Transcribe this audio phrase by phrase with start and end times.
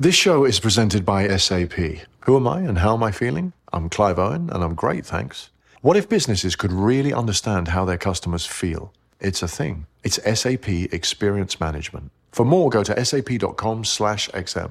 [0.00, 1.74] This show is presented by SAP.
[2.20, 3.52] Who am I and how am I feeling?
[3.70, 5.50] I'm Clive Owen and I'm great, thanks.
[5.82, 8.94] What if businesses could really understand how their customers feel?
[9.20, 9.84] It's a thing.
[10.02, 12.12] It's SAP Experience Management.
[12.32, 14.70] For more, go to sap.com/xm.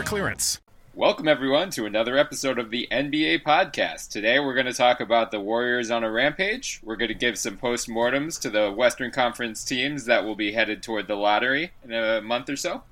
[0.03, 0.59] clearance.
[0.93, 4.09] Welcome, everyone, to another episode of the NBA Podcast.
[4.09, 6.81] Today, we're going to talk about the Warriors on a rampage.
[6.83, 10.83] We're going to give some post-mortems to the Western Conference teams that will be headed
[10.83, 12.83] toward the lottery in a month or so.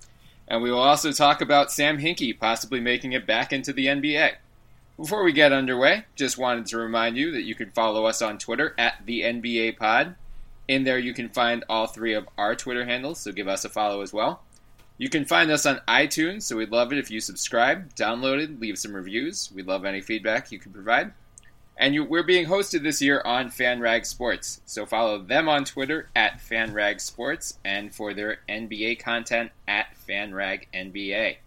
[0.48, 4.36] And we will also talk about Sam Hinkie possibly making it back into the NBA.
[4.96, 8.38] Before we get underway, just wanted to remind you that you can follow us on
[8.38, 10.16] Twitter at the NBA Pod.
[10.68, 13.70] In there, you can find all three of our Twitter handles, so give us a
[13.70, 14.42] follow as well.
[15.00, 18.60] You can find us on iTunes, so we'd love it if you subscribe, download it,
[18.60, 19.50] leave some reviews.
[19.56, 21.14] We'd love any feedback you can provide.
[21.78, 26.10] And you, we're being hosted this year on FanRag Sports, so follow them on Twitter
[26.18, 31.38] at FanRag Sports and for their NBA content at FanRag NBA.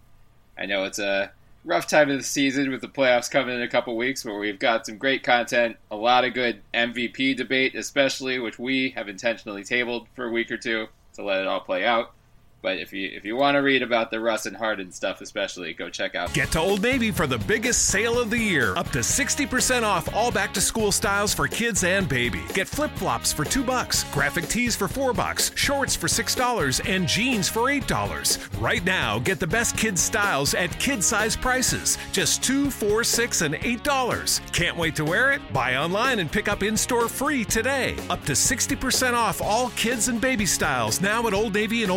[0.57, 3.69] I know it's a rough time of the season with the playoffs coming in a
[3.69, 8.39] couple weeks, but we've got some great content, a lot of good MVP debate, especially,
[8.39, 11.85] which we have intentionally tabled for a week or two to let it all play
[11.85, 12.15] out.
[12.63, 15.75] But if you if you want to read about the Russ and Harden stuff, especially,
[15.75, 16.33] go check out.
[16.33, 18.77] Get to Old Navy for the biggest sale of the year.
[18.77, 22.43] Up to 60% off all back to school styles for kids and baby.
[22.55, 27.09] Get flip flops for 2 bucks, graphic tees for 4 bucks, shorts for $6, and
[27.09, 28.63] jeans for $8.
[28.63, 31.99] Right now, get the best kids styles at kid size prices.
[32.13, 34.53] Just 2 4 6 and $8.
[34.53, 35.41] Can't wait to wear it?
[35.53, 37.97] Buy online and pick up in store free today.
[38.09, 41.91] Up to 60% off all kids and baby styles now at Old Navy and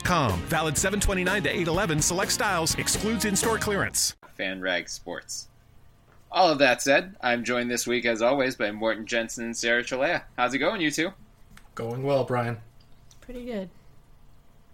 [0.00, 0.40] OldNavy.com.
[0.42, 2.02] Valid 729 to 811.
[2.02, 2.74] Select styles.
[2.76, 4.14] Excludes in-store clearance.
[4.36, 5.48] Fan FanRag Sports.
[6.32, 9.82] All of that said, I'm joined this week, as always, by Morten Jensen and Sarah
[9.82, 10.22] Cilea.
[10.36, 11.12] How's it going, you two?
[11.74, 12.58] Going well, Bryan.
[13.20, 13.68] Pretty good.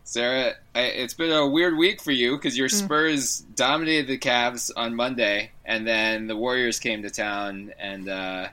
[0.04, 3.56] Sarah, it's been a weird week for you because your Spurs mm.
[3.56, 8.48] dominated the Cavs on Monday, and then the Warriors came to town, and uh,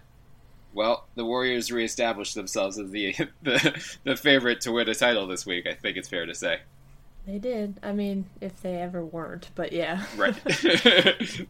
[0.74, 5.46] well, the Warriors reestablished themselves as the, the the favorite to win a title this
[5.46, 5.68] week.
[5.68, 6.60] I think it's fair to say.
[7.26, 7.80] They did.
[7.82, 10.04] I mean, if they ever weren't, but yeah.
[10.18, 10.36] Right.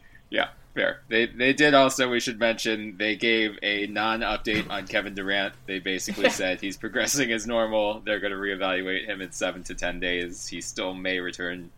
[0.30, 1.00] yeah, fair.
[1.08, 2.08] They they did also.
[2.08, 5.54] We should mention they gave a non-update on Kevin Durant.
[5.66, 8.00] They basically said he's progressing as normal.
[8.00, 10.46] They're going to reevaluate him in seven to ten days.
[10.46, 11.70] He still may return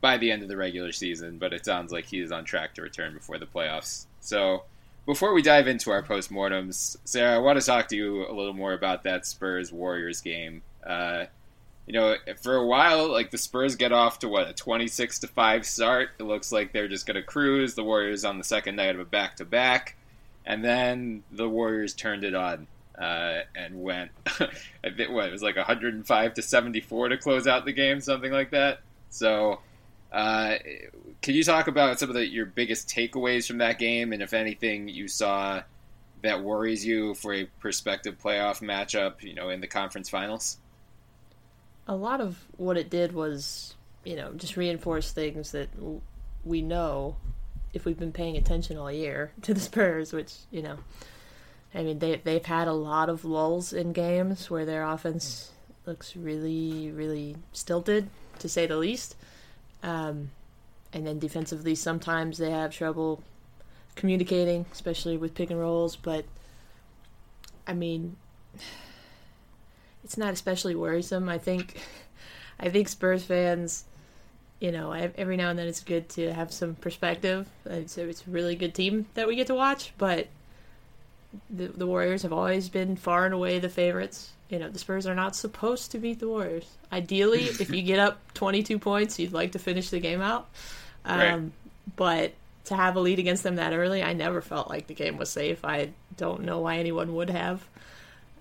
[0.00, 2.74] by the end of the regular season, but it sounds like he is on track
[2.74, 4.06] to return before the playoffs.
[4.20, 4.64] So
[5.06, 8.52] before we dive into our postmortems, Sarah, I want to talk to you a little
[8.52, 10.62] more about that Spurs Warriors game.
[10.86, 11.26] Uh,
[11.86, 15.26] you know, for a while, like the Spurs get off to what a twenty-six to
[15.26, 16.10] five start.
[16.18, 17.74] It looks like they're just going to cruise.
[17.74, 19.96] The Warriors on the second night of a back-to-back,
[20.46, 24.12] and then the Warriors turned it on uh, and went.
[24.26, 27.64] I think what it was like one hundred and five to seventy-four to close out
[27.64, 28.80] the game, something like that.
[29.08, 29.60] So
[30.12, 30.56] uh,
[31.22, 34.32] can you talk about some of the, your biggest takeaways from that game, and if
[34.32, 35.62] anything you saw
[36.22, 40.58] that worries you for a prospective playoff matchup, you know, in the conference finals?
[41.86, 45.68] A lot of what it did was, you know, just reinforce things that
[46.44, 47.16] we know
[47.72, 50.78] if we've been paying attention all year to the Spurs, which you know,
[51.74, 55.52] I mean they they've had a lot of lulls in games where their offense
[55.86, 59.16] looks really really stilted to say the least.
[59.82, 60.30] Um,
[60.92, 63.22] and then defensively, sometimes they have trouble
[63.94, 65.96] communicating, especially with pick and rolls.
[65.96, 66.24] But
[67.66, 68.16] I mean,
[70.04, 71.28] it's not especially worrisome.
[71.28, 71.80] I think,
[72.60, 73.84] I think Spurs fans,
[74.58, 77.48] you know, every now and then it's good to have some perspective.
[77.66, 80.28] A, it's a really good team that we get to watch, but
[81.48, 85.06] the, the Warriors have always been far and away the favorites you know, the Spurs
[85.06, 86.66] are not supposed to beat the Warriors.
[86.92, 90.48] Ideally, if you get up 22 points, you'd like to finish the game out.
[91.04, 91.42] Um, right.
[91.96, 92.32] But
[92.64, 95.30] to have a lead against them that early, I never felt like the game was
[95.30, 95.64] safe.
[95.64, 97.64] I don't know why anyone would have.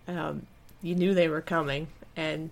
[0.07, 0.47] Um,
[0.81, 1.87] you knew they were coming,
[2.17, 2.49] and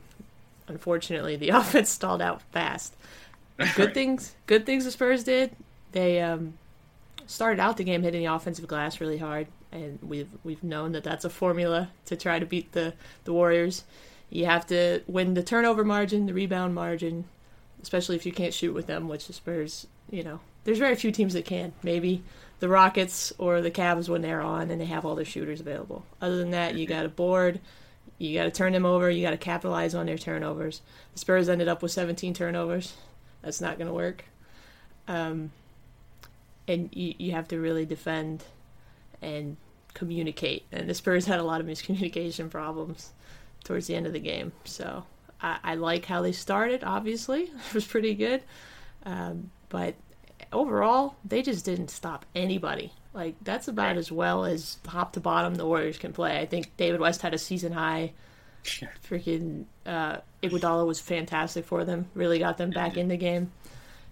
[0.68, 2.96] unfortunately, the offense stalled out fast.
[3.58, 3.94] Good right.
[3.94, 5.50] things, good things the Spurs did.
[5.94, 6.54] They um,
[7.26, 11.04] started out the game hitting the offensive glass really hard and we've we've known that
[11.04, 12.94] that's a formula to try to beat the
[13.24, 13.84] the Warriors.
[14.30, 17.26] You have to win the turnover margin, the rebound margin,
[17.82, 21.12] especially if you can't shoot with them, which the Spurs, you know, there's very few
[21.12, 21.72] teams that can.
[21.82, 22.24] Maybe
[22.60, 26.06] the Rockets or the Cavs when they're on and they have all their shooters available.
[26.22, 27.62] Other than that, you got a board.
[28.18, 29.10] You got to turn them over.
[29.10, 30.82] You got to capitalize on their turnovers.
[31.14, 32.96] The Spurs ended up with 17 turnovers.
[33.44, 34.26] That's not going to work.
[35.08, 35.52] Um,
[36.68, 38.44] and you, you have to really defend
[39.22, 39.58] and
[39.94, 40.66] communicate.
[40.72, 43.12] And the Spurs had a lot of miscommunication problems
[43.64, 44.52] towards the end of the game.
[44.64, 45.04] So
[45.42, 46.84] I, I like how they started.
[46.84, 48.44] Obviously, it was pretty good,
[49.04, 49.96] um, but
[50.54, 52.94] overall, they just didn't stop anybody.
[53.14, 53.98] Like that's about right.
[53.98, 56.38] as well as top to bottom the Warriors can play.
[56.40, 58.14] I think David West had a season high.
[58.64, 62.10] Freaking uh, Iguodala was fantastic for them.
[62.14, 63.52] Really got them back in the game.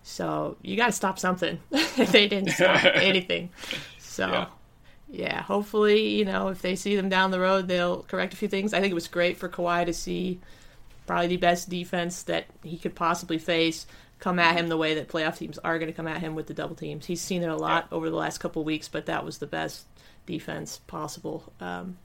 [0.01, 1.60] So you got to stop something.
[1.98, 3.50] they didn't stop anything.
[4.00, 4.28] So.
[4.28, 4.48] Yeah
[5.18, 8.48] yeah, hopefully, you know, if they see them down the road, they'll correct a few
[8.48, 8.74] things.
[8.74, 10.40] I think it was great for Kawhi to see
[11.08, 13.86] probably the best defense that he could possibly face
[14.20, 16.48] come at him the way that playoff teams are going to come at him with
[16.48, 17.06] the double teams.
[17.06, 19.86] He's seen it a lot over the last couple weeks, but that was the best
[20.26, 21.54] defense possible.
[21.62, 21.98] Um,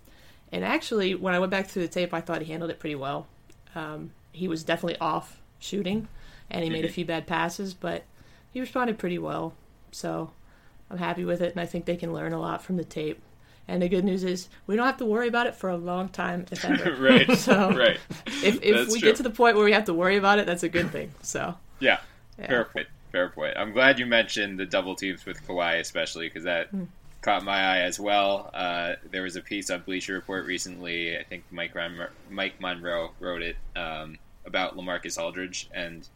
[0.52, 2.96] and actually, when I went back through the tape, I thought he handled it pretty
[2.96, 3.26] well.
[3.74, 6.08] Um, he was definitely off shooting,
[6.50, 8.04] and he made a few bad passes, but
[8.52, 9.54] he responded pretty well.
[9.92, 10.30] So
[10.90, 13.22] I'm happy with it, and I think they can learn a lot from the tape.
[13.68, 16.08] And the good news is we don't have to worry about it for a long
[16.08, 16.96] time, if ever.
[17.00, 17.30] right.
[17.38, 17.98] so right.
[18.26, 19.08] If if we true.
[19.08, 21.12] get to the point where we have to worry about it, that's a good thing.
[21.22, 21.54] So.
[21.78, 22.00] Yeah.
[22.38, 22.48] yeah.
[22.48, 22.86] Fair point.
[23.12, 23.56] Fair point.
[23.56, 26.88] I'm glad you mentioned the double teams with Kawhi, especially because that mm.
[27.22, 28.50] caught my eye as well.
[28.52, 31.16] Uh, there was a piece on Bleacher Report recently.
[31.16, 36.08] I think Mike Ron- Mike Monroe wrote it um, about LaMarcus Aldridge, and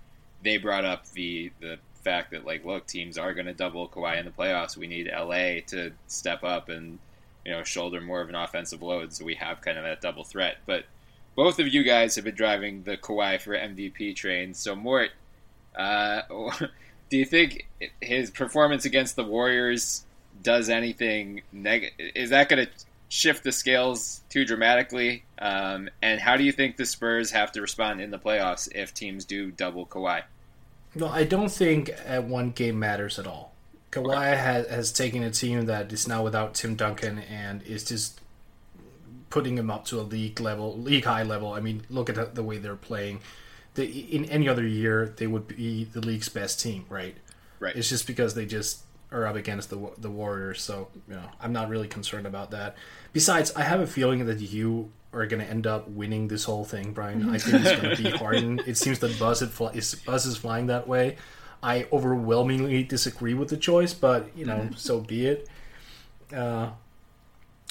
[0.43, 4.19] they brought up the the fact that like, look, teams are going to double Kawhi
[4.19, 4.77] in the playoffs.
[4.77, 6.99] We need LA to step up and
[7.45, 10.25] you know shoulder more of an offensive load, so we have kind of that double
[10.25, 10.59] threat.
[10.67, 10.85] But
[11.35, 14.55] both of you guys have been driving the Kawhi for MVP train.
[14.55, 15.11] So Mort,
[15.75, 16.23] uh,
[17.11, 17.69] do you think
[18.01, 20.05] his performance against the Warriors
[20.43, 22.13] does anything negative?
[22.15, 22.73] Is that going to
[23.09, 25.25] shift the scales too dramatically?
[25.39, 28.95] Um, and how do you think the Spurs have to respond in the playoffs if
[28.95, 30.23] teams do double Kawhi?
[30.95, 33.53] No, I don't think uh, one game matters at all.
[33.91, 38.21] Kawhi has, has taken a team that is now without Tim Duncan and is just
[39.31, 41.53] putting them up to a league level, league high level.
[41.53, 43.21] I mean, look at the way they're playing.
[43.75, 47.17] The, in any other year, they would be the league's best team, right?
[47.59, 47.75] Right.
[47.75, 51.53] It's just because they just are up against the the Warriors, so you know I'm
[51.53, 52.77] not really concerned about that.
[53.13, 56.65] Besides, I have a feeling that you are going to end up winning this whole
[56.65, 57.29] thing, Bryan.
[57.31, 58.61] I think it's going to be Harden.
[58.67, 61.17] It seems that Buzz, is, Buzz is flying that way.
[61.63, 65.49] I overwhelmingly disagree with the choice, but you know, so be it.
[66.35, 66.71] Uh,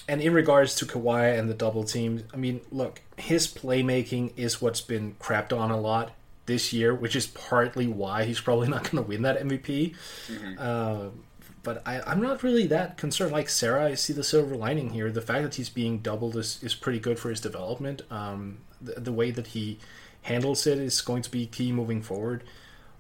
[0.07, 4.61] and in regards to Kawhi and the double team, I mean, look, his playmaking is
[4.61, 6.11] what's been crapped on a lot
[6.45, 9.95] this year, which is partly why he's probably not going to win that MVP.
[10.27, 10.55] Mm-hmm.
[10.57, 11.09] Uh,
[11.63, 13.31] but I, I'm not really that concerned.
[13.31, 15.11] Like Sarah, I see the silver lining here.
[15.11, 18.01] The fact that he's being doubled is, is pretty good for his development.
[18.11, 19.79] Um, the, the way that he
[20.23, 22.43] handles it is going to be key moving forward.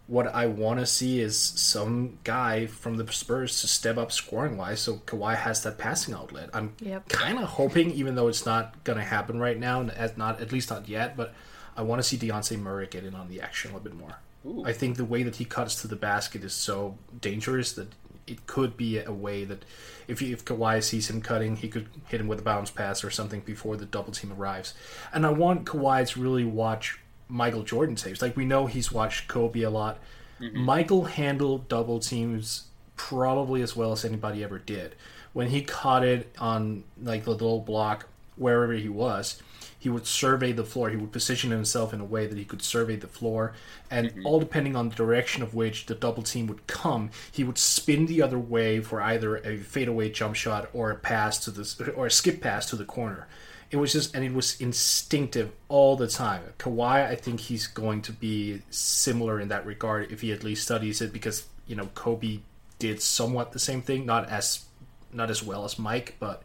[0.07, 4.57] What I want to see is some guy from the Spurs to step up scoring
[4.57, 6.49] wise, so Kawhi has that passing outlet.
[6.53, 7.07] I'm yep.
[7.07, 10.51] kind of hoping, even though it's not going to happen right now, at not at
[10.51, 11.33] least not yet, but
[11.77, 14.17] I want to see Dejounte Murray get in on the action a little bit more.
[14.45, 14.65] Ooh.
[14.65, 17.87] I think the way that he cuts to the basket is so dangerous that
[18.27, 19.65] it could be a way that
[20.07, 23.09] if if Kawhi sees him cutting, he could hit him with a bounce pass or
[23.09, 24.73] something before the double team arrives.
[25.13, 28.21] And I want Kawhi to really watch Michael Jordan saves.
[28.21, 29.99] Like we know he's watched Kobe a lot.
[30.39, 30.59] Mm-hmm.
[30.59, 34.95] Michael handled double teams probably as well as anybody ever did.
[35.33, 39.41] When he caught it on like the little block wherever he was,
[39.83, 40.89] he would survey the floor.
[40.89, 43.51] He would position himself in a way that he could survey the floor,
[43.91, 44.25] and mm-hmm.
[44.25, 48.05] all depending on the direction of which the double team would come, he would spin
[48.05, 52.05] the other way for either a fadeaway jump shot or a pass to the or
[52.05, 53.27] a skip pass to the corner.
[53.71, 56.43] It was just and it was instinctive all the time.
[56.59, 60.63] Kawhi, I think he's going to be similar in that regard if he at least
[60.63, 62.39] studies it, because you know Kobe
[62.79, 64.63] did somewhat the same thing, not as
[65.11, 66.41] not as well as Mike, but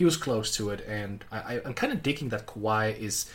[0.00, 3.30] he was close to it, and I, am kind of digging that Kawhi is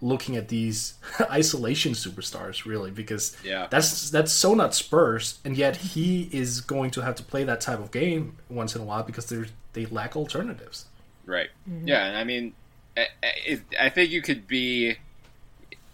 [0.00, 0.94] looking at these
[1.30, 3.68] isolation superstars really because yeah.
[3.70, 7.60] that's that's so not Spurs, and yet he is going to have to play that
[7.60, 9.44] type of game once in a while because they
[9.74, 10.86] they lack alternatives.
[11.24, 11.50] Right.
[11.70, 11.86] Mm-hmm.
[11.86, 12.52] Yeah, and I mean,
[12.96, 14.96] I, I think you could be.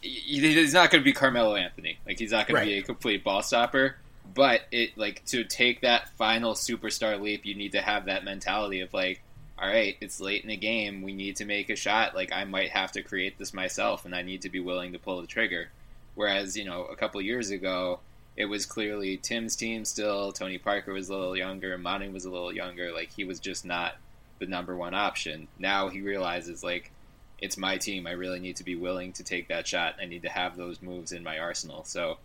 [0.00, 1.99] He's not going to be Carmelo Anthony.
[2.07, 2.64] Like he's not going right.
[2.64, 3.97] to be a complete ball stopper.
[4.35, 8.81] But it like to take that final superstar leap, you need to have that mentality
[8.81, 9.21] of like,
[9.58, 11.02] all right, it's late in the game.
[11.02, 12.14] We need to make a shot.
[12.14, 14.99] Like I might have to create this myself, and I need to be willing to
[14.99, 15.68] pull the trigger.
[16.14, 18.00] Whereas you know a couple years ago,
[18.37, 20.32] it was clearly Tim's team still.
[20.32, 21.78] Tony Parker was a little younger.
[21.78, 22.92] Manu was a little younger.
[22.92, 23.96] Like he was just not
[24.40, 25.49] the number one option.
[25.58, 26.90] Now he realizes like
[27.38, 28.06] it's my team.
[28.06, 29.96] I really need to be willing to take that shot.
[30.00, 31.84] I need to have those moves in my arsenal.
[31.84, 32.18] So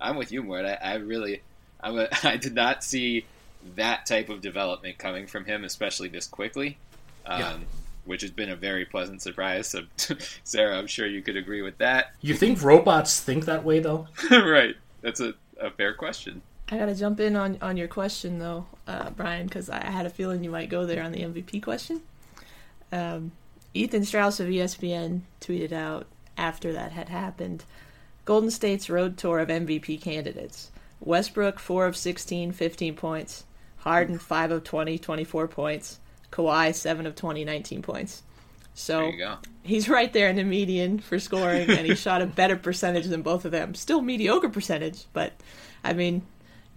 [0.00, 0.64] I'm with you, Mort.
[0.64, 1.42] I, I really,
[1.80, 3.24] I'm a, I did not see
[3.74, 6.78] that type of development coming from him, especially this quickly.
[7.26, 7.56] Um, yeah.
[8.04, 9.68] Which has been a very pleasant surprise.
[9.68, 9.82] So,
[10.44, 12.12] Sarah, I'm sure you could agree with that.
[12.20, 14.06] You think robots think that way, though?
[14.30, 14.76] right.
[15.02, 16.42] That's a, a fair question.
[16.68, 20.10] I gotta jump in on, on your question though, uh, Bryan, because I had a
[20.10, 22.02] feeling you might go there on the MVP question.
[22.90, 23.30] Um,
[23.72, 26.06] Ethan Strauss of ESPN tweeted out
[26.36, 27.64] after that had happened
[28.24, 30.72] Golden State's road tour of MVP candidates.
[31.00, 33.44] Westbrook, 4 of 16, 15 points.
[33.86, 36.00] Harden, 5 of 20, 24 points.
[36.32, 38.24] Kawhi, 7 of 20, 19 points.
[38.74, 39.12] So
[39.62, 43.22] he's right there in the median for scoring, and he shot a better percentage than
[43.22, 43.74] both of them.
[43.74, 45.32] Still mediocre percentage, but
[45.84, 46.26] I mean,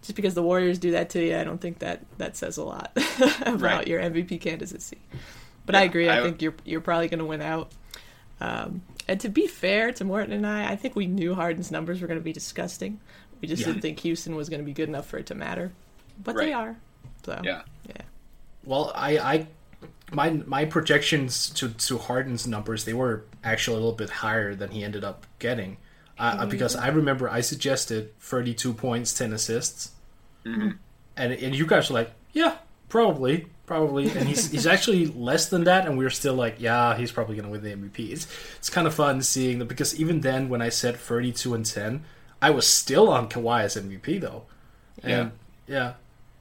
[0.03, 2.63] just because the Warriors do that to you, I don't think that that says a
[2.63, 2.91] lot
[3.41, 3.87] about right.
[3.87, 4.99] your MVP candidacy.
[5.65, 6.07] But yeah, I agree.
[6.07, 7.71] I, I, think you're you're probably going to win out.
[8.39, 12.01] Um, and to be fair to Morten and I, I think we knew Harden's numbers
[12.01, 12.99] were going to be disgusting.
[13.41, 13.69] We just yeah.
[13.69, 15.73] didn't think Houston was going to be good enough for it to matter,
[16.23, 16.45] but right.
[16.45, 16.77] they are.
[17.23, 18.01] So yeah, yeah.
[18.63, 19.47] Well, I, I,
[20.11, 24.71] my my projections to to Harden's numbers they were actually a little bit higher than
[24.71, 25.77] he ended up getting,
[26.17, 26.49] uh, mm-hmm.
[26.49, 29.91] because I remember I suggested thirty two points, ten assists,
[30.45, 30.71] mm-hmm.
[31.17, 32.57] and and you guys were like, yeah,
[32.89, 36.97] probably, probably, and he's he's actually less than that, and we are still like, yeah,
[36.97, 38.11] he's probably gonna win the MVP.
[38.11, 38.27] It's
[38.57, 41.65] it's kind of fun seeing that because even then when I said thirty two and
[41.65, 42.03] ten.
[42.41, 44.43] I was still on Kawhi as MVP though,
[45.03, 45.31] and
[45.67, 45.93] yeah, yeah.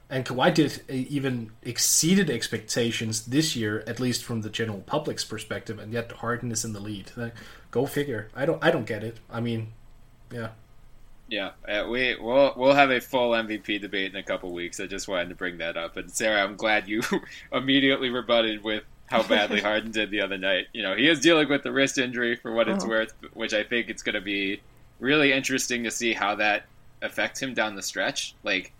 [0.09, 5.77] And Kawhi did even exceeded expectations this year, at least from the general public's perspective,
[5.77, 7.11] and yet Harden is in the lead.
[7.71, 8.29] Go figure.
[8.35, 8.63] I don't.
[8.63, 9.17] I don't get it.
[9.29, 9.73] I mean,
[10.31, 10.49] yeah.
[11.27, 14.79] Yeah, uh, we we'll we'll have a full MVP debate in a couple weeks.
[14.79, 15.95] I just wanted to bring that up.
[15.95, 17.03] And Sarah, I'm glad you
[17.53, 20.67] immediately rebutted with how badly Harden did the other night.
[20.73, 22.89] You know, he is dealing with the wrist injury for what it's oh.
[22.89, 24.61] worth, which I think it's going to be
[24.99, 26.65] really interesting to see how that
[27.03, 28.33] affects him down the stretch.
[28.43, 28.73] Like,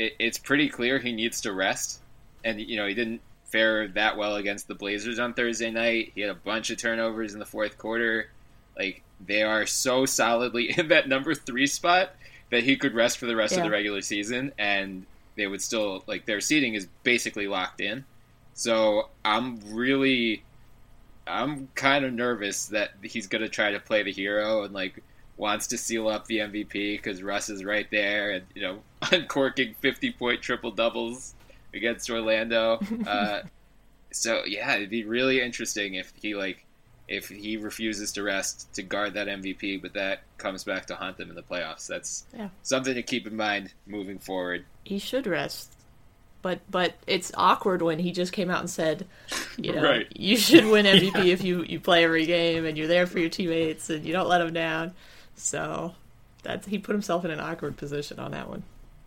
[0.00, 2.00] it, it's pretty clear he needs to rest,
[2.42, 6.12] and you know he didn't fare that well against the Blazers on Thursday night.
[6.14, 8.30] He had a bunch of turnovers in the fourth quarter.
[8.78, 12.14] Like they are so solidly in that number three spot
[12.50, 13.58] that he could rest for the rest yeah.
[13.58, 15.04] of the regular season, and
[15.36, 18.04] they would still like their seating is basically locked in.
[18.54, 20.42] So I'm really,
[21.26, 25.02] I'm kind of nervous that he's going to try to play the hero and like
[25.36, 28.80] wants to seal up the MVP because Russ is right there and you know
[29.12, 31.34] uncorking fifty point triple doubles
[31.74, 32.80] against Orlando.
[33.06, 33.42] Uh,
[34.12, 36.64] so yeah, it'd be really interesting if he like
[37.10, 41.16] if he refuses to rest to guard that MVP, but that comes back to haunt
[41.16, 41.86] them in the playoffs.
[41.86, 42.48] That's yeah.
[42.62, 44.64] something to keep in mind moving forward.
[44.84, 45.74] He should rest.
[46.42, 49.06] But but it's awkward when he just came out and said,
[49.58, 50.06] you know, right.
[50.14, 51.32] you should win MVP yeah.
[51.32, 54.28] if you, you play every game and you're there for your teammates and you don't
[54.28, 54.92] let them down.
[55.34, 55.94] So
[56.44, 58.62] that he put himself in an awkward position on that one.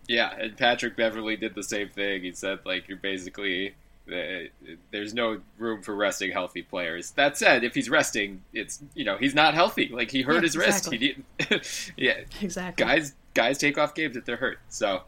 [0.08, 2.22] Yeah, and Patrick Beverley did the same thing.
[2.22, 3.74] He said like you're basically
[4.10, 4.48] uh,
[4.90, 7.12] there's no room for resting healthy players.
[7.12, 9.88] That said, if he's resting, it's you know he's not healthy.
[9.88, 11.16] Like he hurt yeah, his exactly.
[11.48, 11.92] wrist.
[11.96, 12.84] He yeah, exactly.
[12.84, 14.58] Guys, guys take off games if they're hurt.
[14.68, 15.02] So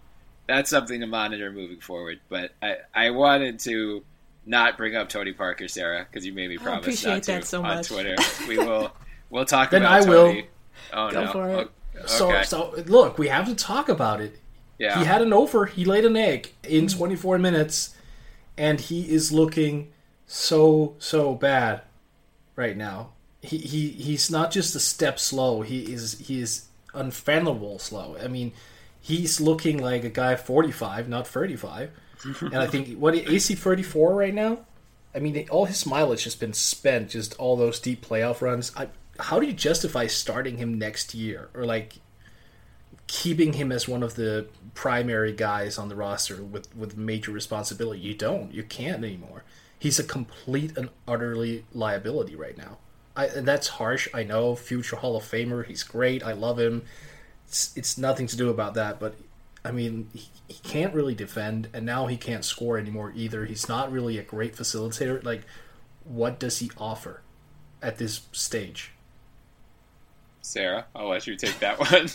[0.49, 2.21] that's something to monitor moving forward.
[2.29, 4.03] But I I wanted to
[4.47, 7.76] not bring up Tony Parker, Sarah, because you made me promise not to so on
[7.76, 7.88] much.
[7.88, 8.17] Twitter.
[8.49, 8.93] We will
[9.29, 10.43] we'll talk then about I Tony.
[10.43, 10.49] will.
[10.95, 11.33] Oh Go no.
[11.33, 11.71] for it.
[11.97, 12.45] Oh, okay.
[12.45, 14.38] So so look, we have to talk about it.
[14.78, 14.99] Yeah.
[14.99, 15.66] He had an over.
[15.66, 16.99] He laid an egg in mm-hmm.
[16.99, 17.95] 24 minutes,
[18.56, 19.92] and he is looking
[20.26, 21.83] so so bad
[22.56, 23.11] right now.
[23.42, 25.62] He he he's not just a step slow.
[25.62, 28.16] He is he is unfathomable slow.
[28.23, 28.52] I mean,
[29.00, 31.90] he's looking like a guy 45, not 35.
[32.40, 34.59] and I think what AC 34 right now.
[35.14, 37.11] I mean, all his mileage has been spent.
[37.11, 38.71] Just all those deep playoff runs.
[38.76, 41.95] I, how do you justify starting him next year or like
[43.26, 48.00] keeping him as one of the primary guys on the roster with with major responsibility?
[48.00, 48.54] You don't.
[48.54, 49.42] You can't anymore.
[49.80, 52.78] He's a complete and utterly liability right now.
[53.16, 54.06] I, and that's harsh.
[54.14, 55.66] I know, future Hall of Famer.
[55.66, 56.23] He's great.
[56.23, 56.85] I love him.
[57.49, 59.00] It's, it's nothing to do about that.
[59.00, 59.16] But
[59.64, 63.45] I mean, he, he can't really defend, and now he can't score anymore either.
[63.45, 65.25] He's not really a great facilitator.
[65.25, 65.42] Like,
[66.04, 67.23] what does he offer
[67.83, 68.92] at this stage?
[70.42, 72.09] Sarah, I'll let you take that one.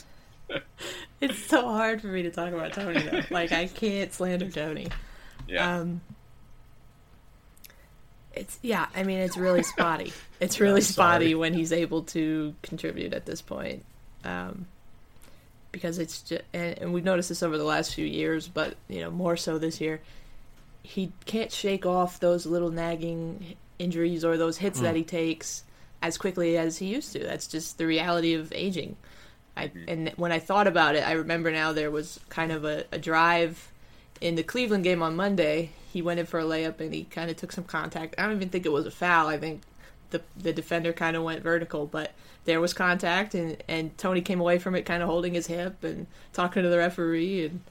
[1.22, 3.22] it's so hard for me to talk about Tony though.
[3.32, 4.88] Like I can't slander Tony.
[5.48, 5.80] Yeah.
[5.80, 6.02] Um,
[8.34, 8.88] it's yeah.
[8.96, 10.14] I mean, it's really spotty.
[10.40, 13.86] It's really spotty when he's able to contribute at this point.
[14.24, 14.66] Um,
[15.72, 19.02] because it's just, and, and we've noticed this over the last few years, but you
[19.02, 20.02] know more so this year.
[20.82, 25.64] He can't shake off those little nagging injuries or those hits that he takes
[26.02, 27.20] as quickly as he used to.
[27.20, 28.96] That's just the reality of aging.
[29.56, 29.84] I, mm-hmm.
[29.88, 32.98] and when I thought about it, I remember now there was kind of a, a
[32.98, 33.72] drive
[34.22, 35.72] in the Cleveland game on Monday.
[35.92, 38.16] He went in for a layup and he kind of took some contact.
[38.18, 39.28] I don't even think it was a foul.
[39.28, 39.62] I think
[40.12, 42.12] the the defender kind of went vertical, but
[42.46, 45.84] there was contact and and Tony came away from it kind of holding his hip
[45.84, 47.62] and talking to the referee and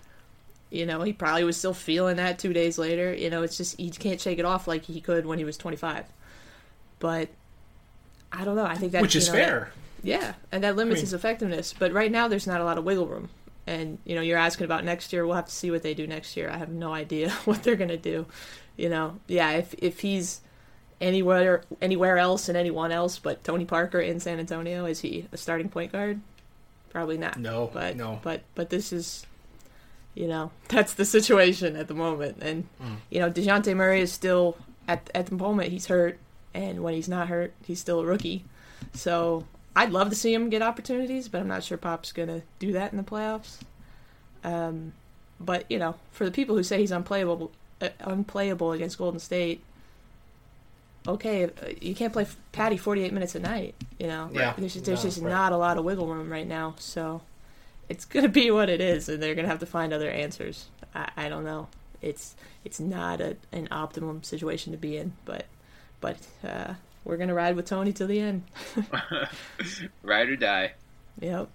[0.70, 3.14] you know he probably was still feeling that two days later.
[3.14, 5.56] You know it's just he can't shake it off like he could when he was
[5.56, 6.04] 25.
[6.98, 7.28] But
[8.32, 8.66] I don't know.
[8.66, 9.72] I think that Which is know, that- fair.
[10.02, 11.74] Yeah, and that limits mean- his effectiveness.
[11.78, 13.28] But right now, there's not a lot of wiggle room.
[13.66, 15.24] And you know, you're asking about next year.
[15.26, 16.50] We'll have to see what they do next year.
[16.50, 18.26] I have no idea what they're gonna do.
[18.76, 19.50] You know, yeah.
[19.52, 20.40] If if he's
[21.00, 25.36] anywhere anywhere else and anyone else but Tony Parker in San Antonio, is he a
[25.36, 26.20] starting point guard?
[26.90, 27.38] Probably not.
[27.38, 28.18] No, but no.
[28.22, 29.24] but but this is,
[30.14, 32.38] you know, that's the situation at the moment.
[32.40, 32.96] And Mm.
[33.10, 34.56] you know, Dejounte Murray is still
[34.88, 36.18] at at the moment he's hurt,
[36.54, 38.44] and when he's not hurt, he's still a rookie.
[38.94, 39.44] So
[39.76, 42.90] I'd love to see him get opportunities, but I'm not sure Pop's gonna do that
[42.92, 43.58] in the playoffs.
[44.42, 44.92] Um,
[45.38, 47.50] but you know, for the people who say he's unplayable,
[47.80, 49.62] uh, unplayable against Golden State,
[51.06, 51.48] okay, uh,
[51.80, 53.74] you can't play Patty 48 minutes a night.
[53.98, 54.54] You know, Yeah.
[54.56, 55.30] there's just, there's No, just right.
[55.30, 56.74] not a lot of wiggle room right now.
[56.78, 57.22] So
[57.88, 60.66] it's gonna be what it is, and they're gonna have to find other answers.
[60.94, 61.68] I, I don't know.
[62.02, 62.34] It's
[62.64, 65.46] it's not a, an optimum situation to be in, but
[66.00, 68.42] but uh, we're gonna ride with Tony till the end.
[70.02, 70.72] Ride or die.
[71.20, 71.48] Yep.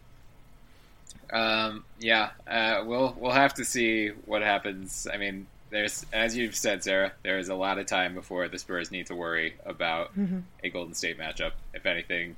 [1.31, 5.07] Um, yeah, uh, we'll we'll have to see what happens.
[5.11, 8.59] I mean, there's as you've said, Sarah, there is a lot of time before the
[8.59, 10.11] Spurs need to worry about
[10.63, 11.51] a Golden State matchup.
[11.73, 12.35] If anything,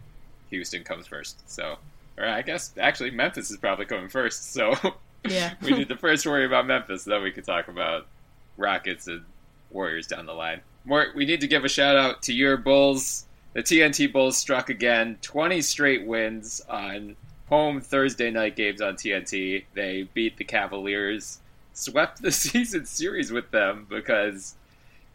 [0.49, 1.49] Houston comes first.
[1.49, 1.77] So,
[2.17, 4.53] or I guess actually Memphis is probably coming first.
[4.53, 4.73] So
[5.27, 5.53] Yeah.
[5.61, 8.07] we need to first worry about Memphis, then we can talk about
[8.55, 9.25] Rockets and
[9.71, 10.61] Warriors down the line.
[10.85, 13.25] More, we need to give a shout out to your Bulls.
[13.53, 17.15] The TNT Bulls struck again, 20 straight wins on
[17.49, 19.65] home Thursday night games on TNT.
[19.73, 21.39] They beat the Cavaliers,
[21.73, 24.55] swept the season series with them because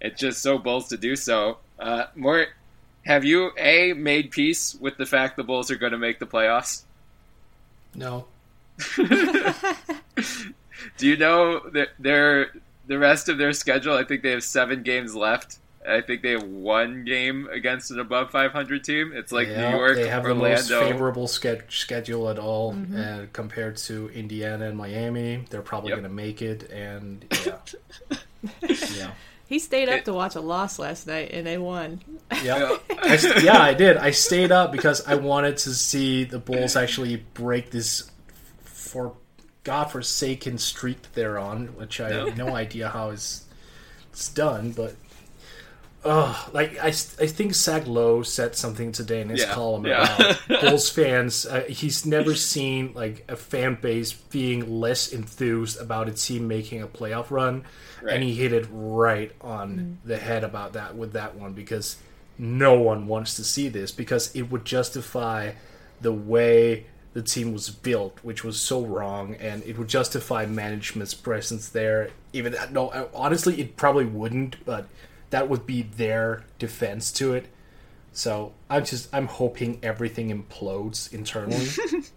[0.00, 1.58] it's just so Bulls to do so.
[1.78, 2.48] Uh, more,
[3.04, 6.26] have you a made peace with the fact the Bulls are going to make the
[6.26, 6.82] playoffs?
[7.94, 8.26] No.
[10.96, 12.52] Do you know that their
[12.92, 13.94] the rest of their schedule?
[13.94, 15.58] I think they have seven games left.
[15.88, 19.12] I think they have one game against an above 500 team.
[19.14, 23.22] It's like Yeah, New York, they have the most favorable ske- schedule at all, uh,
[23.32, 25.44] compared to Indiana and Miami.
[25.50, 25.96] They're probably Yep.
[25.98, 28.18] going to make it, and yeah,
[28.96, 29.10] yeah,
[29.48, 32.00] He stayed up It- to watch a loss last night, and they won.
[32.44, 32.76] yeah.
[32.90, 33.96] I, yeah, I did.
[33.96, 38.08] I stayed up because I wanted to see the Bulls actually break this
[38.62, 39.14] for
[39.64, 43.44] godforsaken streak they're on, which I have no idea how is
[44.10, 44.94] it's, it's done, but.
[46.04, 46.90] Oh, like I, I
[47.28, 50.12] think Zach Lowe said something today in his Yeah, column yeah.
[50.16, 51.46] about Bulls fans.
[51.46, 56.82] Uh, he's never seen like a fan base being less enthused about a team making
[56.82, 57.62] a playoff run,
[58.02, 58.14] Right.
[58.16, 61.98] and he hit it right on the head about that with that one because
[62.36, 65.52] no one wants to see this because it would justify
[66.00, 71.14] the way the team was built, which was so wrong, and it would justify management's
[71.14, 72.10] presence there.
[72.32, 74.86] Even no, honestly, it probably wouldn't, but
[75.30, 77.46] that would be their defense to it.
[78.12, 81.66] So I'm just I'm hoping everything implodes internally.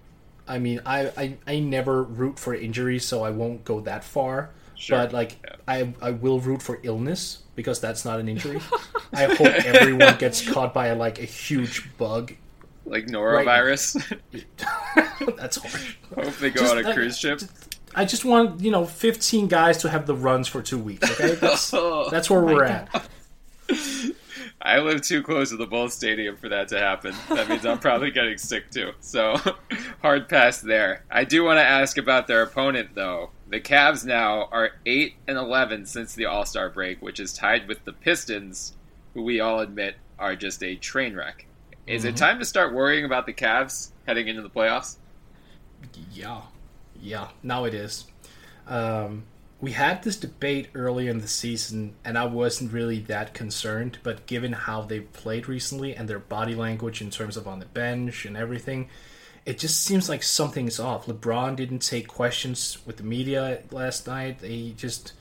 [0.47, 4.51] I mean, I, I I never root for injuries, so I won't go that far.
[4.75, 4.97] Sure.
[4.99, 5.55] But like, Yeah.
[5.67, 8.59] I I will root for illness because that's not an injury.
[9.13, 12.33] I hope everyone gets caught by like a huge bug.
[12.85, 14.01] Like norovirus.
[15.37, 15.95] That's harsh.
[16.15, 17.41] Hope they go Just on a like- cruise ship.
[17.97, 21.09] I just want you know 15 guys to have the runs for two weeks.
[21.11, 23.09] Okay, that's Oh, that's where we're at.
[24.61, 27.13] I live too close to the Bulls Stadium for that to happen.
[27.29, 28.91] That means I'm probably getting sick too.
[28.99, 29.37] So
[30.01, 31.05] hard pass there.
[31.11, 33.29] I do want to ask about their opponent though.
[33.49, 37.67] The Cavs now are eight and eleven since the All Star break, which is tied
[37.67, 38.73] with the Pistons,
[39.13, 41.45] who we all admit are just a train wreck.
[41.87, 44.95] Is it time to start worrying about the Cavs heading into the playoffs?
[46.11, 46.41] Yeah,
[46.99, 47.29] yeah.
[47.43, 48.05] Now it is.
[48.67, 49.23] Um,
[49.61, 53.99] we had this debate early in the season, and I wasn't really that concerned.
[54.01, 57.65] But given how they've played recently and their body language in terms of on the
[57.65, 58.89] bench and everything,
[59.45, 61.05] it just seems like something's off.
[61.05, 64.41] LeBron didn't take questions with the media last night.
[64.41, 65.13] He just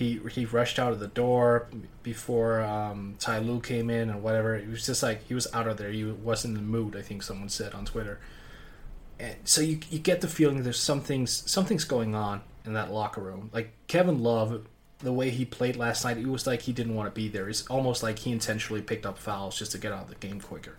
[0.00, 1.68] he he rushed out of the door
[2.02, 4.56] before um, Ty Lue came in and whatever.
[4.56, 5.90] It was just like he was out of there.
[5.90, 6.96] He wasn't in the mood.
[6.96, 8.18] I think someone said on Twitter
[9.20, 13.20] and so you you get the feeling there's something's something's going on in that locker
[13.20, 13.50] room.
[13.52, 14.66] Like Kevin Love,
[14.98, 17.48] the way he played last night, it was like he didn't want to be there.
[17.48, 20.40] It's almost like he intentionally picked up fouls just to get out of the game
[20.40, 20.76] quicker.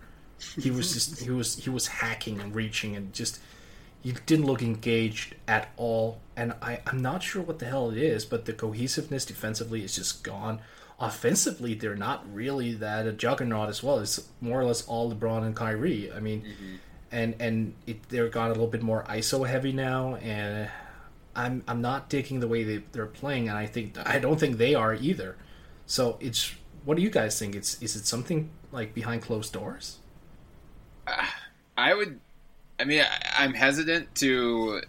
[0.59, 3.39] He was just he was he was hacking and reaching and just
[4.01, 6.19] he didn't look engaged at all.
[6.35, 9.95] And I I'm not sure what the hell it is, but the cohesiveness defensively is
[9.95, 10.61] just gone.
[10.99, 13.99] Offensively, they're not really that a juggernaut as well.
[13.99, 16.11] It's more or less all LeBron and Kyrie.
[16.11, 16.75] I mean, mm-hmm.
[17.11, 20.69] and and it, they're got a little bit more ISO heavy now, and
[21.35, 24.57] I'm I'm not digging the way they they're playing, and I think I don't think
[24.57, 25.37] they are either.
[25.85, 26.53] So it's
[26.85, 27.55] what do you guys think?
[27.55, 29.99] It's is it something like behind closed doors?
[31.07, 31.25] Uh,
[31.77, 32.19] I would.
[32.81, 34.81] I mean, I, I'm hesitant to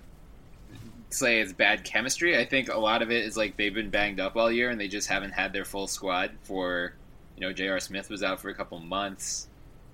[1.11, 2.39] say it's bad chemistry.
[2.39, 4.81] I think a lot of it is like they've been banged up all year and
[4.81, 6.31] they just haven't had their full squad.
[6.45, 6.95] For
[7.37, 7.81] you know, J.R.
[7.81, 9.49] Smith was out for a couple months.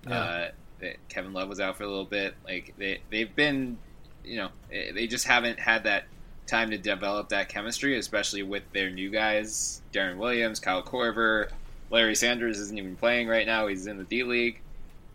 [0.06, 0.20] Yeah.
[0.20, 0.48] Uh,
[1.08, 2.34] Kevin Love was out for a little bit.
[2.44, 3.78] Like they they've been,
[4.24, 6.04] you know, they just haven't had that
[6.46, 11.50] time to develop that chemistry, especially with their new guys, Deron Williams, Kyle Korver,
[11.90, 13.66] Larry Sanders isn't even playing right now.
[13.66, 14.60] He's in the D League.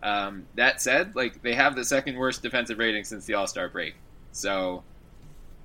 [0.03, 3.69] Um, that said, like they have the second worst defensive rating since the All Star
[3.69, 3.95] break.
[4.33, 4.83] So,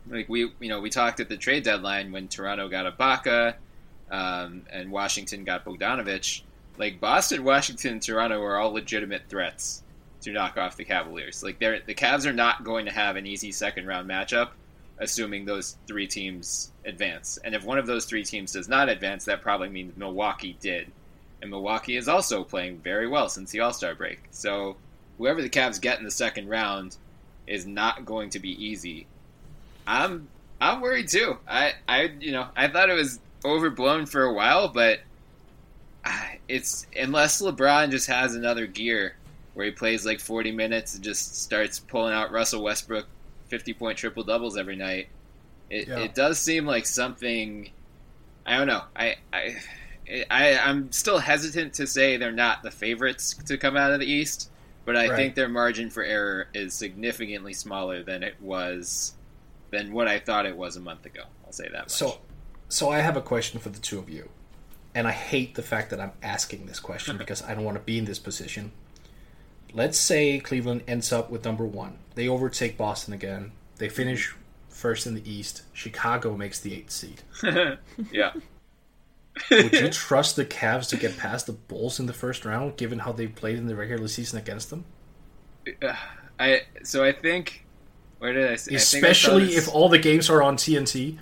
[0.08, 3.54] like we, you know, we talked at the trade deadline when Toronto got Ibaka
[4.10, 6.42] um, and Washington got Bogdanovic.
[6.78, 9.82] Like Boston, Washington, Toronto are all legitimate threats
[10.20, 11.42] to knock off the Cavaliers.
[11.42, 14.50] Like they're the Cavs are not going to have an easy second round matchup,
[14.98, 17.38] assuming those three teams advance.
[17.42, 20.92] And if one of those three teams does not advance, that probably means Milwaukee did.
[21.40, 24.20] And Milwaukee is also playing very well since the All Star break.
[24.30, 24.76] So
[25.18, 26.96] whoever the Cavs get in the second round
[27.46, 29.06] is not going to be easy.
[29.86, 30.28] I'm
[30.60, 31.38] I'm worried too.
[31.48, 35.00] I I you know I thought it was overblown for a while, but
[36.04, 39.14] ah, it's unless LeBron just has another gear
[39.54, 43.06] where he plays like 40 minutes and just starts pulling out Russell Westbrook
[43.48, 45.08] 50 point triple doubles every night.
[45.70, 45.98] It, Yeah.
[46.00, 47.70] it does seem like something.
[48.46, 48.82] I don't know.
[48.96, 49.56] I I.
[50.30, 54.06] I, I'm still hesitant to say they're not the favorites to come out of the
[54.06, 54.50] East,
[54.84, 55.16] but I Right.
[55.16, 59.14] think their margin for error is significantly smaller than it was,
[59.70, 61.22] than what I thought it was a month ago.
[61.44, 61.90] I'll say that much.
[61.90, 62.18] So,
[62.68, 64.28] so I have a question for the two of you,
[64.94, 67.82] and I hate the fact that I'm asking this question because I don't want to
[67.82, 68.72] be in this position.
[69.74, 71.98] Let's say Cleveland ends up with number one.
[72.14, 73.52] They overtake Boston again.
[73.76, 74.34] They finish
[74.70, 75.62] first in the East.
[75.74, 77.22] Chicago makes the eighth seed.
[78.10, 78.32] yeah,
[79.50, 83.00] Would you trust the Cavs to get past the Bulls in the first round, given
[83.00, 84.84] how they played in the regular season against them?
[86.40, 87.66] I so I think
[88.18, 88.74] where did I say?
[88.74, 91.18] Especially if all the games are on TNT.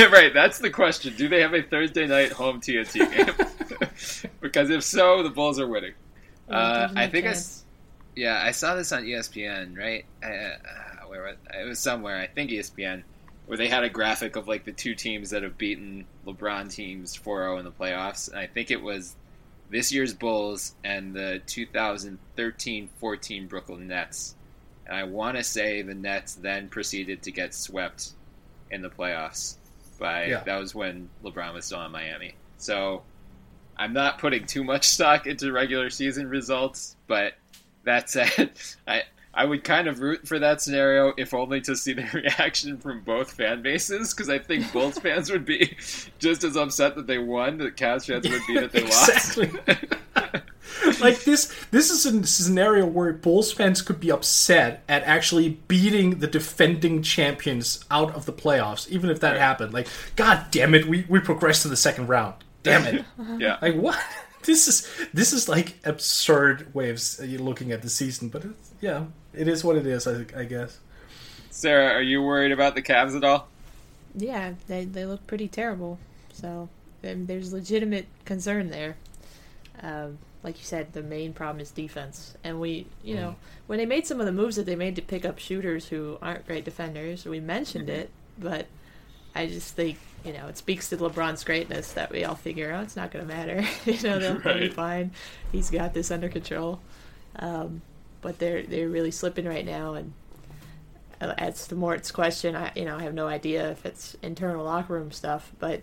[0.12, 1.14] right, that's the question.
[1.16, 4.30] Do they have a Thursday night home TNT game?
[4.40, 5.94] because if so, the Bulls are winning.
[6.48, 7.38] Uh, I think I, chance.
[7.38, 7.64] s-
[8.14, 10.04] yeah, I saw this on ESPN, right?
[10.22, 12.16] Uh, uh, where was, it was somewhere.
[12.16, 13.02] I think ESPN,
[13.46, 17.16] where they had a graphic of like the two teams that have beaten LeBron teams
[17.16, 19.14] 4-0 in the playoffs, and I think it was
[19.70, 21.40] this year's Bulls and the
[22.36, 24.34] 2013-14 Brooklyn Nets.
[24.86, 28.10] And I want to say the Nets then proceeded to get swept
[28.70, 29.56] in the playoffs.
[29.98, 30.42] By Yeah.
[30.44, 32.34] that was when LeBron was still in Miami.
[32.58, 33.02] So
[33.76, 37.34] I'm not putting too much stock into regular season results, but
[37.84, 38.52] that said,
[38.86, 39.02] I
[39.36, 43.02] I would kind of root for that scenario if only to see the reaction from
[43.02, 45.76] both fan bases because I think Bulls fans would be
[46.18, 49.50] just as upset that they won that Cavs fans would be that they Exactly.
[49.66, 51.00] lost.
[51.00, 56.18] like this this is a scenario where Bulls fans could be upset at actually beating
[56.18, 59.40] the defending champions out of the playoffs, even if that Right.
[59.40, 59.72] happened.
[59.74, 62.34] Like, god damn it, we, we progressed to the second round.
[62.62, 63.04] Damn it.
[63.38, 63.58] yeah.
[63.62, 63.98] like what?
[64.44, 68.70] This is this is like absurd way uh, of looking at the season, but it's,
[68.80, 69.04] yeah,
[69.36, 70.06] it is what it is.
[70.06, 70.78] I, I guess.
[71.50, 73.48] Sarah, are you worried about the Cavs at all?
[74.14, 75.98] Yeah, they they look pretty terrible.
[76.32, 76.68] So
[77.04, 78.96] um, there's legitimate concern there.
[79.82, 83.86] Um, like you said, the main problem is defense, and we, you know, when they
[83.86, 86.64] made some of the moves that they made to pick up shooters who aren't great
[86.64, 88.66] defenders, we mentioned it, but
[89.34, 92.84] I just think you know it speaks to LeBron's greatness that we all figure out
[92.84, 93.64] it's not going to matter.
[93.84, 95.10] you know, they'll, they'll be fine.
[95.52, 96.80] He's got this under control.
[97.36, 97.82] Um,
[98.20, 100.12] but they're they're really slipping right now, and
[101.20, 104.64] uh, as to Mort's question, I you know I have no idea if it's internal
[104.64, 105.82] locker room stuff, but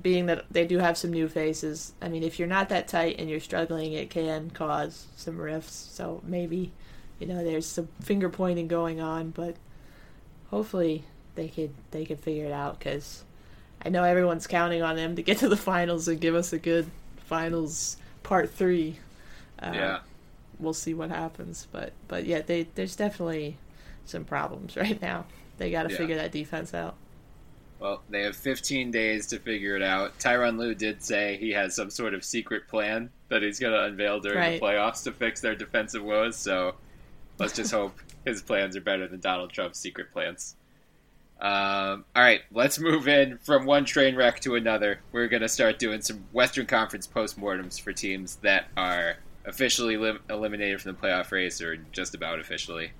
[0.00, 3.16] being that they do have some new faces, I mean, if you're not that tight
[3.18, 5.88] and you're struggling, it can cause some rifts.
[5.92, 6.72] So maybe,
[7.18, 9.56] you know, there's some finger pointing going on, but
[10.50, 13.24] hopefully they could they could figure it out because
[13.84, 16.58] I know everyone's counting on them to get to the finals and give us a
[16.58, 16.86] good
[17.26, 18.98] finals part three.
[19.58, 19.98] Uh, yeah.
[20.62, 21.66] We'll see what happens.
[21.72, 23.56] But but yeah, they there's definitely
[24.04, 25.26] some problems right now.
[25.58, 25.96] They got to Yeah.
[25.98, 26.94] figure that defense out.
[27.78, 30.16] Well, they have 15 days to figure it out.
[30.20, 33.82] Tyronn Lue did say he has some sort of secret plan that he's going to
[33.84, 34.60] unveil during Right.
[34.60, 36.36] the playoffs to fix their defensive woes.
[36.36, 36.76] So
[37.38, 40.54] let's just hope his plans are better than Donald Trump's secret plans.
[41.40, 45.00] Um, all right, let's move in from one train wreck to another.
[45.10, 50.20] We're going to start doing some Western Conference postmortems for teams that are officially lim-
[50.30, 52.92] eliminated from the playoff race or just about officially.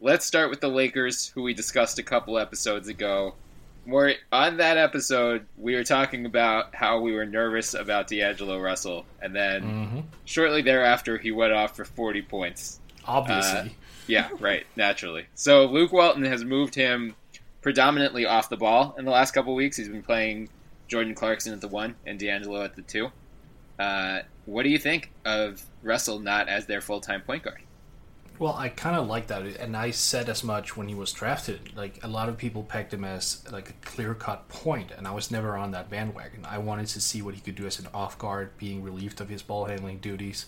[0.00, 3.34] Let's start with the Lakers, who we discussed a couple episodes ago.
[3.86, 9.06] More on that episode, we were talking about how we were nervous about D'Angelo Russell,
[9.22, 10.00] and then Mm-hmm.
[10.24, 12.80] shortly thereafter, he went off for 40 points.
[13.06, 13.58] Obviously.
[13.58, 13.64] Uh,
[14.08, 15.26] Yeah, right, naturally.
[15.34, 17.14] So Luke Walton has moved him
[17.62, 19.76] predominantly off the ball in the last couple weeks.
[19.76, 20.48] He's been playing
[20.88, 23.10] Jordan Clarkson at the one and D'Angelo at the two.
[23.78, 27.62] Uh, what do you think of Russell not as their full time point guard?
[28.38, 31.74] Well, I kind of like that, and I said as much when he was drafted.
[31.74, 35.12] Like a lot of people pegged him as like a clear cut point, and I
[35.12, 36.44] was never on that bandwagon.
[36.44, 39.30] I wanted to see what he could do as an off guard, being relieved of
[39.30, 40.44] his ball handling duties.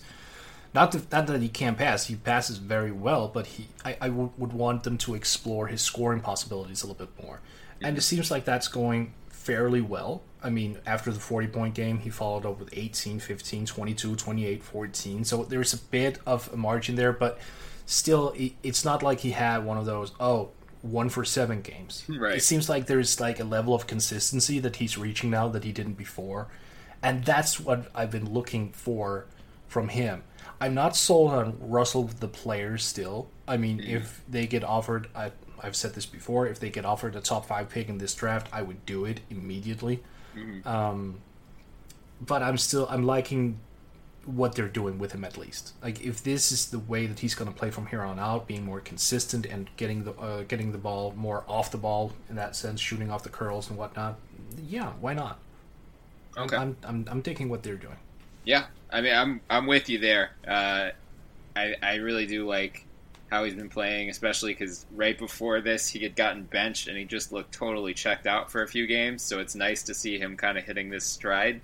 [0.71, 4.09] Not, to, not that he can't pass; he passes very well, but he I, I
[4.09, 7.41] would would want them to explore his scoring possibilities a little bit more.
[7.81, 9.13] And it seems like that's going
[9.49, 10.21] fairly well.
[10.41, 14.63] I mean, after the 40 point game, he followed up with 18, 15, 22, 28,
[14.63, 15.23] 14.
[15.25, 17.39] So there's a bit of a margin there, but
[17.85, 18.33] still,
[18.63, 22.05] it's not like he had one of those, oh, one for seven games.
[22.07, 22.37] Right.
[22.37, 25.71] It seems like there's like a level of consistency that he's reaching now that he
[25.71, 26.47] didn't before.
[27.01, 29.25] And that's what I've been looking for
[29.67, 30.23] from him.
[30.61, 33.29] I'm not sold on Russell the player still.
[33.47, 33.97] I mean, mm-hmm.
[33.97, 35.31] if they get offered, I,
[35.63, 38.47] I've said this before, if they get offered a top five pick in this draft,
[38.51, 40.03] I would do it immediately.
[40.65, 41.21] Um,
[42.21, 43.59] but I'm still I'm liking
[44.25, 45.73] what they're doing with him at least.
[45.81, 48.47] Like if this is the way that he's going to play from here on out,
[48.47, 52.35] being more consistent and getting the uh, getting the ball more off the ball in
[52.35, 54.19] that sense, shooting off the curls and whatnot.
[54.67, 55.39] Yeah, why not?
[56.37, 56.55] Okay.
[56.55, 57.97] I'm I'm I'm taking what they're doing.
[58.45, 60.31] Yeah, I mean, I'm I'm with you there.
[60.47, 60.89] Uh,
[61.55, 62.85] I I really do like
[63.29, 67.05] how he's been playing, especially because right before this he had gotten benched and he
[67.05, 69.21] just looked totally checked out for a few games.
[69.21, 71.61] So it's nice to see him kind of hitting this stride.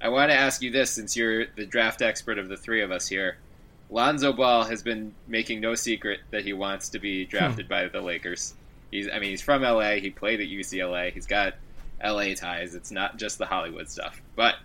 [0.00, 2.90] I want to ask you this, since you're the draft expert of the three of
[2.90, 3.36] us here.
[3.90, 7.30] Lonzo Ball has been making no secret that he wants to be hmm.
[7.30, 8.54] drafted by the Lakers.
[8.90, 9.92] He's, I mean, he's from LA.
[9.92, 11.12] He played at UCLA.
[11.12, 11.54] He's got
[12.02, 12.74] LA ties.
[12.74, 14.20] It's not just the Hollywood stuff.
[14.34, 14.56] But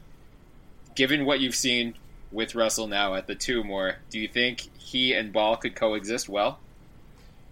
[0.96, 1.94] given what you've seen
[2.32, 6.28] with Russell now at the two more, do you think he and Ball could coexist
[6.30, 6.60] well?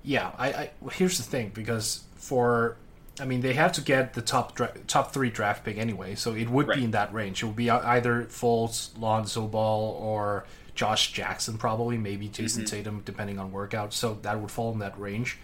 [0.04, 2.78] Yeah, I, I well, here's the thing because for
[3.20, 6.34] I mean they have to get the top dra- top three draft pick anyway, so
[6.34, 6.78] it would Right.
[6.78, 7.42] be in that range.
[7.42, 13.40] It would be either Fultz, Lonzo Ball, or Josh Jackson, probably maybe Jayson Tatum, depending
[13.40, 13.94] on workout.
[13.94, 15.38] So that would fall in that range,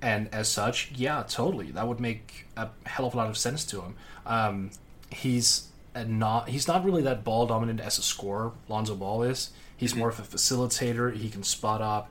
[0.00, 3.64] and as such, yeah, totally, that would make a hell of a lot of sense
[3.66, 3.94] to him.
[4.26, 4.70] Um,
[5.10, 8.52] he's a not he's not really that ball dominant as a scorer.
[8.68, 9.50] Lonzo Ball is.
[9.76, 11.14] He's more of a facilitator.
[11.14, 12.10] He can spot up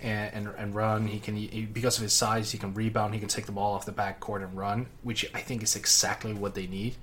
[0.00, 1.06] and, and, and run.
[1.06, 3.14] He can he, because of his size, he can rebound.
[3.14, 6.32] He can take the ball off the backcourt and run, which I think is exactly
[6.32, 6.96] what they need.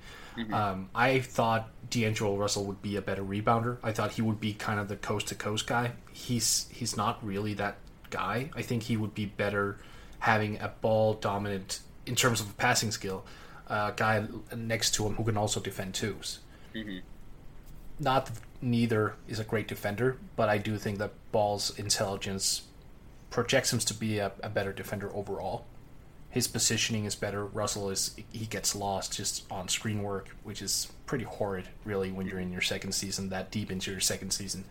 [0.52, 3.78] Um, I thought D'Angelo Russell would be a better rebounder.
[3.82, 5.92] I thought he would be kind of the coast to coast guy.
[6.12, 7.76] He's he's not really that
[8.10, 8.50] guy.
[8.54, 9.78] I think he would be better
[10.20, 13.24] having a ball dominant in terms of passing skill
[13.70, 16.38] uh, guy next to him who can also defend 2s
[18.00, 22.62] not that neither is a great defender, but I do think that Ball's intelligence
[23.28, 25.66] projects him to be a, a better defender overall.
[26.30, 27.44] His positioning is better.
[27.44, 32.26] Russell is he gets lost just on screen work, which is pretty horrid, really, when
[32.26, 34.64] you're in your second season, that deep into your second season.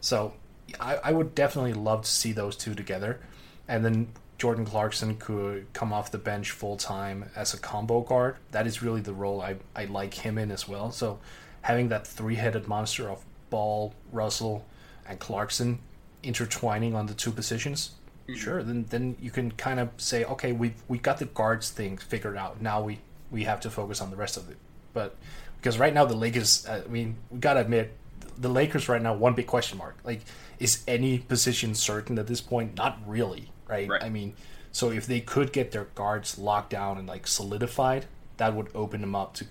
[0.00, 0.34] So
[0.78, 3.20] I, I would definitely love to see those two together,
[3.66, 4.08] and then
[4.40, 8.36] Jordan Clarkson could come off the bench full time as a combo guard.
[8.52, 10.90] That is really the role I, I like him in as well.
[10.92, 11.18] So
[11.60, 14.64] having that three headed monster of Ball, Russell,
[15.06, 15.78] and Clarkson
[16.22, 17.90] intertwining on the two positions,
[18.34, 21.98] sure, then then you can kind of say, okay, we we got the guards thing
[21.98, 22.62] figured out.
[22.62, 23.00] Now we
[23.30, 24.56] we have to focus on the rest of it.
[24.94, 25.16] But
[25.58, 27.92] because right now the Lakers, uh, I mean, we gotta admit,
[28.38, 29.98] the Lakers right now one big question mark.
[30.02, 30.22] Like,
[30.58, 32.76] is any position certain at this point?
[32.76, 33.88] Not really, right?
[33.88, 34.02] Right.
[34.02, 34.34] I mean,
[34.72, 38.06] so if they could get their guards locked down and like solidified,
[38.36, 39.46] that would open them up to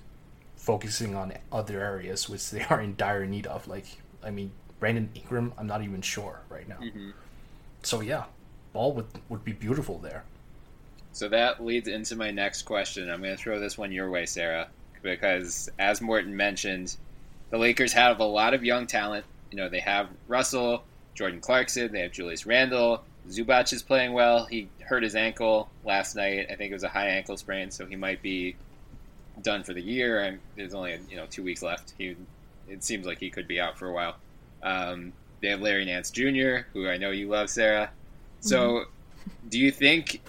[0.55, 3.67] focusing on other areas which they are in dire need of.
[3.67, 3.86] Like,
[4.23, 6.77] I mean, Brandon Ingram, I'm not even sure right now.
[6.77, 7.12] Mm-hmm.
[7.84, 8.25] So yeah,
[8.73, 10.23] ball would would be beautiful there.
[11.12, 13.10] So that leads into my next question.
[13.10, 14.67] I'm going to throw this one your way, Sarah,
[15.01, 16.95] because as Morten mentioned,
[17.49, 19.25] the Lakers have a lot of young talent.
[19.51, 20.84] You know, they have Russell,
[21.15, 24.46] Jordan Clarkson, they have Julius Randle, Zubac is playing well.
[24.46, 26.48] He hurt his ankle last night.
[26.50, 28.56] I think it was a high ankle sprain, so he might be
[29.42, 30.20] done for the year.
[30.22, 31.94] And there's only you know two weeks left.
[31.98, 32.15] He
[32.68, 34.15] it seems like he could be out for a while.
[34.63, 37.92] Um, they have Larry Nance Jr., who I know you love, Sarah.
[38.42, 39.50] So, mm-hmm.
[39.50, 40.22] do you think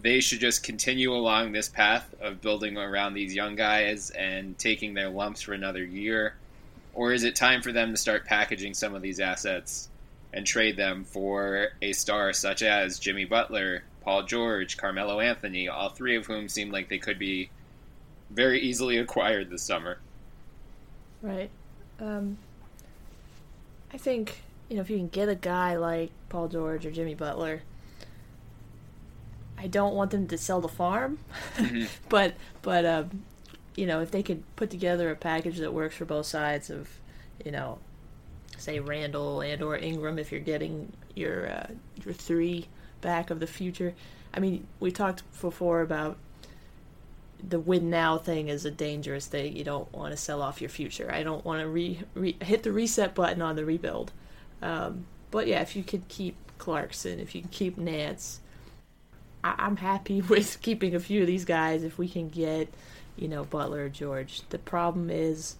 [0.00, 4.94] they should just continue along this path of building around these young guys and taking
[4.94, 6.34] their lumps for another year?
[6.94, 9.88] Or is it time for them to start packaging some of these assets
[10.32, 15.90] and trade them for a star such as Jimmy Butler, Paul George, Carmelo Anthony, all
[15.90, 17.50] three of whom seem like they could be
[18.30, 19.98] very easily acquired this summer?
[21.20, 21.50] Right.
[22.00, 22.38] Um,
[23.92, 27.14] I think you know if you can get a guy like Paul George or Jimmy
[27.14, 27.62] Butler,
[29.58, 31.18] I don't want them to sell the farm,
[31.56, 31.84] mm-hmm.
[32.08, 33.22] but but um,
[33.76, 36.88] you know if they could put together a package that works for both sides of
[37.44, 37.78] you know
[38.58, 41.66] say Randle and or Ingram if you're getting your uh,
[42.04, 42.68] your three
[43.00, 43.94] back of the future.
[44.34, 46.16] I mean, we talked before about
[47.46, 49.56] the win now thing is a dangerous thing.
[49.56, 51.10] You don't want to sell off your future.
[51.12, 54.12] I don't want to re, re hit the reset button on the rebuild.
[54.62, 58.40] Um, but yeah, if you could keep Clarkson, if you can keep Nance,
[59.42, 62.72] I, am happy with keeping a few of these guys if we can get,
[63.16, 64.42] you know, Butler or George.
[64.50, 65.56] The problem is,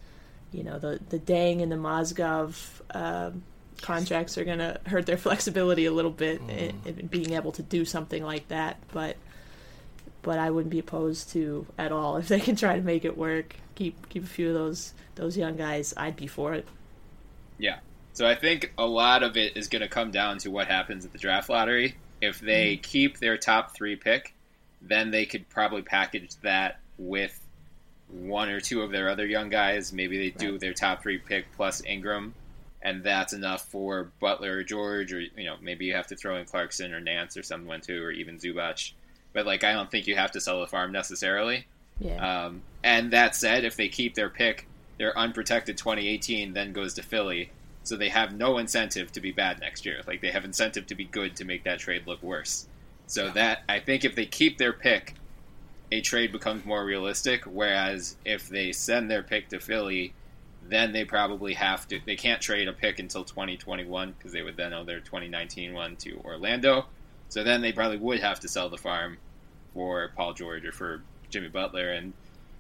[0.52, 3.42] you know, the the Deng and the Mozgov um,
[3.80, 6.50] contracts are gonna hurt their flexibility a little bit mm.
[6.86, 8.78] in, in being able to do something like that.
[8.92, 9.16] But
[10.22, 13.16] but I wouldn't be opposed to at all if they can try to make it
[13.16, 13.56] work.
[13.74, 15.94] Keep keep a few of those those young guys.
[15.96, 16.66] I'd be for it.
[17.58, 17.78] Yeah.
[18.14, 21.06] So I think a lot of it is going to come down to what happens
[21.06, 21.96] at the draft lottery.
[22.20, 22.82] If they mm.
[22.82, 24.34] keep their top three pick,
[24.82, 27.38] then they could probably package that with
[28.12, 29.92] one or two of their other young guys.
[29.92, 32.35] Maybe they do their top three pick plus Ingram,
[32.83, 36.37] and that's enough for Butler or George, or you know maybe you have to throw
[36.37, 38.92] in Clarkson or Nance or someone too, or even Zubac
[39.33, 41.66] but like I don't think you have to sell the farm necessarily.
[42.01, 42.44] Yeah.
[42.44, 44.66] Um, and that said, if they keep their pick,
[44.98, 47.51] their unprotected 2018 then goes to Philly,
[47.83, 50.01] so they have no incentive to be bad next year.
[50.07, 52.66] Like they have incentive to be good to make that trade look worse.
[53.07, 53.33] So yeah.
[53.33, 55.14] that I think if they keep their pick,
[55.92, 57.44] a trade becomes more realistic.
[57.44, 60.14] Whereas if they send their pick to Philly,
[60.66, 62.00] then they probably have to.
[62.05, 65.96] They can't trade a pick until 2021 because they would then owe their 2019 one
[65.96, 66.87] to Orlando.
[67.28, 69.18] So then they probably would have to sell the farm
[69.74, 71.90] for Paul George or for Jimmy Butler.
[71.90, 72.14] And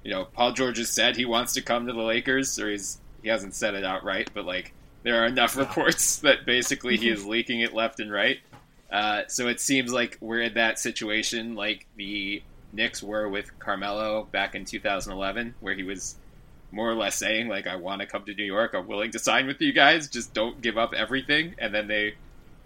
[0.04, 2.98] you know, Paul George has said he wants to come to the Lakers, or he's
[3.22, 7.24] he hasn't said it outright, but like there are enough reports that basically he is
[7.24, 8.40] leaking it left and right.
[8.90, 14.24] Uh, so it seems like we're in that situation, like the Knicks were with Carmelo
[14.32, 16.16] back in 2011, where he was
[16.70, 18.74] more or less saying like, "I want to come to New York.
[18.74, 20.08] I'm willing to sign with you guys.
[20.08, 22.14] Just don't give up everything." And then they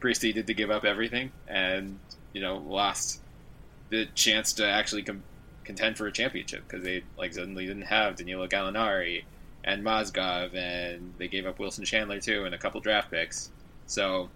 [0.01, 1.99] proceeded to give up everything and
[2.33, 3.21] you know lost
[3.89, 5.23] the chance to actually com-
[5.65, 9.25] contend for a championship because they like suddenly didn't have Danilo Gallinari
[9.65, 13.51] and Mozgov and they gave up Wilson Chandler too and a couple draft picks.
[13.87, 14.29] So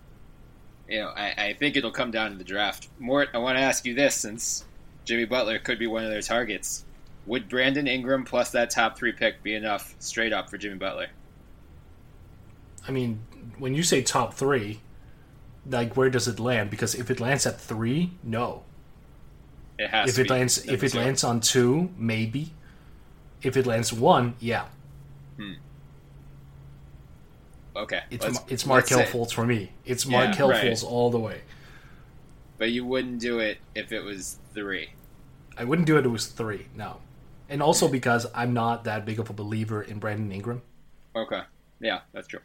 [0.89, 2.89] you know I, I think it'll come down to the draft.
[2.99, 4.65] Mort, I want to ask you this since
[5.05, 6.85] Jimmy Butler could be one of their targets.
[7.27, 11.09] Would Brandon Ingram plus that top three pick be enough straight up for Jimmy Butler?
[12.87, 13.21] I mean,
[13.59, 14.81] when you say top three,
[15.67, 16.71] like where does it land?
[16.71, 18.63] Because if it lands at three, no.
[19.79, 20.11] It has.
[20.11, 22.53] If it lands, if it lands on two, maybe.
[23.43, 24.67] If it lands one, yeah.
[25.39, 25.53] Hmm.
[27.77, 28.03] Okay.
[28.11, 29.73] It's let's, it's Markelle Fultz for me.
[29.87, 30.35] It's yeah, right.
[30.35, 31.41] Fultz all the way.
[32.59, 34.91] But you wouldn't do it if it was three.
[35.57, 36.67] I wouldn't do it if it was three.
[36.77, 36.99] No,
[37.49, 40.63] and also because I'm not that big of a believer in Brandon Ingram.
[41.17, 41.41] Okay.
[41.81, 42.41] Yeah, that's true.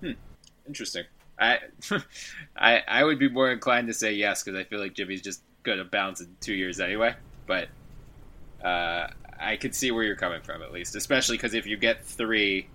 [0.00, 0.12] Hmm.
[0.66, 1.04] Interesting.
[1.38, 1.58] I,
[2.56, 5.42] I, I would be more inclined to say yes because I feel like Jimmy's just
[5.62, 7.14] going to bounce in two years anyway.
[7.46, 7.68] But
[8.62, 12.04] uh, I could see where you're coming from at least, especially because if you get
[12.04, 12.68] three,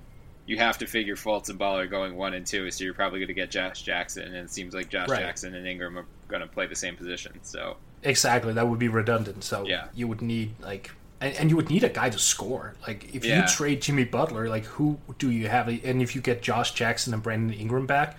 [0.47, 3.19] you have to figure Fultz and Ball are going one and two, so you're probably
[3.19, 5.19] going to get Josh Jackson, and it seems like Josh right.
[5.19, 7.33] Jackson and Ingram are going to play the same position.
[7.41, 9.43] So exactly, that would be redundant.
[9.43, 9.87] So yeah.
[9.93, 10.91] you would need like
[11.21, 12.75] and, and, you would need a guy to score.
[12.87, 13.41] Like if yeah.
[13.41, 15.67] you trade Jimmy Butler, like who do you have?
[15.67, 18.17] And if you get Josh Jackson and Brandon Ingram back,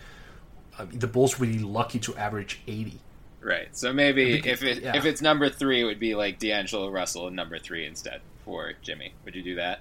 [0.93, 2.99] the Bulls would be lucky to average 80.
[3.41, 3.69] Right.
[3.77, 4.97] So maybe if it yeah.
[4.97, 8.73] if it's number three, it would be like D'Angelo Russell and number three instead for
[8.83, 9.15] Jimmy.
[9.25, 9.81] Would you do that?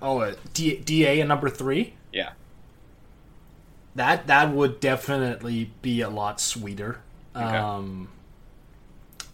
[0.00, 1.94] Oh, uh, D- Da and number three.
[2.12, 2.30] Yeah.
[3.94, 7.00] That that would definitely be a lot sweeter.
[7.36, 7.44] Okay.
[7.44, 8.08] Um,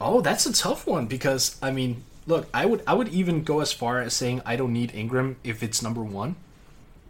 [0.01, 3.61] oh, that's a tough one because I mean, look, I would I would even go
[3.61, 6.37] as far as saying I don't need Ingram if it's number one.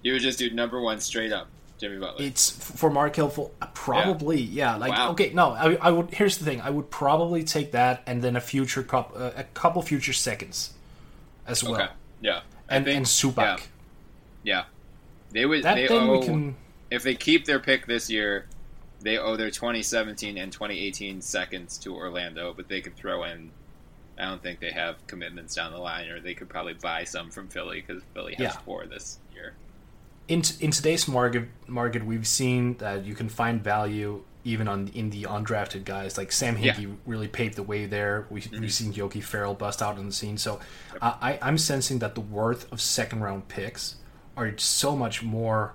[0.03, 1.49] You would just do number one straight up.
[1.78, 2.24] Jimmy Butler.
[2.24, 4.76] It's for Markelle Fultz, probably yeah.
[4.76, 5.12] Like Wow.
[5.12, 6.11] okay, no, I, I would.
[6.12, 9.45] Here's the thing: I would probably take that and then a future cup, uh, a
[9.45, 10.72] couple future seconds,
[11.47, 11.89] as well, okay.
[12.20, 12.41] Yeah.
[12.68, 13.36] I and think- and Zubac.
[13.36, 13.59] Yeah.
[14.43, 14.64] yeah.
[15.30, 15.62] They would.
[15.62, 16.57] That they owe, we can.
[16.91, 18.47] if they keep their pick this year,
[19.01, 23.51] they owe their 2017 and 2018 seconds to Orlando, but they could throw in.
[24.18, 27.30] I don't think they have commitments down the line, or they could probably buy some
[27.30, 28.61] from Philly because Philly has Yeah.
[28.64, 29.55] four this year.
[30.26, 35.09] in in today's market market we've seen that you can find value even on in
[35.11, 36.72] the undrafted guys like Sam Yeah.
[36.74, 36.82] Mm-hmm.
[36.92, 38.26] Hinkie really paved the way there.
[38.28, 40.61] We, We've seen Yogi Ferrell bust out on the scene, so
[41.01, 43.96] uh, I, I'm sensing that the worth of second round picks
[44.36, 45.72] are so much more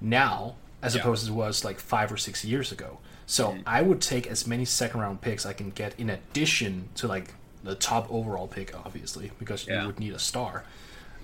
[0.00, 1.00] now as Yeah.
[1.00, 1.08] Mm-hmm.
[1.08, 2.98] opposed to was like five or six years ago.
[3.26, 7.06] So I would take as many second round picks I can get in addition to
[7.06, 9.80] like the top overall pick, obviously, because Yeah.
[9.82, 10.64] you would need a star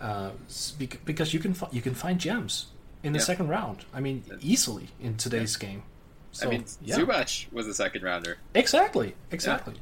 [0.00, 0.30] uh,
[1.04, 2.66] because you can fi- you can find gems
[3.02, 3.24] in the Yeah.
[3.24, 3.84] second round.
[3.94, 5.82] I mean, easily in today's game.
[6.32, 6.96] So, I mean, yeah.
[6.98, 8.38] Zubac was a second rounder.
[8.54, 9.74] exactly, exactly.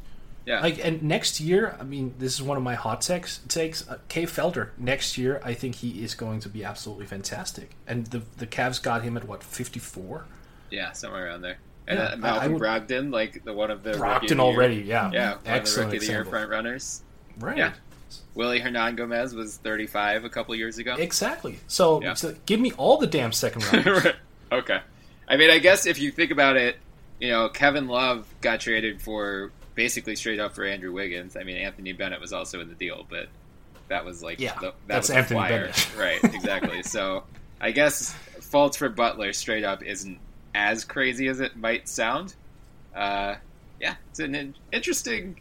[0.45, 0.61] Yeah.
[0.61, 3.39] Like, and next year, I mean, this is one of my hot takes.
[3.49, 4.71] Takes uh, Kay Felder.
[4.77, 7.77] Next year, I think he is going to be absolutely fantastic.
[7.87, 10.27] And the the Cavs got him at what fifty four.
[10.71, 11.59] yeah, somewhere around there.
[11.87, 14.29] And Yeah, uh, I- I Malcolm would- Brogdon, like the one of the of the
[14.35, 17.03] year- already, yeah, Yeah, one of the excellent rookie of the year front runners.
[17.39, 17.57] Right.
[17.57, 17.73] Yeah.
[18.35, 20.95] Willy Hernangomez was 35 a couple years ago.
[20.99, 21.59] Exactly.
[21.69, 22.15] So, Yeah.
[22.15, 24.05] so give me all the damn second rounders.
[24.05, 24.15] Right.
[24.53, 24.81] okay.
[25.29, 26.77] I mean, I guess if you think about it,
[27.21, 31.37] you know, Kevin Love got traded for basically straight up for Andrew Wiggins.
[31.37, 33.29] I mean, Anthony Bennett was also in the deal, but
[33.89, 35.61] that was like Yeah, the, that that's was Anthony flyer.
[35.63, 35.89] Bennett.
[35.99, 36.25] right?
[36.35, 36.83] Exactly.
[36.83, 37.25] so
[37.61, 40.19] I guess Fultz for Butler straight up isn't
[40.55, 42.35] as crazy as it might sound.
[42.95, 43.37] Uh,
[43.81, 45.39] yeah, it's an in- interesting.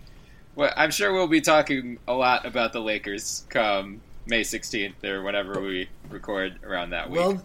[0.56, 5.22] Well, I'm sure we'll be talking a lot about the Lakers come May 16th or
[5.24, 7.20] whenever we record around that week.
[7.20, 7.44] Well,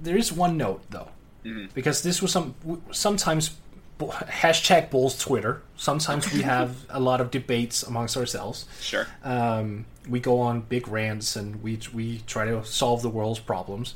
[0.00, 1.08] there is one note though,
[1.44, 1.66] Mm-hmm.
[1.74, 2.54] because this was some
[2.90, 3.56] sometimes
[3.98, 5.62] hashtag Bulls Twitter.
[5.76, 8.66] Sometimes we have a lot of debates amongst ourselves.
[8.80, 9.06] sure.
[9.22, 13.94] Um, we go on big rants and we we try to solve the world's problems.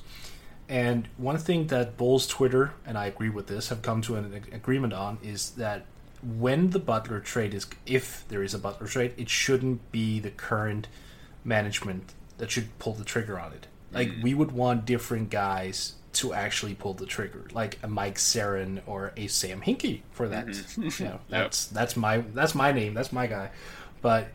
[0.69, 4.45] And one thing that Bulls Twitter and I agree with this have come to an
[4.53, 5.85] agreement on is that
[6.23, 10.31] when the Butler trade is, if there is a Butler trade, it shouldn't be the
[10.31, 10.87] current
[11.45, 13.67] management that should pull the trigger on it.
[13.93, 18.81] Like we would want different guys to actually pull the trigger, like a Mike Sarin
[18.87, 20.47] or a Sam Hinkie for that.
[20.47, 21.03] Mm-hmm.
[21.03, 23.51] You know, that's that's my that's my name, that's my guy.
[24.03, 24.29] But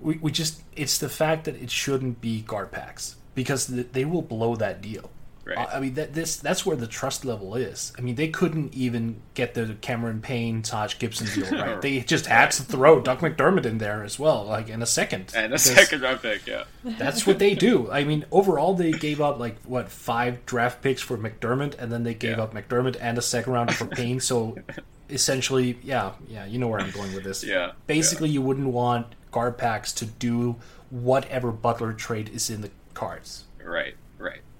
[0.00, 4.22] we, we just it's the fact that it shouldn't be GarPax because th- they will
[4.22, 5.10] blow that deal.
[5.44, 5.58] Right.
[5.58, 7.92] Uh, I mean that this that's where the trust level is.
[7.98, 11.82] I mean they couldn't even get the Cameron Payne, Taj Gibson deal right.
[11.82, 15.32] They just had to throw Doug McDermott in there as well, like in a second.
[15.34, 16.64] And a second round pick, yeah.
[16.84, 17.90] That's what they do.
[17.90, 22.04] I mean, overall they gave up like what five draft picks for McDermott, and then
[22.04, 22.44] they gave Yeah.
[22.44, 24.20] up McDermott and a second round for Payne.
[24.20, 24.56] So
[25.10, 27.42] essentially, yeah, yeah, you know where I'm going with this.
[27.44, 30.56] Yeah, Basically, you wouldn't want GarPax to do
[30.90, 33.44] whatever Butler trade is in the cards.
[33.64, 33.94] Right.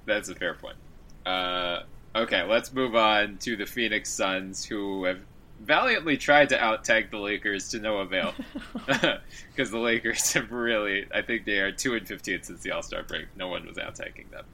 [0.06, 0.76] That's a fair point.
[1.24, 1.80] Uh,
[2.14, 5.20] okay, let's move on to the Phoenix Suns, who have
[5.60, 8.34] valiantly tried to out tag the Lakers to no avail.
[9.50, 12.82] Because the Lakers have really, I think they are 2 and 15 since the All
[12.82, 13.26] Star break.
[13.36, 14.44] No one was out tagging them.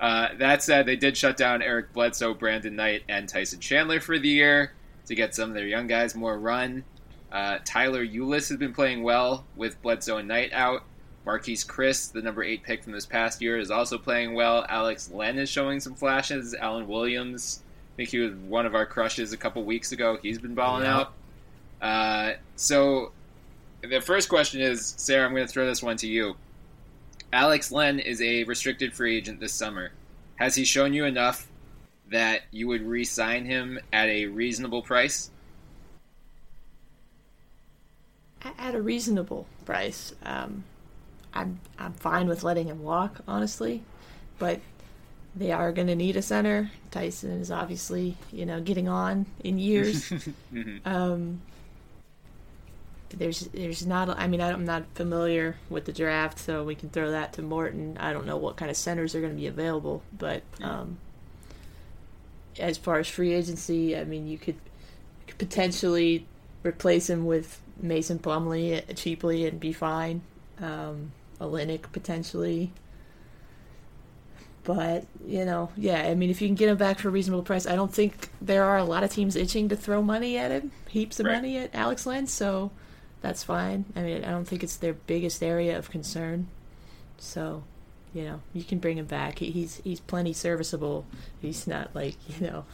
[0.00, 4.18] Uh, that said, they did shut down Eric Bledsoe, Brandon Knight, and Tyson Chandler for
[4.18, 4.72] the year
[5.06, 6.84] to get some of their young guys more run.
[7.30, 10.84] Uh, Tyler Ulis has been playing well with Bledsoe and Knight out.
[11.26, 14.64] Marquese Chriss, the number eight pick from this past year, is also playing well.
[14.68, 16.54] Alex Len is showing some flashes.
[16.54, 17.62] Alan Williams,
[17.94, 20.18] I think he was one of our crushes a couple weeks ago.
[20.22, 20.96] He's been balling Yeah.
[20.96, 21.12] out.
[21.82, 23.12] Uh, so
[23.82, 26.36] the first question is, Sarah, I'm going to throw this one to you.
[27.32, 29.92] Alex Len is a restricted free agent this summer.
[30.36, 31.46] Has he shown you enough
[32.08, 35.30] that you would re-sign him at a reasonable price?
[38.58, 40.14] At a reasonable price.
[40.24, 40.64] Um,
[41.34, 43.82] I'm I'm fine with letting him walk, honestly,
[44.38, 44.60] but
[45.34, 46.70] they are going to need a center.
[46.90, 50.12] Tyson is obviously, you know, getting on in years.
[50.84, 51.40] um,
[53.10, 54.08] there's there's not.
[54.10, 57.96] I mean, I'm not familiar with the draft, so we can throw that to Morten.
[57.98, 60.98] I don't know what kind of centers are going to be available, but um,
[62.58, 66.26] as far as free agency, I mean, you could, you could potentially
[66.62, 70.22] replace him with Mason Plumlee cheaply and be fine.
[70.60, 72.72] Um, Olynyk potentially.
[74.62, 77.42] But, you know, yeah, I mean, if you can get him back for a reasonable
[77.42, 80.50] price, I don't think there are a lot of teams itching to throw money at
[80.50, 81.36] him, heaps of Right.
[81.36, 82.70] money at Alex Len, so
[83.22, 83.86] that's fine.
[83.96, 86.48] I mean, I don't think it's their biggest area of concern.
[87.16, 87.64] So,
[88.12, 89.38] you know, you can bring him back.
[89.38, 91.06] He, he's he's plenty serviceable.
[91.40, 92.64] He's not like you know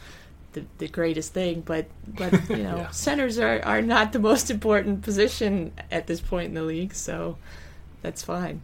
[0.53, 2.89] the the greatest thing, but but you know, Yeah.
[2.91, 7.37] centers are are not the most important position at this point in the league, so
[8.01, 8.61] that's fine.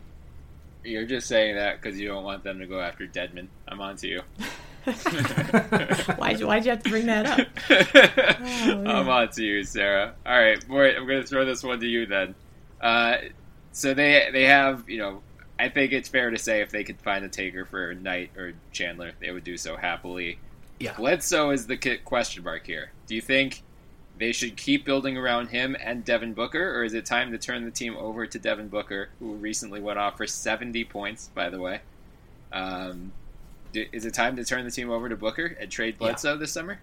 [0.84, 3.48] You're just saying that because you don't want them to go after Dedmon.
[3.68, 4.22] I'm on to you.
[6.18, 7.48] Why'd you, why'd you have to bring that up?
[8.86, 10.14] I'm on to you, Sarah.
[10.26, 12.36] All right, boy, I'm going to throw this one to you then.
[12.82, 13.18] Uh,
[13.72, 15.22] so they they have, you know,
[15.58, 18.54] I think it's fair to say if they could find a taker for Knight or
[18.74, 20.38] Chandler, they would do so happily.
[20.82, 20.98] Yeah.
[20.98, 22.92] Bledsoe is the question mark here.
[23.08, 23.64] Do you think
[24.18, 27.66] they should keep building around him and Devin Booker, or is it time to turn
[27.66, 31.60] the team over to Devin Booker, who recently went off for 70 points, by the
[31.60, 31.82] way?
[32.52, 33.12] Um,
[33.74, 36.80] is it time to turn the team over to Booker and trade Bledsoe this summer?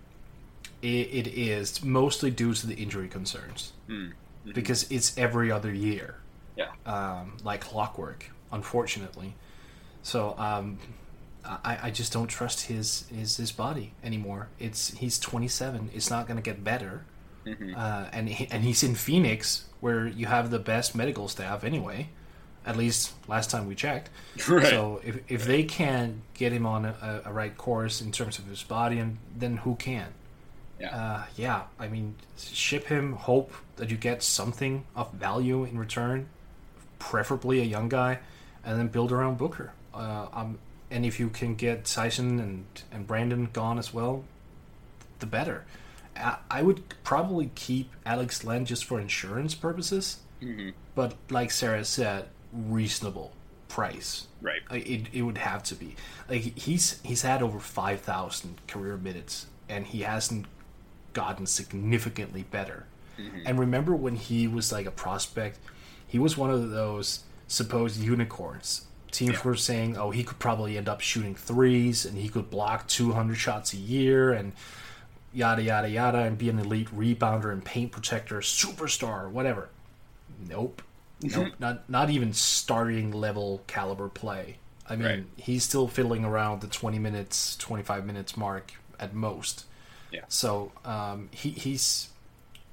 [0.83, 4.09] It, it is mostly due to the injury concerns Hmm.
[4.53, 6.17] because it's every other year,
[6.57, 6.71] Yeah.
[6.87, 8.31] um, like clockwork.
[8.53, 9.35] Unfortunately,
[10.03, 10.79] so um,
[11.45, 14.49] I, I just don't trust his, his his body anymore.
[14.59, 15.91] It's he's 27.
[15.95, 17.05] It's not going to get better,
[17.77, 22.09] uh, and he, and he's in Phoenix where you have the best medical staff anyway.
[22.67, 24.11] At least last time we checked.
[24.49, 24.67] Right.
[24.67, 28.47] So if, if they can get him on a, a right course in terms of
[28.47, 30.09] his body, and then who can?
[30.79, 30.97] Yeah.
[30.97, 33.13] Uh, yeah, I mean, ship him.
[33.13, 36.29] Hope that you get something of value in return,
[36.99, 38.19] preferably a young guy,
[38.65, 39.73] and then build around Booker.
[39.95, 40.59] Uh, um,
[40.91, 44.25] and if you can get Tyson and and Brandon gone as well,
[45.19, 45.65] the better.
[46.51, 50.71] I, would probably keep Alex Len just for insurance purposes, mm-hmm.
[50.95, 53.33] but like Sarah said, reasonable
[53.69, 54.27] price.
[54.43, 54.61] Right.
[54.71, 55.97] Like, It, it would have to be
[56.29, 60.47] like he's he's had over five thousand career minutes and he hasn't
[61.13, 62.87] gotten significantly better.
[63.19, 63.41] Mm-hmm.
[63.47, 65.59] And remember when he was like a prospect,
[66.07, 68.87] he was one of those supposed unicorns.
[69.11, 69.43] Teams Yeah.
[69.43, 73.35] were saying, "Oh, he could probably end up shooting threes, and he could block 200
[73.37, 74.53] shots a year, and
[75.33, 79.69] yada yada yada, and be an elite rebounder and paint protector, superstar, whatever."
[80.49, 80.83] Nope.
[81.23, 81.53] Nope.
[81.59, 84.57] not not even starting level caliber play.
[84.89, 85.25] I mean, Right.
[85.37, 89.67] he's still fiddling around the 20 minutes, 25 minutes mark at most.
[90.11, 90.23] Yeah.
[90.29, 92.09] So um, he he's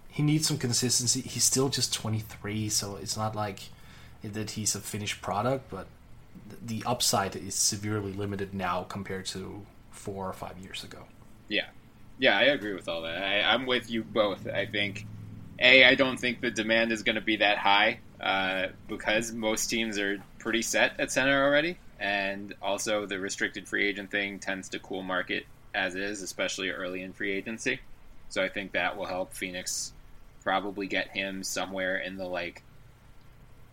[0.09, 1.21] he needs some consistency.
[1.21, 3.59] He's still just 23, so it's not like
[4.23, 5.87] that he's a finished product, but
[6.65, 11.03] the upside is severely limited now compared to four or five years ago.
[11.49, 11.67] Yeah,
[12.19, 13.17] yeah, I agree with all that.
[13.17, 14.47] I, I'm with you both.
[14.47, 15.05] I think,
[15.59, 19.67] a, I don't think the demand is going to be that high uh, because most
[19.67, 24.69] teams are pretty set at center already, and also the restricted free agent thing tends
[24.69, 27.79] to cool market as is, especially early in free agency.
[28.29, 29.93] So I think that will help Phoenix
[30.43, 32.63] probably get him somewhere in the like.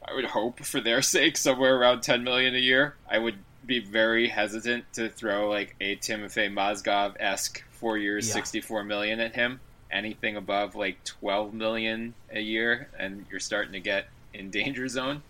[0.06, 2.94] I would hope for their sake somewhere around 10 million a year.
[3.08, 8.32] I would be very hesitant to throw like a Timofey Mozgov esque four years, Yeah.
[8.34, 9.60] 64 million at him.
[9.92, 15.22] Anything above like 12 million a year, and you're starting to get in danger zone.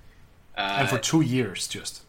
[0.57, 2.03] Uh, and for two years, just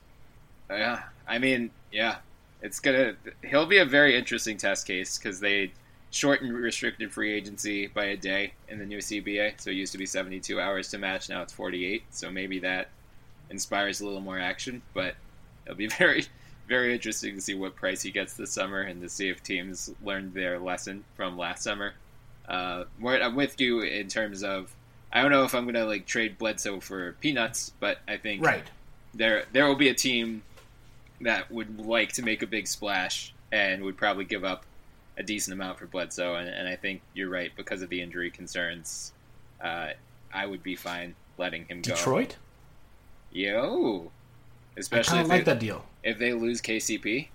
[0.70, 2.18] yeah, I mean, yeah,
[2.62, 3.16] it's gonna.
[3.43, 5.72] He'll be a very interesting test case because they
[6.12, 9.60] shortened restricted free agency by a day in the new CBA.
[9.60, 12.04] So it used to be 72 hours to match, now it's 48.
[12.12, 12.89] So maybe that
[13.50, 14.82] inspires a little more action.
[14.93, 15.16] But
[15.66, 16.26] it'll be very,
[16.68, 19.93] very interesting to see what price he gets this summer and to see if teams
[20.03, 21.93] learned their lesson from last summer.
[22.47, 24.74] Uh, I'm with you in terms of.
[25.11, 28.66] I don't know if I'm gonna like trade Bledsoe for peanuts, but I think right.
[29.13, 30.43] there there will be a team
[31.22, 34.66] that would like to make a big splash and would probably give up
[35.18, 36.36] a decent amount for Bledsoe.
[36.36, 39.13] And, and I think you're right because of the injury concerns.
[39.61, 39.91] Uh,
[40.34, 41.95] I would be fine letting him go.
[41.95, 42.36] Detroit.
[43.32, 44.11] yo,
[44.78, 45.86] especially kind if like they, that deal.
[46.04, 47.28] if they lose KCP.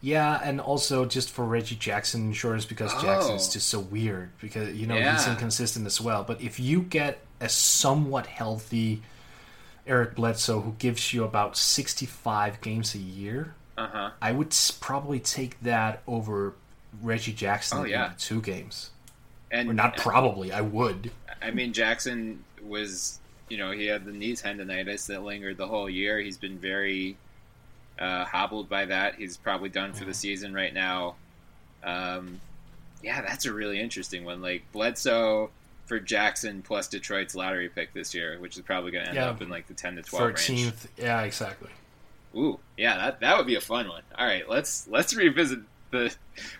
[0.00, 3.00] Yeah, and also just for Reggie Jackson insurance because Oh.
[3.02, 6.24] Jackson's just so weird because you know he's inconsistent as well.
[6.24, 9.02] But if you get a somewhat healthy
[9.86, 14.10] Eric Bledsoe who gives you about sixty-five games a year, Uh huh.
[14.20, 16.52] I would probably take that over
[17.02, 18.12] Reggie Jackson Oh, yeah.
[18.18, 18.90] two games.
[19.50, 21.10] And Or not probably, I would.
[21.42, 25.88] I mean, Jackson was, you know, he had the knee tendonitis that lingered the whole
[25.90, 26.18] year.
[26.20, 27.16] He's been very
[27.98, 29.16] uh, hobbled by that.
[29.16, 31.14] He's probably done for the season right now.
[31.82, 32.40] Um,
[33.02, 34.40] yeah, that's a really interesting one.
[34.40, 35.50] Like Bledsoe
[35.86, 39.28] for Jackson plus Detroit's lottery pick this year, which is probably going to end Yeah.
[39.28, 40.38] up in like the ten to twelve range.
[40.40, 41.68] Thirteenth, yeah, exactly.
[42.34, 44.02] Ooh, yeah, that that would be a fun one.
[44.18, 46.12] All right, let's let's revisit the.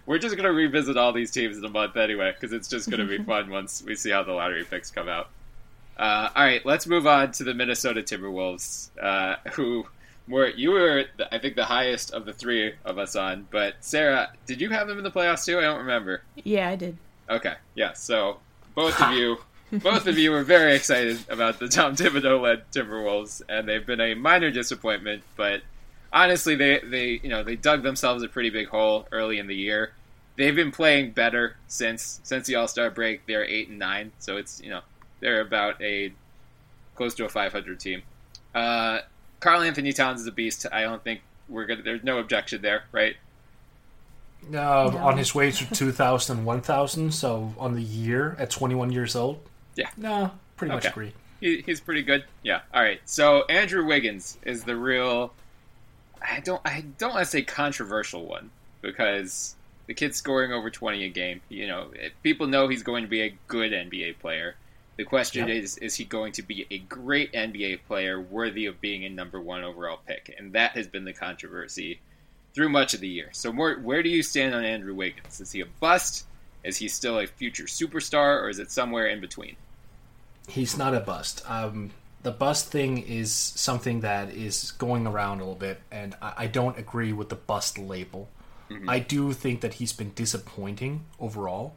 [0.06, 3.06] We're just gonna revisit all these teams in a month anyway, because it's just gonna
[3.06, 5.30] be fun once we see how the lottery picks come out.
[5.96, 9.86] Uh, all right, let's move on to the Minnesota Timberwolves, uh, who
[10.28, 13.46] were you were, I think, the highest of the three of us on.
[13.50, 15.58] But Sarah, did you have them in the playoffs too?
[15.58, 16.22] I don't remember.
[16.36, 16.96] Yeah, I did.
[17.30, 17.92] Okay, yeah.
[17.92, 18.38] So
[18.74, 19.38] both of you,
[19.72, 24.14] both of you were very excited about the Tom Thibodeau-led Timberwolves, and they've been a
[24.14, 25.22] minor disappointment.
[25.36, 25.62] But
[26.12, 29.56] honestly, they they you know they dug themselves a pretty big hole early in the
[29.56, 29.92] year.
[30.36, 33.26] They've been playing better since since the All Star break.
[33.26, 34.80] They're eight and nine, so it's you know
[35.24, 36.12] they're about a
[36.94, 38.02] close to a 500 team.
[38.54, 38.98] Uh,
[39.40, 40.66] Karl Anthony Towns is a beast.
[40.70, 41.82] I don't think we're gonna.
[41.82, 43.16] There's no objection there, right?
[44.44, 44.98] Uh, No.
[44.98, 49.40] On his way to 2000, 1000, so on the year at 21 years old.
[49.74, 49.88] Yeah.
[49.96, 51.14] No, pretty much agree.
[51.40, 52.24] He, he's pretty good.
[52.42, 52.60] Yeah.
[52.74, 53.00] All right.
[53.06, 55.32] So Andrew Wiggins is the real.
[56.20, 56.60] I don't.
[56.66, 58.50] I don't want to say controversial one
[58.82, 59.56] because
[59.86, 61.40] the kid's scoring over twenty a game.
[61.48, 61.88] You know,
[62.22, 64.56] people know he's going to be a good NBA player.
[64.96, 65.56] The question Yep.
[65.56, 69.40] is: Is he going to be a great NBA player, worthy of being a number
[69.40, 70.34] one overall pick?
[70.38, 72.00] And that has been the controversy
[72.54, 73.30] through much of the year.
[73.32, 75.40] So, more, where do you stand on Andrew Wiggins?
[75.40, 76.26] Is he a bust?
[76.62, 79.56] Is he still a future superstar, or is it somewhere in between?
[80.48, 81.42] He's not a bust.
[81.50, 81.90] Um,
[82.22, 86.46] the bust thing is something that is going around a little bit, and I, I
[86.46, 88.28] don't agree with the bust label.
[88.88, 91.76] I do think that he's been disappointing overall,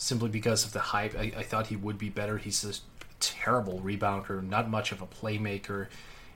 [0.00, 1.14] simply because of the hype.
[1.14, 2.38] I, I thought he would be better.
[2.38, 2.72] He's a
[3.20, 5.88] terrible rebounder, not much of a playmaker.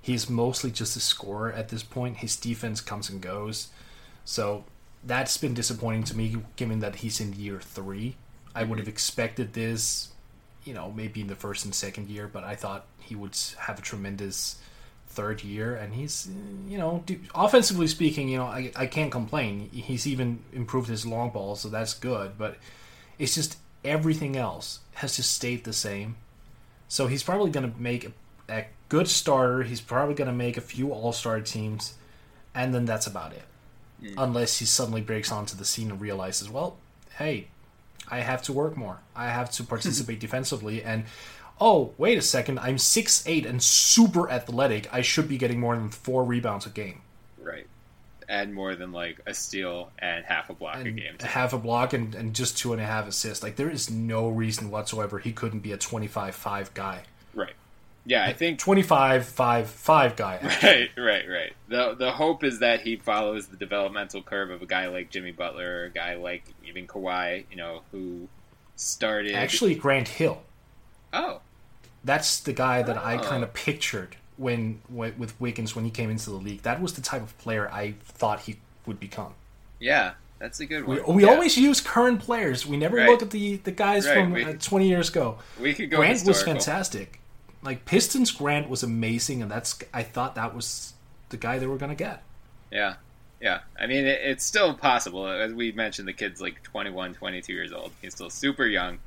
[0.02, 2.18] He's mostly just a scorer at this point.
[2.18, 3.68] His defense comes and goes.
[4.26, 4.64] So
[5.02, 8.16] that's been disappointing to me, given that he's in year three.
[8.54, 8.92] I would have mm-hmm.
[8.92, 10.10] expected this,
[10.64, 13.78] you know, maybe in the first and second year, but I thought he would have
[13.78, 14.58] a tremendous
[15.08, 15.74] third year.
[15.74, 16.28] And he's,
[16.68, 17.02] you know,
[17.34, 19.70] offensively speaking, you know, I, I can't complain.
[19.72, 22.36] He's even improved his long ball, so that's good.
[22.36, 22.58] But
[23.18, 26.16] it's just everything else has just stayed the same.
[26.88, 28.12] So he's probably going to make a,
[28.52, 29.62] a good starter.
[29.62, 31.94] He's probably going to make a few All Star teams,
[32.54, 33.42] and then that's about it.
[34.02, 34.14] Mm.
[34.18, 36.76] Unless he suddenly breaks onto the scene and realizes, well,
[37.18, 37.48] hey,
[38.08, 38.98] I have to work more.
[39.16, 40.82] I have to participate defensively.
[40.82, 41.04] And
[41.60, 44.92] oh, wait a second, I'm six eight and super athletic.
[44.92, 47.00] I should be getting more than four rebounds a game.
[48.28, 51.16] Add more than like a steal and half a block a game.
[51.20, 53.42] half a block and, and just two and a half assists.
[53.42, 57.02] Like there is no reason whatsoever he couldn't be a 25-5 guy.
[57.34, 57.54] Right.
[58.06, 60.38] Yeah, I think 25-5-5 guy.
[60.62, 61.52] right, right, right.
[61.68, 65.32] The the hope is that he follows the developmental curve of a guy like Jimmy
[65.32, 68.28] Butler or a guy like even Kawhi, you know, who
[68.76, 70.42] started Actually, Grant Hill.
[71.12, 71.40] Oh,
[72.02, 73.20] That's the guy that I Oh.
[73.22, 76.62] kind of pictured when, when with Wiggins when he came into the league.
[76.62, 79.34] That was the type of player I thought he would become.
[79.80, 81.02] yeah, that's a good one.
[81.14, 81.30] we Yeah.
[81.30, 82.66] always use current players.
[82.66, 83.08] We never Right.
[83.08, 85.38] look at the, the guys Right, from we- uh, 20 years ago.
[85.60, 87.20] we could go Grant was fantastic.
[87.62, 90.92] Like Pistons Grant was amazing, and that's I thought that was
[91.30, 92.22] the guy they were gonna get.
[92.70, 92.96] Yeah.
[93.40, 93.60] Yeah.
[93.78, 95.26] I mean, it, it's still possible.
[95.28, 97.92] As we mentioned, the kid's like 21, 22 years old.
[98.02, 98.98] He's still super young.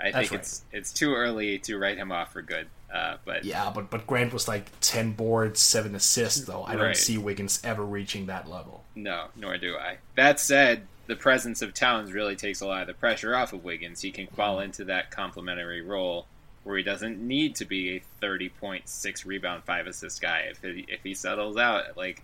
[0.00, 0.40] I That's think right.
[0.40, 2.66] it's it's too early to write him off for good.
[2.92, 6.44] Uh, but Yeah, but but Grant was like 10 boards, seven assists.
[6.44, 8.84] Though I don't see Wiggins ever reaching that level.
[8.94, 9.98] No, nor do I.
[10.16, 13.64] That said, the presence of Towns really takes a lot of the pressure off of
[13.64, 14.00] Wiggins.
[14.00, 16.26] He can fall into that complementary role
[16.64, 20.48] where he doesn't need to be a 30 point, 6 rebound, 5 assist guy.
[20.50, 22.22] If he, if he settles out at like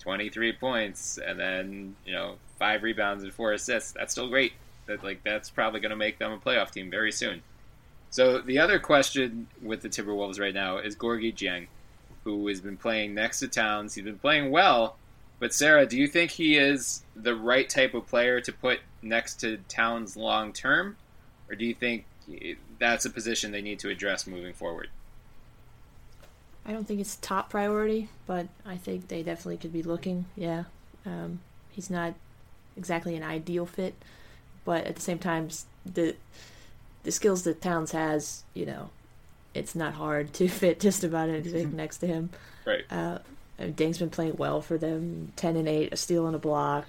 [0.00, 4.52] 23 points and then, you know, 5 rebounds and 4 assists, that's still great.
[4.86, 7.42] That like that's probably going to make them a playoff team very soon.
[8.10, 11.66] So the other question with the Timberwolves right now is Gorgui Dieng,
[12.24, 13.94] who has been playing next to Towns.
[13.94, 14.96] He's been playing well,
[15.38, 19.40] but Sarah, do you think he is the right type of player to put next
[19.40, 20.96] to Towns long term,
[21.48, 22.06] or do you think
[22.78, 24.88] that's a position they need to address moving forward?
[26.66, 30.26] I don't think it's top priority, but I think they definitely could be looking.
[30.36, 30.64] Yeah,
[31.06, 31.40] um,
[31.70, 32.14] he's not
[32.76, 33.94] exactly an ideal fit,
[34.64, 35.48] but at the same time,
[35.86, 36.16] the
[37.02, 38.90] the skills that Towns has, you know,
[39.54, 42.30] it's not hard to fit just about anything next to him.
[42.64, 42.84] Right.
[42.90, 43.18] Uh,
[43.58, 46.86] and Dieng's been playing well for them, ten and eight, a steal and a block,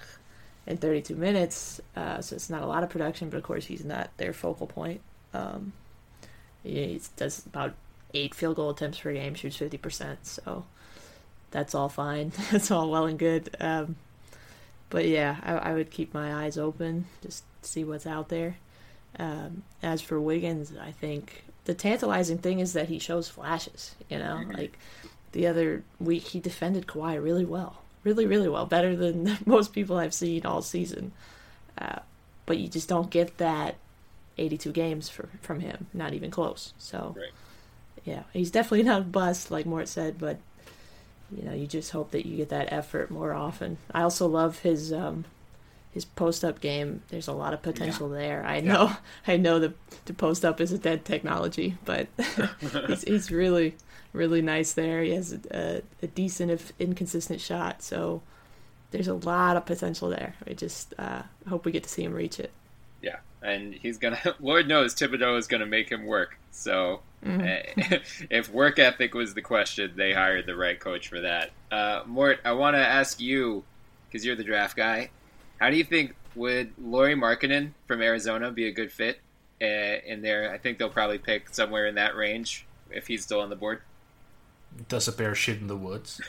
[0.67, 1.81] in thirty two minutes.
[1.95, 4.67] Uh, so it's not a lot of production, but of course he's not their focal
[4.67, 5.01] point.
[5.33, 5.73] Um,
[6.63, 7.73] he does about
[8.13, 10.25] eight field goal attempts per game, shoots fifty percent.
[10.27, 10.65] So
[11.51, 12.31] that's all fine.
[12.51, 13.55] that's all well and good.
[13.59, 13.95] Um,
[14.89, 18.57] but yeah, I, I would keep my eyes open, just see what's out there.
[19.17, 23.95] Um, as for Wiggins, I think the tantalizing thing is that he shows flashes.
[24.09, 24.77] You know, like
[25.31, 29.97] the other week he defended Kawhi really well, really, really well, better than most people
[29.97, 31.11] I've seen all season.
[31.77, 31.99] Uh,
[32.45, 33.75] but you just don't get that
[34.37, 36.73] 82 games for, from him, not even close.
[36.77, 37.31] So, Right.
[38.05, 40.37] yeah, he's definitely not a bust, like Mort said, but
[41.35, 43.77] you know, you just hope that you get that effort more often.
[43.93, 45.25] I also love his um,
[45.99, 47.01] his post up game.
[47.09, 48.45] There's a lot of potential there.
[48.45, 48.95] I know,
[49.27, 49.73] I know the
[50.05, 52.07] the post up is a dead technology, but
[52.87, 53.75] he's, he's really
[54.13, 55.03] really nice there.
[55.03, 58.21] He has a, a, decent if inconsistent shot, so
[58.91, 60.35] there's a lot of potential there.
[60.47, 62.51] I just uh, hope we get to see him reach it.
[63.01, 64.19] Yeah, and he's gonna.
[64.39, 66.37] Lord knows Thibodeau is gonna make him work.
[66.51, 67.95] So mm-hmm.
[68.29, 71.51] if work ethic was the question, they hired the right coach for that.
[71.69, 73.65] Uh, Mort, I want to ask you
[74.07, 75.09] because you're the draft guy.
[75.59, 79.19] How do you think would Lauri Markkanen from Arizona be a good fit
[79.61, 80.51] uh, in there?
[80.51, 83.81] I think they'll probably pick somewhere in that range if he's still on the board
[84.87, 86.21] does a bear shit in the woods.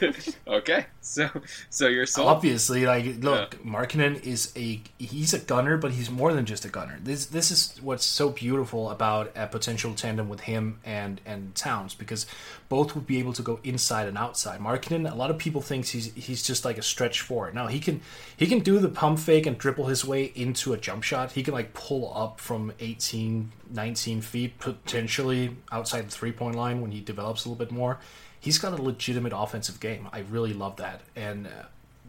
[0.46, 1.30] okay, so
[1.70, 2.28] so you're sold.
[2.28, 3.70] obviously like look, yeah.
[3.70, 6.98] Markkanen is a he's a gunner, but he's more than just a gunner.
[7.02, 11.94] This this is what's so beautiful about a potential tandem with him and and Towns
[11.94, 12.26] because
[12.74, 14.58] both would be able to go inside and outside.
[14.58, 17.54] Markkanen, a lot of people thinks he's he's just like a stretch forward.
[17.54, 18.00] Now he can
[18.36, 21.30] he can do the pump fake and dribble his way into a jump shot.
[21.30, 26.80] He can like pull up from 18, 19 feet potentially outside the three point line
[26.80, 28.00] when he develops a little bit more.
[28.40, 30.08] He's got a legitimate offensive game.
[30.12, 31.66] I really love that, and uh,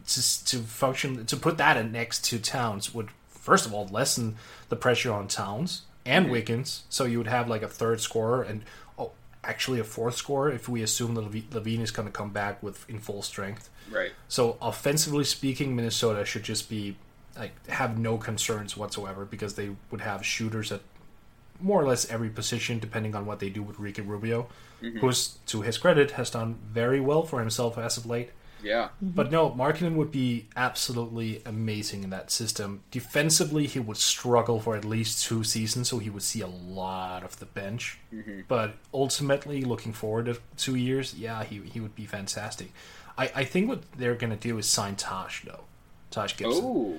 [0.08, 4.38] to to function to put that in next to Towns would first of all lessen
[4.70, 6.32] the pressure on Towns and.
[6.32, 6.86] Wiggins.
[6.90, 8.64] So you would have like a third scorer and
[9.46, 12.90] actually a fourth scorer if we assume that LaVine is going to come back with
[12.90, 13.70] in full strength.
[13.92, 14.12] Right.
[14.28, 16.98] So offensively speaking, Minnesota should just be
[17.38, 20.82] like have no concerns whatsoever because they would have shooters at
[21.60, 24.48] more or less every position depending on what they do with Ricky Rubio,
[24.82, 25.00] mm-hmm.
[25.00, 28.32] who's to his credit has done very well for himself as of late.
[28.66, 28.86] Yeah.
[28.86, 29.10] Mm-hmm.
[29.10, 32.82] But no, Markkanen would be absolutely amazing in that system.
[32.92, 37.24] Defensively, he would struggle for at least two seasons, so he would see a lot
[37.24, 38.00] of the bench.
[38.14, 38.42] Mm-hmm.
[38.48, 42.72] But ultimately, looking forward to two years, yeah, he, he would be fantastic.
[43.18, 45.66] I, I think what they're going to do is sign Taj, though.
[46.12, 46.64] Taj Gibson.
[46.66, 46.96] Oh.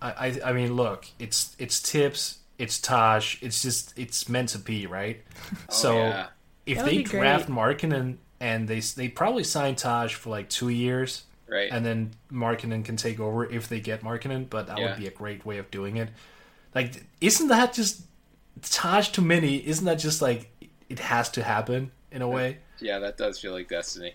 [0.00, 4.58] I, I, I mean, look, it's it's Thibs, it's Taj, it's just it's meant to
[4.58, 5.22] be, right?
[5.68, 6.26] Oh, so yeah.
[6.64, 11.70] if they draft Markkanen and they they probably sign Taj for like two years, right?
[11.70, 14.90] And then Markkanen can take over if they get Markkanen, but that yeah.
[14.90, 16.10] would be a great way of doing it.
[16.74, 18.02] Like, isn't that just
[18.62, 19.66] Taj to many?
[19.66, 20.50] Isn't that just like
[20.88, 22.58] it has to happen in a way?
[22.78, 24.14] Yeah, that does feel like destiny.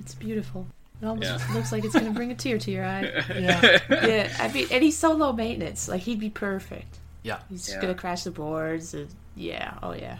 [0.00, 0.66] It's beautiful.
[1.00, 1.38] It almost yeah.
[1.54, 3.24] looks like it's going to bring a tear to your eye.
[3.34, 4.36] Yeah, yeah.
[4.38, 5.88] I mean, and he's so low maintenance.
[5.88, 6.98] Like he'd be perfect.
[7.22, 7.80] Yeah, he's yeah.
[7.80, 8.94] going to crash the boards.
[8.94, 9.78] And, yeah.
[9.82, 10.18] Oh yeah.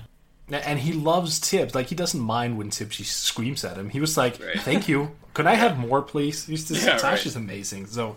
[0.50, 1.74] And he loves Thibs.
[1.74, 3.90] Like he doesn't mind when she screams at him.
[3.90, 4.60] He was like, right.
[4.60, 5.10] "Thank you.
[5.34, 7.26] Could I have more, please?" He's just yeah, Taj right.
[7.26, 7.86] is amazing.
[7.86, 8.16] So,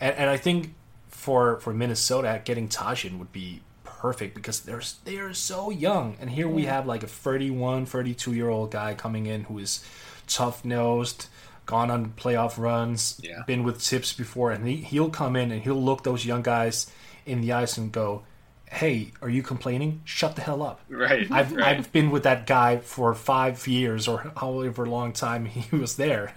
[0.00, 0.74] and, and I think
[1.08, 3.62] for for Minnesota, getting Taj in would be
[4.02, 6.16] perfect because they're they are so young.
[6.20, 9.84] And here we have like a 31, 32 year old guy coming in who is
[10.26, 11.26] tough nosed,
[11.66, 13.42] gone on playoff runs, yeah.
[13.46, 16.90] been with Thibs before, and he, he'll come in and he'll look those young guys
[17.24, 18.24] in the eyes and go,
[18.72, 20.00] hey, are you complaining?
[20.04, 20.80] Shut the hell up.
[20.88, 21.30] Right.
[21.30, 21.78] I've right.
[21.78, 26.32] I've been with that guy for five years or however long time he was there.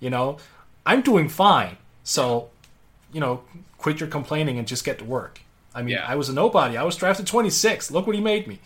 [0.00, 0.38] you know,
[0.86, 1.76] I'm doing fine.
[2.02, 2.48] So,
[3.12, 3.42] you know,
[3.76, 5.40] quit your complaining and just get to work.
[5.74, 6.06] I mean, yeah.
[6.06, 6.76] I was a nobody.
[6.76, 7.90] I was drafted 26.
[7.90, 8.60] Look what he made me.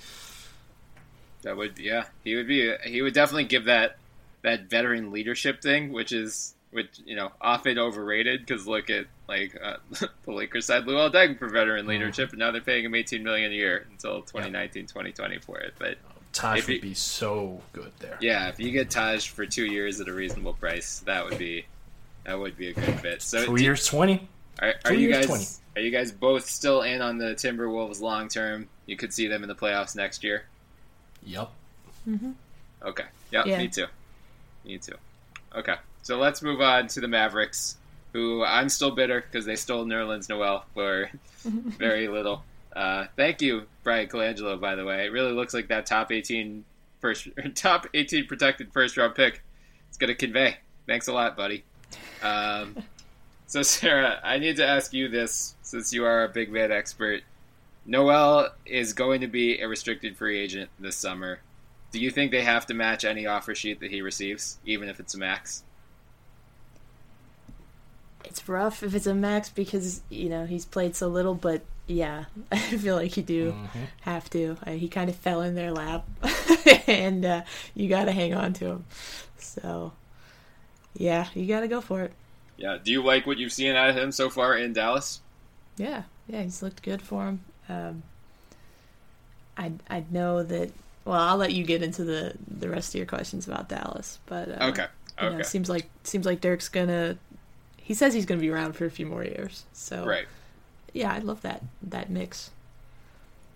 [1.42, 2.72] That would, yeah, he would be.
[2.84, 3.96] He would definitely give that
[4.42, 9.56] that veteran leadership thing, which is which you know often overrated because look at like
[9.62, 9.76] uh,
[10.24, 11.90] the Lakers signed Luol Deng for veteran mm-hmm.
[11.90, 15.74] leadership, and now they're paying him 18 million a year until 2019, 2020 for it.
[15.78, 15.98] But
[16.32, 18.18] Taj would be so good there.
[18.20, 21.64] Yeah, if you get Taj for two years at a reasonable price, that would be
[22.24, 23.22] that would be a good fit.
[23.22, 24.28] So two years, twenty.
[24.60, 25.46] Are, are you guys 20.
[25.76, 28.68] are you guys both still in on the Timberwolves long term?
[28.86, 30.44] You could see them in the playoffs next year.
[31.24, 31.50] Yep.
[32.08, 32.30] Mm-hmm.
[32.82, 33.04] Okay.
[33.30, 33.46] Yep.
[33.46, 33.58] Yeah.
[33.58, 33.86] Me too.
[34.64, 34.94] Me too.
[35.54, 35.74] Okay.
[36.08, 37.76] So let's move on to the Mavericks,
[38.14, 41.10] who I'm still bitter because they stole Nerlens Noel for
[41.44, 42.44] very little.
[42.74, 44.58] Uh, thank you, Bryan Colangelo.
[44.58, 46.64] By the way, it really looks like that top 18
[47.00, 49.42] first, top 18 protected first round pick.
[49.90, 50.56] It's going to convey.
[50.86, 51.62] Thanks a lot, buddy.
[52.22, 52.76] Um,
[53.46, 57.20] so, Sarah, I need to ask you this since you are a big man expert.
[57.84, 61.40] Noel is going to be a restricted free agent this summer.
[61.92, 65.00] Do you think they have to match any offer sheet that he receives, even if
[65.00, 65.64] it's a max?
[68.30, 72.24] It's rough if it's a max because you know he's played so little, but yeah,
[72.52, 73.84] I feel like you do mm-hmm.
[74.02, 74.56] have to.
[74.66, 76.06] Uh, he kind of fell in their lap,
[76.86, 77.42] and uh,
[77.74, 78.84] you got to hang on to him.
[79.38, 79.92] So,
[80.94, 82.12] yeah, you got to go for it.
[82.56, 82.78] Yeah.
[82.82, 85.20] Do you like what you've seen out of him so far in Dallas?
[85.76, 87.40] Yeah, yeah, he's looked good for him.
[87.68, 88.02] Um,
[89.56, 90.70] I I know that
[91.04, 94.18] well, I'll let you get into the the rest of your questions about Dallas.
[94.26, 94.86] But uh, okay,
[95.20, 95.42] You know, Okay.
[95.44, 97.16] seems like seems like Dirk's gonna.
[97.88, 99.64] He says he's gonna be around for a few more years.
[99.72, 100.26] So Right.
[100.92, 102.50] yeah, I love that that mix.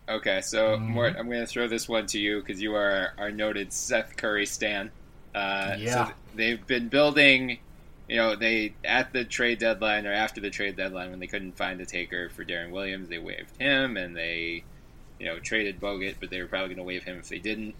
[0.08, 0.88] Okay, so Mm-hmm.
[0.92, 4.16] Mort, I'm going to throw this one to you because you are our noted Seth
[4.16, 4.90] Curry stan.
[5.34, 6.06] Uh, Yeah.
[6.06, 7.58] So they've been building,
[8.08, 11.56] you know, they at the trade deadline or after the trade deadline when they couldn't
[11.56, 14.64] find a taker for Deron Williams, they waived him and they,
[15.20, 17.74] you know, traded Bogut, but they were probably going to waive him if they didn't.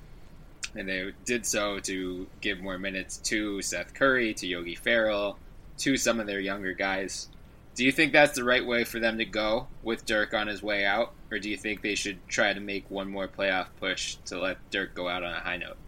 [0.77, 5.39] And they did so to give more minutes to Seth Curry, to Yogi Ferrell,
[5.79, 7.29] to some of their younger guys.
[7.75, 10.63] Do you think that's the right way for them to go with Dirk on his
[10.63, 14.17] way out, or do you think they should try to make one more playoff push
[14.27, 15.79] to let Dirk go out on a high note?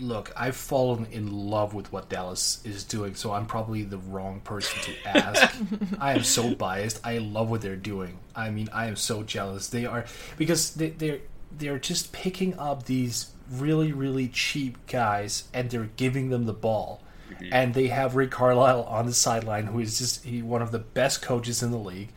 [0.00, 4.40] Look, I've fallen in love with what Dallas is doing, so I'm probably the wrong
[4.40, 5.54] person to ask.
[6.00, 6.98] I am so biased.
[7.04, 8.18] I love what they're doing.
[8.34, 9.68] I mean, I am so jealous.
[9.68, 10.06] They are
[10.36, 11.20] because they, they're
[11.56, 17.00] they're just picking up these really really cheap guys and they're giving them the ball.
[17.50, 20.78] And they have Rick Carlisle on the sideline, who is just he, one of the
[20.78, 22.10] best coaches in the league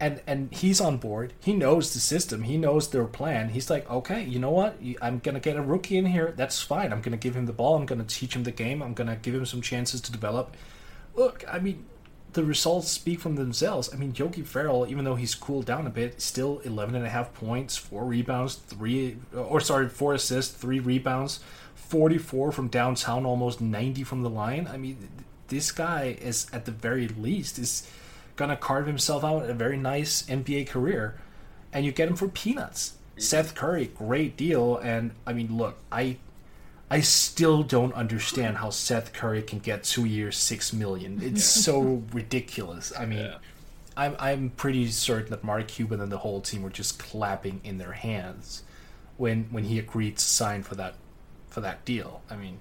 [0.00, 1.34] and and he's on board.
[1.40, 2.42] He knows the system.
[2.42, 3.50] He knows their plan.
[3.50, 4.80] He's like, okay, you know what?
[5.02, 6.32] I'm gonna get a rookie in here.
[6.34, 6.92] That's fine.
[6.92, 7.76] I'm gonna give him the ball.
[7.76, 8.82] I'm gonna teach him the game.
[8.82, 10.56] I'm gonna give him some chances to develop.
[11.14, 11.84] Look, I mean,
[12.32, 13.92] the results speak from themselves.
[13.92, 17.10] I mean, Yogi Ferrell, even though he's cooled down a bit, still 11 and a
[17.10, 21.40] half points, four rebounds, three or sorry, four assists, three rebounds,
[21.90, 24.68] 44 from downtown, almost 90 from the line.
[24.72, 25.08] I mean,
[25.48, 27.90] this guy is at the very least is
[28.36, 31.16] gonna carve himself out a very nice NBA career,
[31.72, 32.94] and you get him for peanuts.
[33.18, 36.16] Seth Curry, great deal, and I mean, look, I,
[36.90, 41.20] I still don't understand how Seth Curry can get two years, six million.
[41.20, 42.92] It's so ridiculous.
[42.96, 43.34] I mean,
[43.96, 47.78] I'm I'm pretty certain that Mark Cuban and the whole team were just clapping in
[47.78, 48.62] their hands
[49.16, 50.94] when when he agreed to sign for that
[51.50, 52.22] for that deal.
[52.30, 52.58] I mean,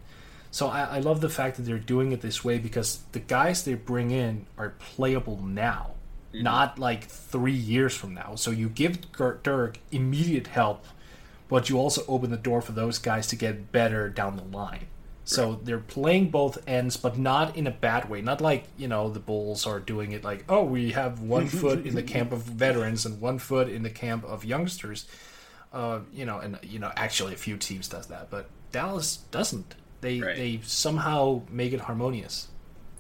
[0.52, 3.64] so I, I love the fact that they're doing it this way because the guys
[3.64, 5.92] they bring in are playable now,
[6.34, 8.36] not like three years from now.
[8.36, 10.86] So you give Dirk immediate help,
[11.48, 14.88] but you also open the door for those guys to get better down the line.
[15.30, 18.20] So they're playing both ends, but not in a bad way.
[18.20, 21.86] Not like you know the Bulls are doing it like, oh, we have one foot
[21.86, 25.06] in the camp of veterans and one foot in the camp of youngsters.
[25.72, 29.76] Uh, you know, and you know, actually, a few teams does that, but Dallas doesn't.
[30.02, 30.36] They Right.
[30.36, 32.48] they somehow make it harmonious.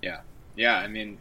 [0.01, 0.21] Yeah,
[0.55, 0.77] yeah.
[0.77, 1.17] I mean,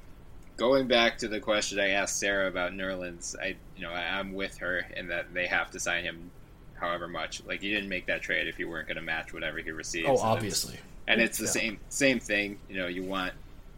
[0.57, 4.33] going back to the question I asked Sarah about Nerlens, I you know I, I'm
[4.33, 6.31] with her in that they have to sign him,
[6.75, 7.43] however much.
[7.45, 10.07] Like you didn't make that trade if you weren't going to match whatever he receives.
[10.09, 10.79] Oh, And it's- obviously.
[11.07, 11.51] and it's the Yeah.
[11.51, 12.59] same same thing.
[12.69, 13.35] You know, you want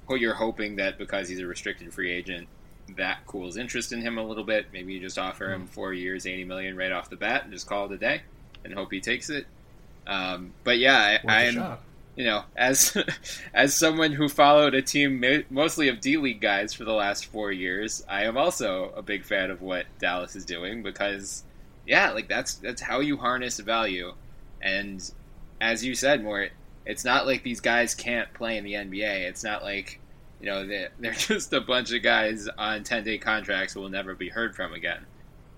[0.06, 2.48] well, you're hoping that because he's a restricted free agent,
[2.96, 4.66] that cools interest in him a little bit.
[4.72, 5.62] Maybe you just offer Hmm.
[5.62, 8.22] him four years, eighty million right off the bat, and just call it a day,
[8.64, 9.46] and hope he takes it.
[10.06, 11.78] Um, but yeah, I, I'm
[12.16, 12.96] you know as
[13.54, 17.26] as someone who followed a team mo- mostly of D League guys for the last
[17.26, 21.44] four years, I am also a big fan of what Dallas is doing because
[21.86, 24.14] yeah, like that's that's how you harness value,
[24.60, 25.10] and
[25.60, 26.52] as you said, Mort,
[26.86, 29.28] it's not like these guys can't play in the NBA.
[29.28, 30.00] It's not like
[30.40, 33.88] you know they they're just a bunch of guys on ten day contracts who will
[33.88, 35.06] never be heard from again.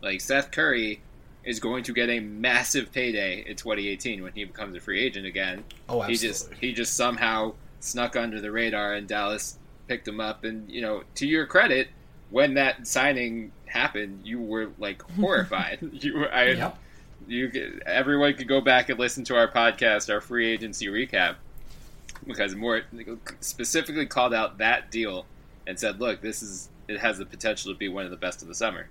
[0.02, 1.00] Like Seth Curry
[1.44, 5.26] is going to get a massive payday in 2018 when he becomes a free agent
[5.26, 5.64] again.
[5.88, 6.12] Oh, absolutely.
[6.14, 10.44] He just he just somehow snuck under the radar and Dallas picked him up.
[10.44, 11.88] And you know, to your credit,
[12.30, 15.78] when that signing happened, you were like horrified.
[15.92, 16.78] you were I Yep.
[17.26, 21.36] you everyone could go back and listen to our podcast, our free agency recap,
[22.26, 22.84] because Mort
[23.40, 25.26] specifically called out that deal
[25.66, 28.42] and said, "Look, this is it has the potential to be one of the best
[28.42, 28.88] of the summer."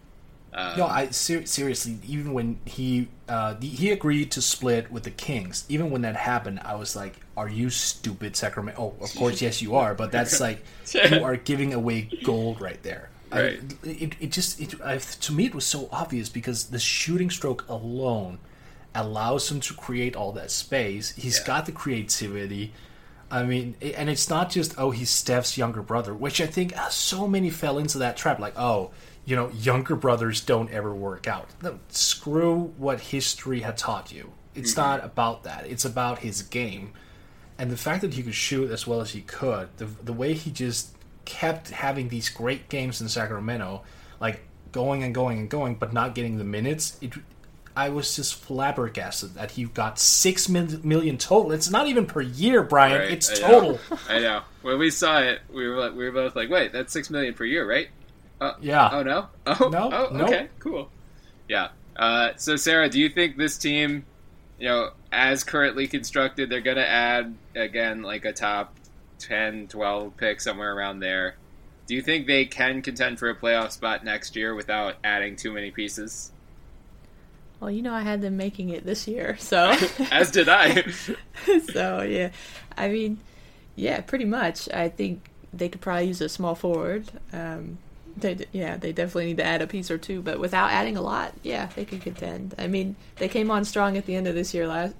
[0.53, 1.97] Um, No, I ser- seriously.
[2.05, 6.15] Even when he uh, the, he agreed to split with the Kings, even when that
[6.17, 9.95] happened, I was like, "Are you stupid, Sacramento?" Oh, of course, yes, you are.
[9.95, 13.09] But that's like you are giving away gold right there.
[13.31, 17.29] I- it, it just it, I, to me it was so obvious because the shooting
[17.29, 18.39] stroke alone
[18.93, 21.11] allows him to create all that space.
[21.15, 21.45] He's Yeah.
[21.47, 22.73] got the creativity.
[23.29, 26.89] I mean, and it's not just oh he's Steph's younger brother, which I think uh,
[26.89, 28.39] so many fell into that trap.
[28.39, 28.91] Like oh,
[29.25, 31.49] you know, younger brothers don't ever work out.
[31.61, 34.31] No, screw what history had taught you.
[34.55, 34.81] It's mm-hmm.
[34.81, 35.67] not about that.
[35.67, 36.93] It's about his game,
[37.57, 39.69] and the fact that he could shoot as well as he could.
[39.77, 40.95] The the way he just
[41.25, 43.83] kept having these great games in Sacramento,
[44.19, 44.41] like
[44.71, 46.97] going and going and going, but not getting the minutes.
[47.01, 47.13] It
[47.75, 51.51] I was just flabbergasted that he got six mil- million total.
[51.53, 52.99] It's not even per year, Bryan.
[52.99, 53.47] Right, it's I know.
[53.47, 53.79] total.
[54.09, 54.41] I know.
[54.61, 57.33] When we saw it, we were like, we were both like, "Wait, that's six million
[57.33, 57.87] per year, right?"
[58.41, 58.89] Uh, Yeah.
[58.93, 59.27] Oh no.
[59.45, 60.27] Oh No, Oh nope.
[60.27, 60.47] okay.
[60.59, 60.89] Cool.
[61.47, 61.69] Yeah.
[61.95, 64.05] Uh, so Sarah, do you think this team,
[64.59, 68.75] you know, as currently constructed, they're going to add again like a top
[69.19, 71.35] 10, 12 pick, somewhere around there.
[71.87, 75.51] Do you think they can contend for a playoff spot next year without adding too
[75.51, 76.31] many pieces?
[77.59, 79.75] Well, you know, I had them making it this year, so.
[80.11, 80.81] As did I.
[81.73, 82.31] so, yeah.
[82.75, 83.19] I mean,
[83.75, 84.69] yeah, pretty much.
[84.73, 87.11] I think they could probably use a small forward.
[87.33, 87.77] Um,
[88.17, 91.01] they, yeah, they definitely need to add a piece or two, but without adding a
[91.01, 92.55] lot, yeah, they could contend.
[92.57, 94.95] I mean, they came on strong at the end of this year last,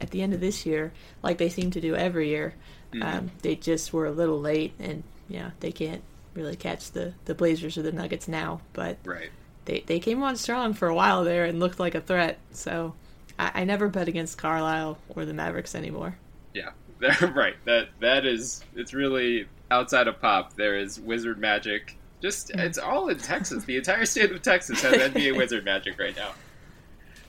[0.00, 0.92] at the end of this year,
[1.22, 2.54] like they seem to do every year.
[2.92, 3.02] Mm-hmm.
[3.02, 6.02] Um, they just were a little late, and yeah, they can't
[6.34, 8.60] really catch the the Blazers or the Nuggets now.
[8.72, 9.30] But right
[9.64, 12.38] they they came on strong for a while there and looked like a threat.
[12.52, 12.94] So
[13.38, 16.16] I, I never bet against Carlisle or the Mavericks anymore.
[16.54, 16.70] Yeah,
[17.34, 17.54] right.
[17.64, 20.54] That that is it's really outside of pop.
[20.54, 21.96] There is Wizard Magic.
[22.22, 23.64] Just it's all in Texas.
[23.64, 26.30] The entire state of Texas has NBA Wizard Magic right now.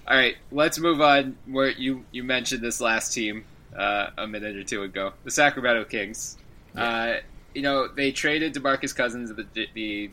[0.08, 1.36] All right, let's move on.
[1.48, 5.86] Where you you mentioned this last team uh, a minute or two ago, the Sacramento
[5.86, 6.38] Kings.
[6.76, 6.84] Yeah.
[6.84, 7.20] Uh,
[7.56, 10.12] you know they traded DeMarcus Cousins the, the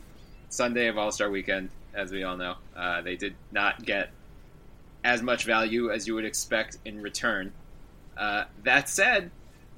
[0.49, 2.55] Sunday of All Star Weekend as we all know.
[2.75, 4.09] Uh, they did not get
[5.03, 7.51] as much value as you would expect in return.
[8.17, 9.31] Uh, that said,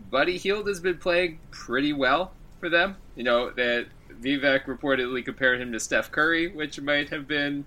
[0.10, 2.98] Buddy Hield has been playing pretty well for them.
[3.16, 3.88] You know, that
[4.24, 7.66] Vivek reportedly compared him to Steph Curry, which might have been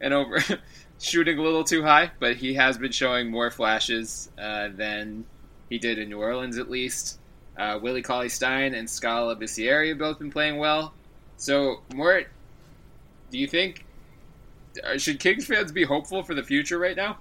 [0.00, 0.42] an over
[0.98, 5.24] shooting a little too high, but he has been showing more flashes uh, than
[5.70, 7.18] he did in New Orleans, at least.
[7.56, 10.94] Uh, Willie Cauley Stein and Skal Labissiere have both been playing well.
[11.36, 12.28] So, Mort,
[13.30, 13.84] do you think
[14.84, 17.18] uh, should Kings fans be hopeful for the future right now?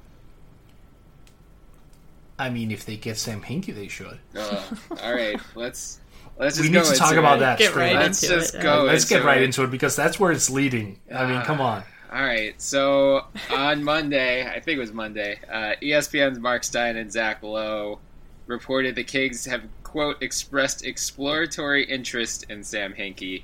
[2.37, 4.19] I mean, if they get Sam Hinkie, they should.
[4.35, 4.63] Uh,
[5.01, 6.00] all right, let's
[6.39, 6.59] let's.
[6.59, 7.57] we need to talk about that.
[7.57, 8.61] Get right let's into just it.
[8.61, 8.83] go.
[8.83, 9.45] Let's get right it.
[9.45, 10.99] into it because that's where it's leading.
[11.13, 11.83] I mean, Uh, come on.
[12.13, 17.09] All right, so on Monday, I think it was Monday, uh, ESPN's Mark Stein and
[17.09, 17.99] Zach Lowe
[18.47, 23.43] reported the Kings have quote expressed exploratory interest in Sam Hinkie.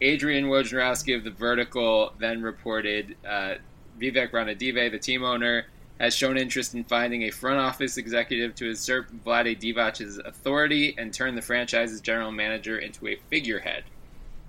[0.00, 3.54] Adrian Wojnarowski of the Vertical then reported uh,
[4.00, 5.66] Vivek Ranadive, the team owner,
[6.00, 11.12] has shown interest in finding a front office executive to usurp Vlade Divac's authority and
[11.14, 13.84] turn the franchise's general manager into a figurehead.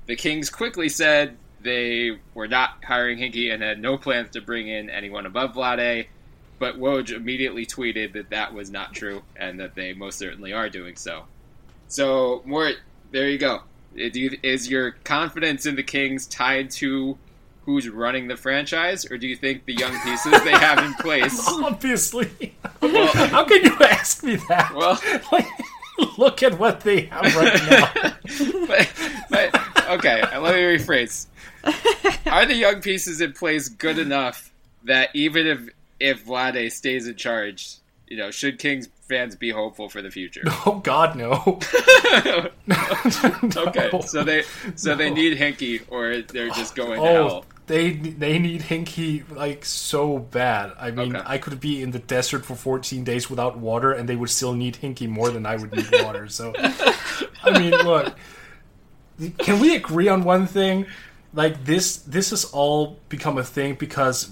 [0.07, 4.67] The Kings quickly said they were not hiring Hinkie and had no plans to bring
[4.67, 6.07] in anyone above Vlade,
[6.57, 10.69] but Woj immediately tweeted that that was not true and that they most certainly are
[10.69, 11.25] doing so.
[11.87, 12.77] So, Mort,
[13.11, 13.61] there you go.
[13.95, 17.17] Is your confidence in the Kings tied to
[17.65, 21.47] who's running the franchise, or do you think the young pieces they have in place?
[21.47, 22.55] Obviously.
[22.81, 24.73] How can you ask me that?
[24.75, 24.99] Well,
[25.31, 25.47] Like,
[26.17, 28.13] look at what they have right now.
[28.67, 28.93] but,
[29.29, 31.27] but okay, let me rephrase.
[32.27, 34.51] Are the young pieces in place good enough
[34.83, 39.87] that even if if Vlade stays in charge, you know, should Kings fans be hopeful
[39.89, 40.43] for the future?
[40.65, 41.59] Oh God, no.
[42.67, 44.43] Okay, so they
[44.75, 47.45] so they need Hinkie, or they're just going to Oh, hell.
[47.67, 50.73] They they need Hinkie like so bad.
[50.79, 51.25] I mean, Okay.
[51.27, 54.53] I could be in the desert for 14 days without water, and they would still
[54.53, 56.27] need Hinkie more than I would need water.
[56.27, 56.53] So,
[57.43, 58.15] I mean, look,
[59.39, 60.85] can we agree on one thing?
[61.33, 64.31] Like this, this has all become a thing because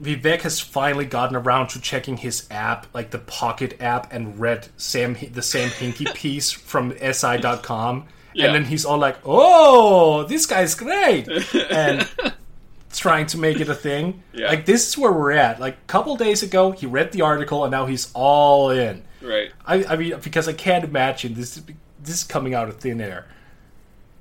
[0.00, 4.68] Vivek has finally gotten around to checking his app, like the Pocket app, and read
[4.76, 8.06] Sam the Sam Hinkie piece from SI.com.
[8.32, 8.46] Yeah.
[8.46, 11.28] And then he's all like, "Oh, this guy's great,"
[11.70, 12.08] and
[12.96, 14.22] trying to make it a thing.
[14.34, 14.48] Yeah.
[14.48, 15.60] Like this is where we're at.
[15.60, 19.04] Like a couple days ago, he read the article, and now he's all in.
[19.22, 19.52] Right.
[19.64, 21.60] I, I mean, because I can't imagine this.
[22.02, 23.26] This is coming out of thin air.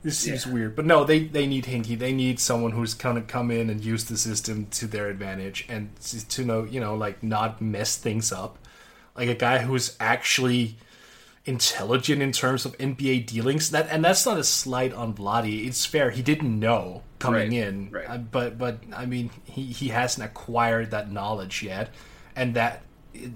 [0.03, 1.97] This seems weird, but no, they they need Hinkie.
[1.97, 5.89] They need someone who's gonna come in and use the system to their advantage and
[6.29, 8.59] to know, you know, like not mess things up.
[9.15, 10.75] Like a guy who's actually
[11.45, 13.71] intelligent in terms of NBA dealings.
[13.71, 15.65] That and that's not a slight on Vlade.
[15.67, 16.09] It's fair.
[16.11, 18.09] He didn't know coming Right, in, right.
[18.09, 21.89] Uh, but but I mean, he he hasn't acquired that knowledge yet,
[22.35, 22.81] and that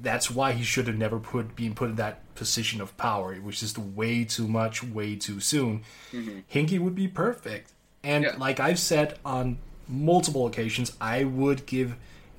[0.02, 3.34] that's why he should have never put been put in that position of power.
[3.34, 5.84] It was just way too much, way too soon.
[6.14, 7.72] Hinkie would be perfect,
[8.04, 8.36] and Yeah.
[8.38, 11.96] like I've said on multiple occasions, I would give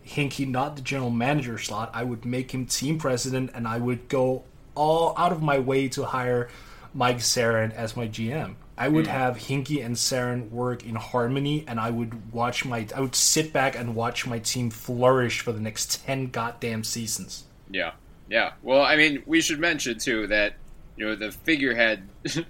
[0.06, 1.90] Hinkie not the general manager slot.
[1.94, 4.44] I would make him team president, and I would go
[4.78, 6.48] all out of my way to hire
[6.94, 8.54] Mike Zarren as my GM.
[8.78, 9.12] I would hmm.
[9.12, 13.52] have Hinkie and Sarin work in harmony, and I would watch my I would sit
[13.52, 17.44] back and watch my team flourish for the next ten goddamn seasons.
[17.68, 17.92] Yeah,
[18.30, 18.52] yeah.
[18.62, 20.54] Well, I mean, we should mention too that
[20.96, 22.08] you know the figurehead.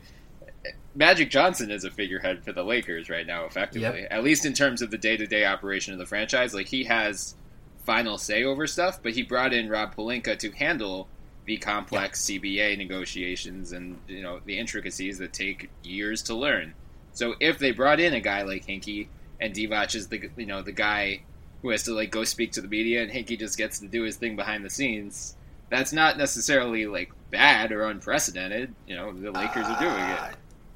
[0.94, 4.00] Magic Johnson is a figurehead for the Lakers right now, effectively.
[4.00, 4.08] Yep.
[4.10, 7.36] At least in terms of the day-to-day operation of the franchise, like he has
[7.84, 9.00] final say over stuff.
[9.00, 11.08] But he brought in Rob Pelinka to handle
[11.48, 16.74] the complex CBA negotiations and you know the intricacies that take years to learn.
[17.14, 19.08] So if they brought in a guy like Hinkie
[19.40, 21.22] and Divac is the you know the guy
[21.62, 24.02] who has to like go speak to the media and Hinkie just gets to do
[24.02, 25.36] his thing behind the scenes,
[25.70, 28.74] that's not necessarily like bad or unprecedented.
[28.86, 30.20] You know the Lakers are doing it.
[30.20, 30.28] Uh,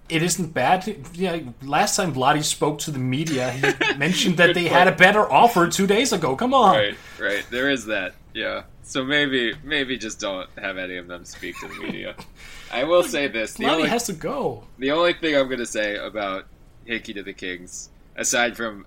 [0.08, 1.06] it isn't bad.
[1.12, 5.30] Yeah, last time Vlade spoke to the media, he mentioned that they had a better
[5.30, 6.34] offer two days ago.
[6.34, 6.76] Come on.
[6.76, 7.46] Right, right.
[7.50, 8.14] There is that.
[8.32, 8.62] Yeah.
[8.82, 12.14] So maybe, maybe just don't have any of them speak to the media.
[12.72, 14.64] I will say this: the only, has to go.
[14.78, 16.46] the only thing I'm going to say about
[16.86, 18.86] Hinkie to the Kings, aside from,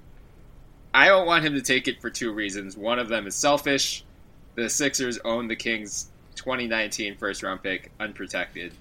[0.93, 2.76] I don't want him to take it for two reasons.
[2.76, 4.04] One of them is selfish.
[4.56, 8.74] The Sixers own the Kings' 2019 first round pick unprotected.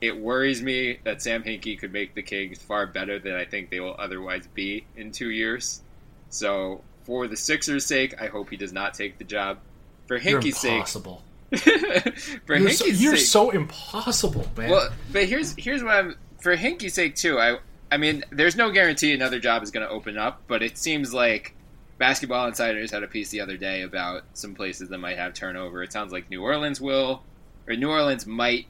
[0.00, 3.70] It worries me that Sam Hinkie could make the Kings far better than I think
[3.70, 5.82] they will otherwise be in two years.
[6.28, 9.58] So, for the Sixers' sake, I hope he does not take the job.
[10.06, 11.22] For You're Hinkie's sake, impossible.
[11.56, 14.70] for You're, so, Hinkie's you're sake, so impossible, man.
[14.70, 17.38] well, but here's here's what I'm for Hinkie's sake too.
[17.38, 17.58] I
[17.90, 21.14] I mean, there's no guarantee another job is going to open up, but it seems
[21.14, 21.54] like
[21.98, 25.82] Basketball Insiders had a piece the other day about some places that might have turnover.
[25.82, 27.22] It sounds like New Orleans will,
[27.66, 28.66] or New Orleans might.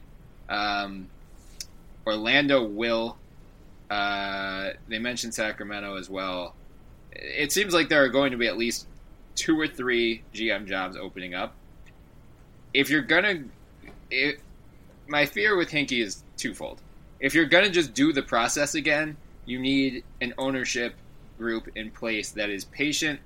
[0.49, 1.07] Um,
[2.05, 3.17] Orlando will.
[3.89, 6.55] Uh, they mentioned Sacramento as well.
[7.11, 8.87] It seems like there are going to be at least
[9.37, 11.55] two or three GM jobs opening up.
[12.73, 13.45] If you're gonna,
[14.11, 14.41] it,
[15.07, 16.81] my fear with Hinkie is twofold.
[17.21, 19.15] If you're gonna just do the process again,
[19.45, 20.95] you need an ownership
[21.37, 23.19] group in place that is patient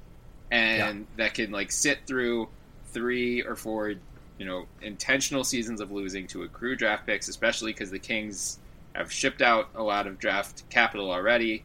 [0.51, 2.49] and that can like sit through
[2.87, 3.93] three or four,
[4.37, 8.59] you know, intentional seasons of losing to accrue draft picks, especially because the Kings
[8.93, 11.63] have shipped out a lot of draft capital already.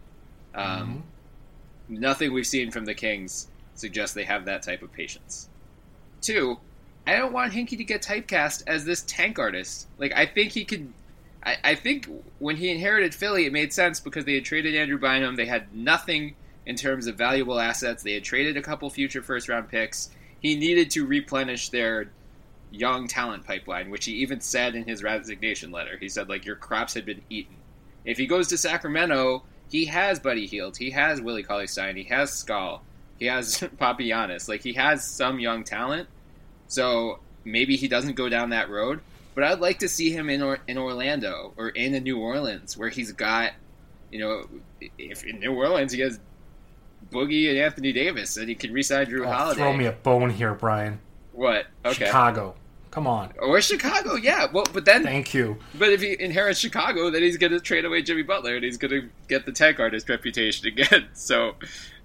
[0.54, 1.02] Um,
[1.88, 3.48] Nothing we've seen from the Kings
[3.78, 5.48] suggests they have that type of patience.
[6.20, 6.58] Two,
[7.06, 9.86] I don't want Hinkie to get typecast as this tank artist.
[9.98, 10.92] Like, I think he could.
[11.44, 12.08] I, I think
[12.38, 15.36] when he inherited Philly, it made sense because they had traded Andrew Bynum.
[15.36, 16.34] They had nothing
[16.66, 18.02] in terms of valuable assets.
[18.02, 20.10] They had traded a couple future first round picks.
[20.40, 22.10] He needed to replenish their
[22.72, 25.96] young talent pipeline, which he even said in his resignation letter.
[25.98, 27.56] He said, like, your crops had been eaten.
[28.04, 32.04] If he goes to Sacramento, he has Buddy Hield, he has Willie Cauley Stein, he
[32.04, 32.82] has Skal,
[33.18, 34.48] he has Papagiannis.
[34.48, 36.08] Like, he has some young talent.
[36.68, 39.00] So maybe he doesn't go down that road.
[39.34, 42.88] But I'd like to see him in or, in Orlando or in New Orleans where
[42.88, 43.52] he's got,
[44.10, 44.44] you know,
[44.98, 46.18] if in New Orleans he has
[47.12, 49.60] Boogie and Anthony Davis and he can resign Jrue Oh, Holiday.
[49.60, 50.98] throw me a bone here, Bryan.
[51.32, 51.66] what?
[51.84, 52.06] Okay.
[52.06, 52.54] Chicago.
[52.90, 53.34] Come on.
[53.38, 54.46] Or Chicago, yeah.
[54.50, 55.58] Well, but then, Thank you.
[55.78, 58.78] but if he inherits Chicago, then he's going to trade away Jimmy Butler and he's
[58.78, 61.08] going to get the tank artist reputation again.
[61.12, 61.56] So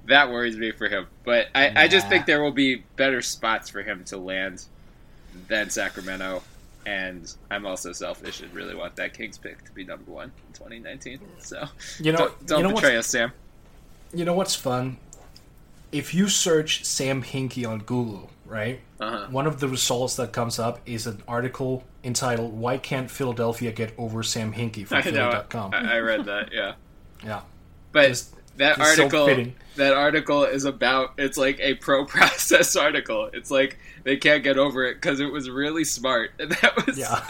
[0.06, 1.08] that worries me for him.
[1.24, 4.66] But I, I just think there will be better spots for him to land
[5.48, 6.44] than Sacramento.
[6.86, 10.54] And I'm also selfish and really want that Kings pick to be number one in
[10.54, 11.20] 2019.
[11.40, 11.66] So
[12.00, 13.32] You know, don't, don't you know betray us, Sam.
[14.14, 14.98] you know what's fun?
[15.92, 18.80] If you search Sam Hinkie on Google, right?
[19.00, 19.28] Uh-huh.
[19.30, 23.94] One of the results that comes up is an article entitled "Why Can't Philadelphia Get
[23.98, 25.02] Over Sam Hinkie" from.
[25.04, 25.74] Philly.com.
[25.74, 26.50] I, I read that.
[26.54, 26.74] Yeah.
[27.24, 27.42] yeah,
[27.92, 29.56] But Just- that just article, fitting.
[29.76, 31.14] that article is about.
[31.18, 33.30] It's like a pro process article.
[33.34, 36.98] It's like they can't get over it because it was really smart, and that was
[36.98, 37.26] Yeah.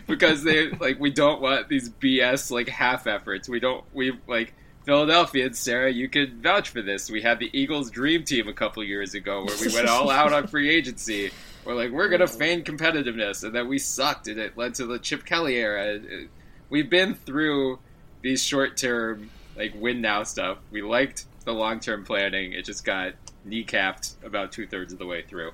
[0.06, 3.48] because they like we don't want these BS like half efforts.
[3.48, 5.90] We don't we like Philadelphia and Sarah.
[5.92, 7.10] You could vouch for this.
[7.10, 10.32] We had the Eagles dream team a couple years ago where we went all out
[10.32, 11.30] on free agency.
[11.64, 14.98] We're like we're gonna feign competitiveness, and then we sucked, and it led to the
[15.00, 15.96] Chip Kelly era.
[15.96, 16.26] Uh,
[16.70, 17.80] we've been through
[18.22, 20.58] these short term like win now stuff.
[20.70, 22.52] We liked the long term planning.
[22.52, 23.14] It just got
[23.46, 25.52] kneecapped about two thirds of the way through.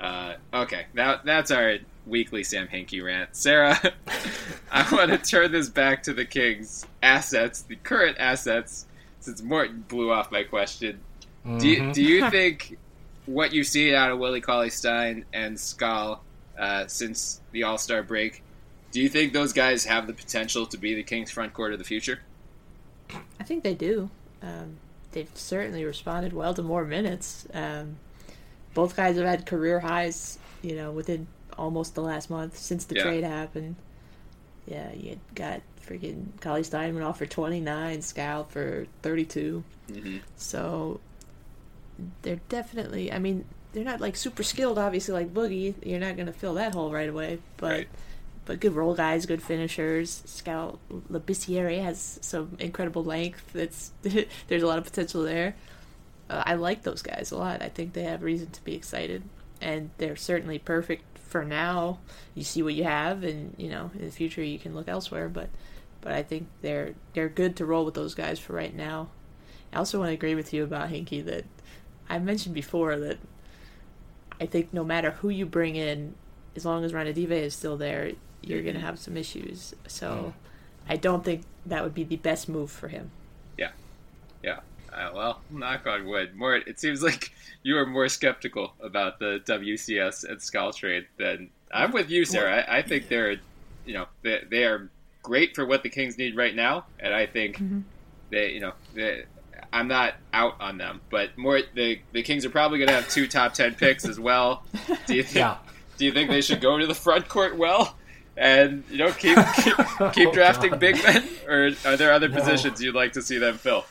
[0.00, 3.34] Uh, okay, that that's our weekly Sam Hinkie rant.
[3.36, 3.78] Sarah,
[4.72, 8.86] I want to turn this back to the Kings' assets, the current assets,
[9.20, 11.00] since Morten blew off my question.
[11.58, 12.78] Do you, do you think
[13.26, 16.22] what you've seen out of Willie Cauley Stein and Skal
[16.58, 18.42] uh, since the All Star break?
[18.92, 21.78] Do you think those guys have the potential to be the Kings' front court of
[21.78, 22.20] the future?
[23.40, 24.10] I think they do.
[24.42, 24.76] Um,
[25.12, 27.46] they've certainly responded well to more minutes.
[27.52, 27.96] Um,
[28.74, 31.26] both guys have had career highs, you know, within
[31.58, 33.02] almost the last month since the Yeah.
[33.02, 33.76] trade happened.
[34.66, 39.64] Yeah, you got freaking Cauley Stein went off for 29, Skal for 32.
[39.90, 40.20] Mhm.
[40.36, 41.00] So
[42.22, 45.74] they're definitely, I mean, they're not like super skilled, obviously, like Boogie.
[45.84, 47.70] You're not going to fill that hole right away, but.
[47.70, 47.88] Right.
[48.44, 50.22] But good role guys, good finishers.
[50.26, 53.54] Skal Labissiere has some incredible length.
[53.54, 53.92] It's
[54.48, 55.54] there's a lot of potential there.
[56.28, 57.62] Uh, I like those guys a lot.
[57.62, 59.22] I think they have reason to be excited,
[59.60, 61.98] and they're certainly perfect for now,
[62.34, 65.28] you see what you have, and you know in the future you can look elsewhere.
[65.28, 65.48] But
[66.02, 69.08] but I think they're they're good to roll with those guys for right now.
[69.72, 71.44] I also want to agree with you about Hinkie that
[72.08, 73.18] I mentioned before that
[74.38, 76.14] I think no matter who you bring in,
[76.54, 78.12] as long as Ranadive is still there,
[78.42, 79.74] you're going to have some issues.
[79.86, 80.34] So
[80.88, 83.10] I don't think that would be the best move for him.
[83.56, 83.70] Yeah,
[84.42, 84.60] yeah.
[84.92, 86.34] Uh, well, knock on wood.
[86.36, 87.32] More, it seems like
[87.62, 92.64] you are more skeptical about the WCS and Skal trade than I'm with you, Sarah.
[92.68, 93.36] I, I think they're,
[93.86, 94.90] you know, they, they are
[95.22, 97.80] great for what the Kings need right now, and I think Mm-hmm.
[98.30, 99.22] they, you know, they,
[99.72, 103.08] I'm not out on them, but more the the Kings are probably going to have
[103.08, 104.64] two top ten picks as well.
[105.06, 105.36] Do you think?
[105.36, 105.56] Yeah.
[105.96, 107.96] Do you think they should go to the front court well?
[108.36, 109.74] And you know, keep keep,
[110.12, 110.80] keep Oh, drafting God.
[110.80, 112.36] big men, or are there other No.
[112.38, 113.84] positions you'd like to see them fill?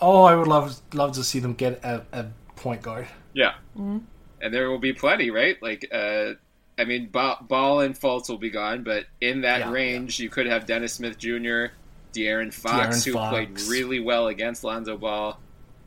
[0.00, 3.06] Oh, I would love love to see them get a, a point guard.
[3.34, 4.06] Yeah, and
[4.40, 5.56] there will be plenty, right?
[5.62, 6.32] Like, uh,
[6.78, 10.28] I mean, Ba- Ball and Fultz will be gone, but in that Yeah, range, you
[10.30, 11.66] could have Dennis Smith Jr.,
[12.14, 13.30] De'Aaron Fox, De'Aaron who Fox.
[13.30, 15.38] played really well against Lonzo Ball.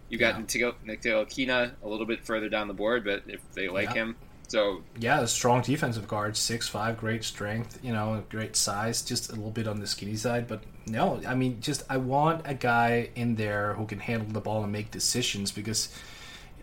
[0.09, 0.65] You got Yeah.
[0.85, 3.93] Ntilikina a little bit further down the board, but if they like Yeah.
[3.95, 4.15] him,
[4.47, 9.29] so Yeah, a strong defensive guard, six five, great strength, you know, great size, just
[9.29, 12.53] a little bit on the skinny side, but no, I mean, just I want a
[12.53, 15.89] guy in there who can handle the ball and make decisions because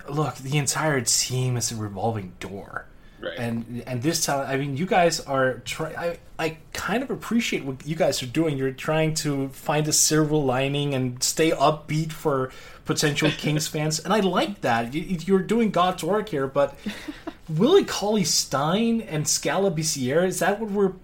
[0.09, 2.87] look, the entire team is a revolving door.
[3.23, 5.91] Right, And and this time, I mean, you guys are try.
[5.97, 8.59] I I kind of appreciate what you guys are doing.
[8.59, 12.51] You're trying to find a silver lining and stay upbeat for
[12.85, 14.93] potential Kings fans, and I like that.
[14.93, 16.49] You, you're doing God's work here.
[16.49, 16.77] But
[17.49, 20.95] Willie Cauley Stein and Skal Labissiere, is that what we're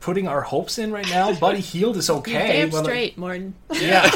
[0.00, 1.32] putting our hopes in right now?
[1.32, 2.32] Buddy Hield is You're okay.
[2.62, 3.54] damn but- straight, Morten.
[3.70, 4.10] yeah.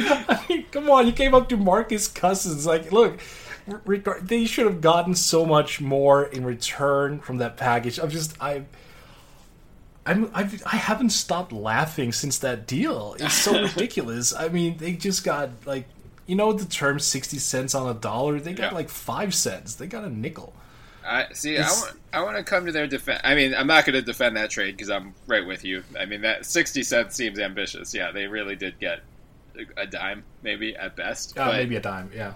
[0.00, 2.66] I mean, come on, you came up to Marcus Cousins.
[2.66, 3.18] Like, look,
[3.84, 7.98] regard, they should have gotten so much more in return from that package.
[7.98, 8.64] I'm just, I,
[10.06, 13.14] I'm, I've, I haven't stopped laughing since that deal.
[13.18, 14.34] It's so ridiculous.
[14.34, 15.86] I mean, they just got like,
[16.26, 18.38] you know, the term sixty cents on a dollar.
[18.40, 18.76] They got Yeah.
[18.76, 19.74] like five cents.
[19.74, 20.52] They got a nickel.
[21.06, 21.56] I see.
[21.58, 21.92] I want.
[22.12, 23.20] I want to come to their defense.
[23.24, 25.82] I mean, I'm not going to defend that trade because I'm right with you.
[25.98, 27.94] I mean, that 60 cents seems ambitious.
[27.94, 29.00] Yeah, they really did get
[29.58, 31.38] a- a dime, maybe at best.
[31.38, 32.10] Uh, maybe a dime.
[32.14, 32.32] Yeah.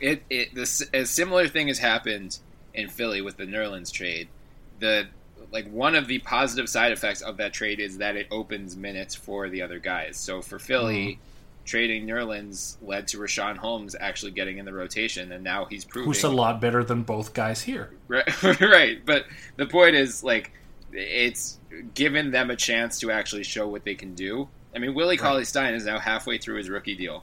[0.00, 2.38] It it this a similar thing has happened
[2.74, 4.28] in Philly with the Nerlens trade.
[4.78, 5.08] The
[5.52, 9.14] like one of the positive side effects of that trade is that it opens minutes
[9.14, 10.16] for the other guys.
[10.16, 11.18] So for Philly,
[11.64, 16.08] trading Nerlens led to Richaun Holmes actually getting in the rotation, and now he's proving
[16.08, 17.90] Who's a lot better than both guys here.
[18.08, 19.06] Right, right.
[19.06, 20.52] But the point is, like,
[20.92, 21.58] it's
[21.94, 24.48] given them a chance to actually show what they can do.
[24.74, 27.22] I mean, Willie Cauley Stein is now halfway through his rookie deal.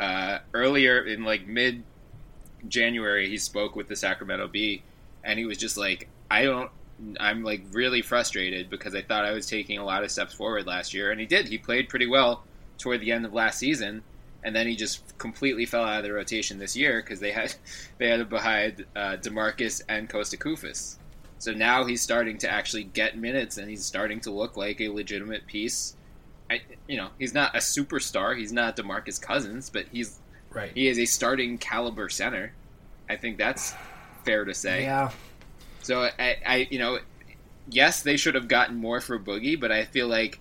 [0.00, 1.82] Uh, earlier in like mid
[2.68, 4.82] January, he spoke with the Sacramento Bee,
[5.22, 6.70] and he was just like, "I don't."
[7.18, 10.66] I'm like really frustrated because I thought I was taking a lot of steps forward
[10.66, 11.48] last year, and he did.
[11.48, 12.44] He played pretty well
[12.78, 14.02] toward the end of last season,
[14.44, 17.54] and then he just completely fell out of the rotation this year because they had
[17.98, 20.96] they had behind uh, Demarcus and Kosta Koufos.
[21.38, 24.88] So now he's starting to actually get minutes, and he's starting to look like a
[24.88, 25.96] legitimate piece.
[26.50, 28.36] I, you know, he's not a superstar.
[28.36, 30.20] He's not Demarcus Cousins, but he's
[30.54, 30.70] Right.
[30.74, 32.52] he is a starting caliber center.
[33.08, 33.74] I think that's
[34.24, 34.84] fair to say.
[34.84, 35.10] Yeah.
[35.82, 36.98] So I, I, you know,
[37.68, 40.40] yes, they should have gotten more for Boogie, but I feel like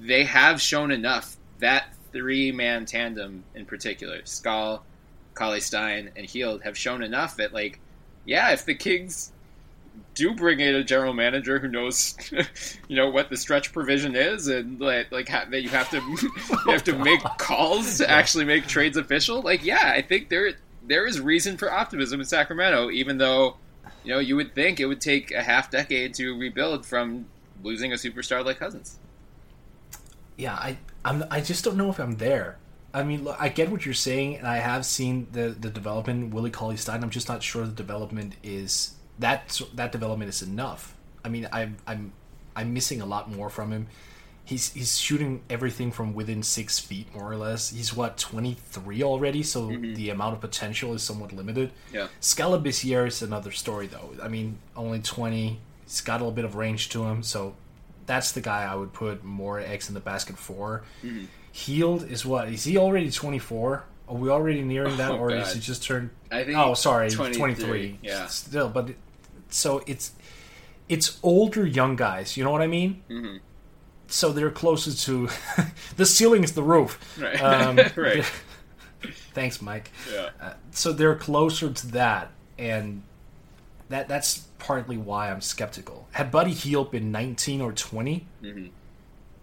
[0.00, 1.36] they have shown enough.
[1.58, 4.84] That three-man tandem in particular, Skal,
[5.34, 7.80] Cauley Stein, and Hield, have shown enough that, like,
[8.24, 9.31] yeah, if the Kings
[10.14, 12.16] do bring in a general manager who knows,
[12.88, 15.96] you know, what the stretch provision is, and like, like ha- that you have to
[16.66, 19.42] you have to oh, make calls to actually make trades official.
[19.42, 20.52] Like, yeah, I think there
[20.86, 23.56] there is reason for optimism in Sacramento, even though
[24.04, 27.26] you know you would think it would take a half decade to rebuild from
[27.62, 28.98] losing a superstar like Cousins.
[30.36, 32.58] yeah, I I'm I just don't know if I'm there.
[32.94, 36.34] I mean, look, I get what you're saying, and I have seen the the development.
[36.34, 37.02] Willie Cauley Stein.
[37.02, 40.94] I'm just not sure the development is that that development is enough.
[41.24, 42.12] I mean, I'm I'm
[42.56, 43.86] I'm missing a lot more from him.
[44.44, 47.70] He's he's shooting everything from within six feet, more or less.
[47.70, 49.94] He's what 23 already, so mm-hmm.
[49.94, 51.70] the amount of potential is somewhat limited.
[51.92, 52.08] Yeah.
[52.20, 54.10] Skal Labissiere is another story, though.
[54.20, 55.60] I mean, only 20.
[55.84, 57.54] He's got a little bit of range to him, so
[58.06, 60.82] that's the guy I would put more eggs in the basket for.
[61.04, 61.26] Mm-hmm.
[61.52, 62.48] Hield is what?
[62.48, 63.84] Is he already 24?
[64.12, 65.38] Are we already nearing that, Oh, or God.
[65.38, 66.10] is he just turned?
[66.30, 67.98] I think Oh, sorry, 23, 23.
[68.02, 68.26] yeah.
[68.26, 68.96] still, but it,
[69.48, 70.12] so it's
[70.88, 72.36] it's older young guys.
[72.36, 73.02] You know what I mean?
[73.08, 73.36] Mm-hmm.
[74.08, 75.28] So they're closer to
[75.96, 76.98] the ceiling is the roof.
[77.18, 77.40] Right.
[77.42, 78.24] Um, Right.
[79.32, 80.28] Thanks, Mike Yeah.
[80.72, 83.02] so they're closer to that and
[83.88, 86.06] that that's partly why I'm skeptical.
[86.12, 88.26] Had Buddy Hield been 19 or 20,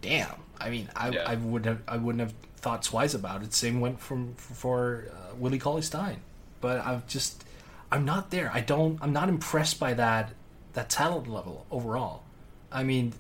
[0.01, 0.35] damn.
[0.61, 1.23] I mean, I, Yeah.
[1.25, 3.53] I would have I wouldn't have thought twice about it.
[3.53, 6.17] Same went from for uh, Willie Cauley Stein,
[6.61, 7.43] but I've just
[7.91, 8.51] I'm not there.
[8.53, 8.99] I don't.
[9.01, 10.31] I'm not impressed by that
[10.73, 12.23] that talent level overall.
[12.71, 13.13] I mean,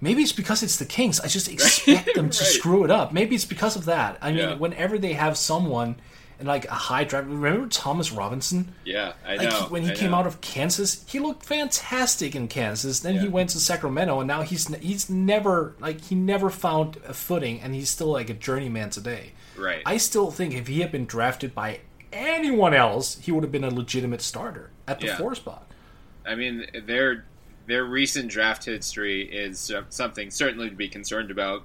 [0.00, 1.20] maybe it's because it's the Kings.
[1.20, 2.52] I just expect them to Right.
[2.52, 3.12] screw it up.
[3.12, 4.18] Maybe it's because of that.
[4.20, 5.96] I mean, whenever they have someone
[6.40, 8.74] in like a high drive, remember Thomas Robinson?
[8.84, 9.56] Yeah, I Like know.
[9.62, 10.18] he- when he I came know.
[10.18, 13.00] out of Kansas, he looked fantastic in Kansas.
[13.00, 17.14] Then he went to Sacramento, and now he's he's never like he never found a
[17.14, 19.32] footing, and he's still like a journeyman today.
[19.56, 19.82] Right.
[19.86, 21.80] I still think if he had been drafted by
[22.12, 25.16] anyone else, he would have been a legitimate starter at the Yeah.
[25.18, 25.66] four spot.
[26.26, 27.24] I mean, their
[27.66, 31.62] their recent draft history is something certainly to be concerned about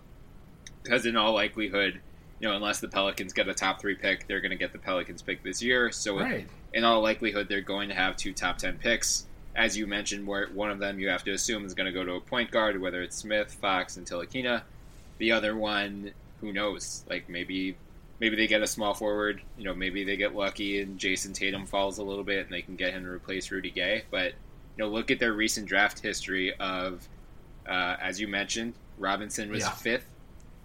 [0.84, 2.00] because, in all likelihood,
[2.40, 4.78] you know, unless the Pelicans get a top three pick, they're going to get the
[4.80, 5.92] Pelicans pick this year.
[5.92, 6.48] So, Right.
[6.74, 9.26] in all likelihood, they're going to have two top ten picks.
[9.56, 12.04] As you mentioned, where one of them you have to assume is going to go
[12.06, 14.62] to a point guard, whether it's Smith, Fox, and Ntilikina.
[15.18, 16.12] The other one,
[16.42, 17.04] who knows?
[17.10, 17.76] Like maybe
[18.20, 19.42] maybe they get a small forward.
[19.58, 22.62] You know, maybe they get lucky and Jayson Tatum falls a little bit and they
[22.62, 24.04] can get him to replace Rudy Gay.
[24.12, 24.34] But
[24.78, 27.08] you know, look at their recent draft history of,
[27.68, 29.72] uh, as you mentioned, Robinson was Yeah.
[29.72, 30.06] fifth.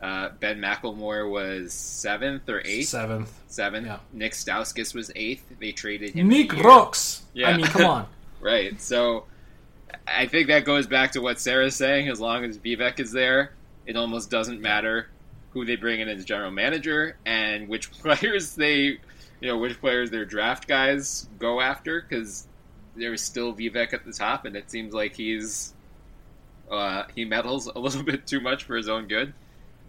[0.03, 2.89] Uh, ben McLemore was seventh or eighth.
[2.89, 3.87] Seventh, Seventh.
[3.87, 3.99] Yeah.
[4.13, 5.45] Nick Stauskas was eighth.
[5.61, 6.29] They traded him.
[6.29, 6.53] Nick.
[6.63, 7.23] Rocks.
[7.35, 7.51] Yeah.
[7.51, 8.07] I mean, come on.
[8.41, 8.83] Right.
[8.83, 9.27] So
[10.05, 12.09] I think that goes back to what Sarah's saying.
[12.09, 13.53] As long as Vivek is there,
[13.87, 15.07] it almost doesn't matter
[15.51, 18.99] who they bring in as general manager and which players they,
[19.41, 22.49] you know, which players their draft guys go after because
[22.97, 25.73] there's still Vivek at the top, and it seems like he's
[26.71, 29.33] uh, he meddles a little bit too much for his own good.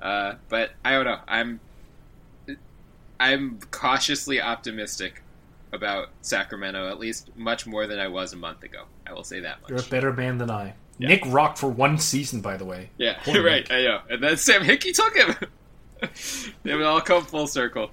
[0.03, 1.19] Uh, but I don't know.
[1.27, 1.61] I'm
[3.19, 5.23] I'm cautiously optimistic
[5.71, 8.83] about Sacramento, at least much more than I was a month ago.
[9.07, 9.69] I will say that much.
[9.69, 10.73] You're a better man than I.
[10.99, 11.07] Yeah.
[11.07, 12.89] Nick rocked for one season, by the way.
[12.97, 13.63] Yeah, Poor right.
[13.63, 13.71] Nick.
[13.71, 14.01] I know.
[14.09, 15.35] And then Sam Hinkie took him.
[16.63, 17.89] they would all come full circle.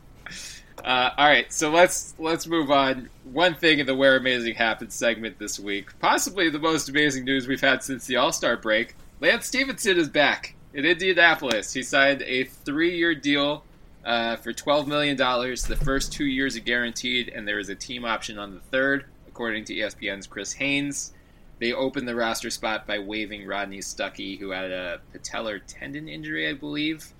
[0.84, 3.08] Uh, all right, so let's let's move on.
[3.24, 7.46] One thing in the Where Amazing Happens segment this week, possibly the most amazing news
[7.46, 8.96] we've had since the All Star break.
[9.20, 11.72] Lance Stephenson is back in Indianapolis.
[11.72, 13.64] He signed a three-year deal
[14.04, 15.64] uh, for twelve million dollars.
[15.64, 19.04] The first two years are guaranteed, and there is a team option on the third,
[19.28, 21.12] according to ESPN's Chris Haynes.
[21.58, 26.48] They opened the roster spot by waiving Rodney Stuckey, who had a patellar tendon injury,
[26.48, 27.12] I believe.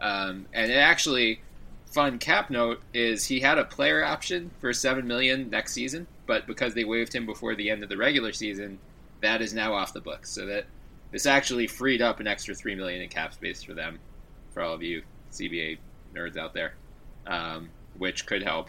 [0.00, 1.40] Um, and it actually,
[1.86, 6.46] fun cap note is he had a player option for seven million next season, but
[6.46, 8.78] because they waived him before the end of the regular season,
[9.20, 10.30] that is now off the books.
[10.30, 10.66] So that
[11.10, 13.98] this actually freed up an extra three million in cap space for them,
[14.50, 15.02] for all of you
[15.32, 15.78] CBA
[16.14, 16.74] nerds out there,
[17.26, 18.68] um, which could help.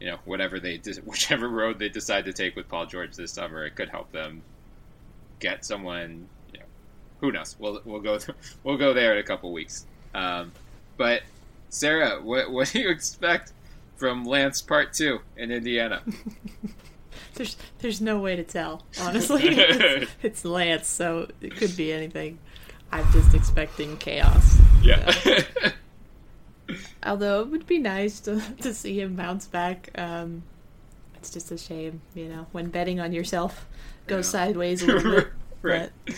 [0.00, 3.64] You know, whatever they whichever road they decide to take with Paul George this summer,
[3.64, 4.42] it could help them
[5.38, 6.28] get someone.
[6.52, 6.66] You know,
[7.20, 7.56] who knows?
[7.58, 8.18] We'll we'll go
[8.64, 9.86] we'll go there in a couple weeks.
[10.14, 10.52] Um,
[10.96, 11.22] but
[11.70, 13.52] Sarah, what what do you expect
[13.96, 16.02] from Lance Part Two in Indiana?
[17.34, 19.42] There's there's no way to tell, honestly.
[19.48, 22.38] it's, it's Lance, so it could be anything.
[22.92, 24.58] I'm just expecting chaos.
[24.82, 25.10] yeah,
[27.04, 29.90] Although it would be nice to, to see him bounce back.
[29.96, 30.42] Um,
[31.16, 33.66] it's just a shame, you know, when betting on yourself
[34.06, 34.30] goes Yeah.
[34.44, 35.28] sideways a little bit.
[35.62, 35.90] Right.
[36.06, 36.16] But,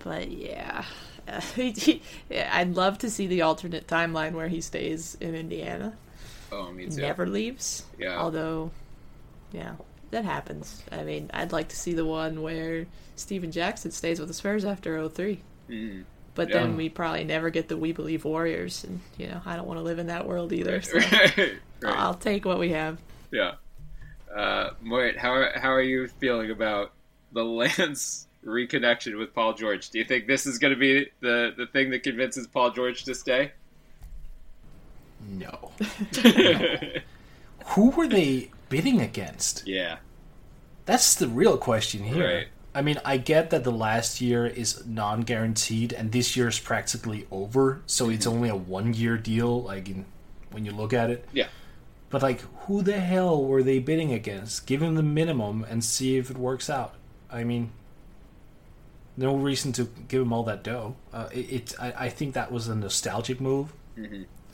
[0.00, 0.84] but yeah.
[1.26, 5.96] Uh, he- I'd love to see the alternate timeline where he stays in Indiana.
[6.52, 7.00] oh me too.
[7.00, 7.84] never leaves.
[7.98, 8.18] Yeah.
[8.18, 8.70] Although,
[9.52, 9.74] yeah,
[10.10, 10.82] that happens.
[10.90, 12.86] I mean, I'd like to see the one where
[13.16, 15.40] Stephen Jackson stays with the Spurs after 03.
[15.68, 16.04] Mhm.
[16.34, 16.58] But Yeah.
[16.62, 19.78] then we probably never get the We Believe Warriors, and you know I don't want
[19.78, 20.80] to live in that world either.
[20.82, 21.36] So right.
[21.82, 21.96] right.
[21.96, 22.98] I'll take what we have.
[23.32, 23.54] Yeah.
[24.34, 26.92] Uh, Mort, how are, how are you feeling about
[27.32, 29.90] the Lance reconnection with Paul George?
[29.90, 33.04] Do you think this is going to be the, the thing that convinces Paul George
[33.04, 33.50] to stay?
[35.28, 35.72] No.
[37.70, 39.66] Who were they bidding against?
[39.66, 39.98] yeah.
[40.86, 42.26] That's the real question here.
[42.26, 42.46] Right.
[42.74, 46.58] I mean, I get that the last year is non guaranteed and this year is
[46.58, 50.06] practically over, so it's only a one year deal, like in,
[50.50, 51.28] when you look at it.
[51.32, 51.48] Yeah.
[52.08, 54.66] But, like, who the hell were they bidding against?
[54.66, 56.94] Give him the minimum and see if it works out.
[57.30, 57.70] I mean,
[59.16, 60.96] no reason to give him all that dough.
[61.12, 63.74] Uh, it, it I, I think that was a nostalgic move,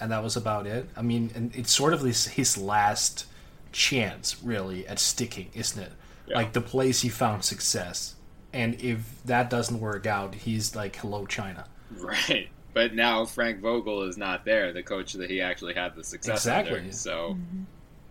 [0.00, 0.88] and that was about it.
[0.96, 3.26] I mean, and it's sort of his, his last
[3.74, 5.92] chance, really, at sticking, isn't it?
[6.26, 6.36] Yeah.
[6.36, 8.14] Like the place he found success.
[8.52, 11.66] And if that doesn't work out, he's like, hello, China.
[11.98, 12.48] Right.
[12.72, 16.38] But now Frank Vogel is not there, the coach that he actually had the success
[16.38, 16.78] Exactly.
[16.78, 16.92] under.
[16.92, 17.62] So, mm-hmm.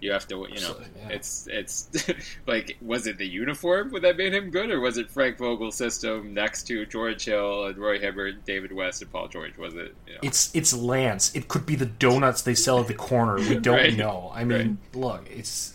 [0.04, 1.10] You have to, you know, yeah.
[1.16, 1.90] it's it's
[2.48, 6.34] like, was it the uniform that made him good, or was it Frank Vogel's system
[6.34, 9.58] next to George Hill and Roy Hibbert, David West, and Paul George?
[9.58, 9.96] Was it?
[10.08, 10.20] You know?
[10.22, 11.34] It's it's Lance.
[11.34, 13.38] It could be the donuts they sell at the corner.
[13.38, 13.96] We don't Right.
[13.96, 14.32] know.
[14.36, 15.74] I mean, look, it's.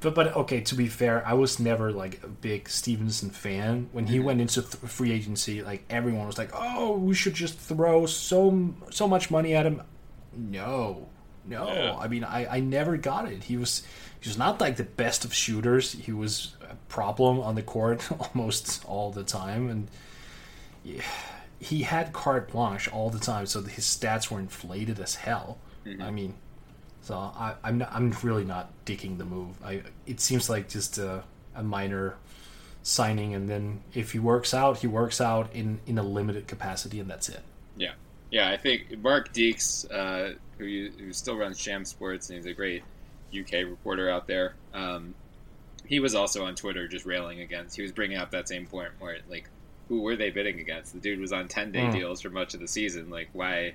[0.00, 0.60] But but okay.
[0.60, 3.88] To be fair, I was never like a big Stephenson fan.
[3.92, 4.12] When Mm-hmm.
[4.12, 8.04] he went into th- free agency, like everyone was like, "Oh, we should just throw
[8.04, 9.80] so so much money at him."
[10.36, 11.08] No,
[11.46, 11.66] no.
[11.66, 11.96] Yeah.
[11.96, 13.44] I mean, I I never got it.
[13.44, 13.82] He was
[14.20, 15.92] he was not like the best of shooters.
[15.92, 19.88] He was a problem on the court almost all the time, and
[21.58, 25.58] he had carte blanche all the time, so his stats were inflated as hell.
[25.84, 26.02] Mm-hmm.
[26.02, 26.34] I mean,
[27.02, 29.56] so I, I'm not, I'm really not digging the move.
[29.64, 31.24] I it seems like just a,
[31.54, 32.16] a minor
[32.82, 37.00] signing, and then if he works out, he works out in in a limited capacity,
[37.00, 37.42] and that's it.
[38.30, 38.50] Yeah, yeah.
[38.52, 42.82] I think Mark Deeks, uh, who who still runs Sham Sports, and he's a great
[43.36, 44.54] UK reporter out there.
[44.74, 45.14] Um,
[45.84, 47.76] he was also on Twitter just railing against.
[47.76, 49.48] He was bringing up that same point where like,
[49.88, 50.92] who were they bidding against?
[50.94, 51.92] The dude was on ten day Mm.
[51.92, 53.08] deals for much of the season.
[53.10, 53.74] Like, why,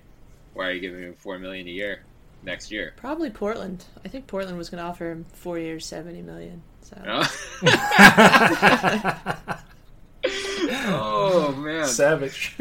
[0.54, 2.02] why are you giving him four million a year
[2.44, 2.94] next year?
[2.98, 3.86] Probably Portland.
[4.04, 6.62] I think Portland was going to offer him four years, seventy million.
[6.82, 7.24] So oh
[10.24, 11.86] man!
[11.86, 12.56] Savage.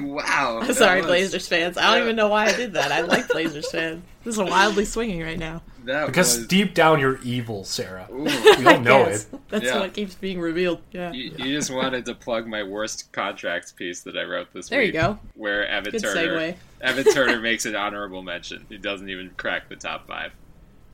[0.00, 0.62] Wow.
[0.72, 1.76] sorry, was- Blazers fans.
[1.76, 2.92] I don't even know why I did that.
[2.92, 4.02] I like Blazers fans.
[4.24, 5.62] This is wildly swinging right now.
[5.84, 8.06] That because was, deep down you're evil, Sarah.
[8.12, 8.22] Ooh.
[8.22, 8.30] We
[8.62, 9.26] don't know it.
[9.48, 9.80] That's Yeah.
[9.80, 10.80] what keeps being revealed.
[10.92, 11.10] Yeah.
[11.10, 14.80] You, you just wanted to plug my worst contracts piece that I wrote this There
[14.80, 14.92] week.
[14.92, 15.18] There you go.
[15.34, 16.56] Where Evan Good Turner, segue.
[16.82, 18.64] Evan Turner makes an honorable mention.
[18.68, 20.30] He doesn't even crack the top five.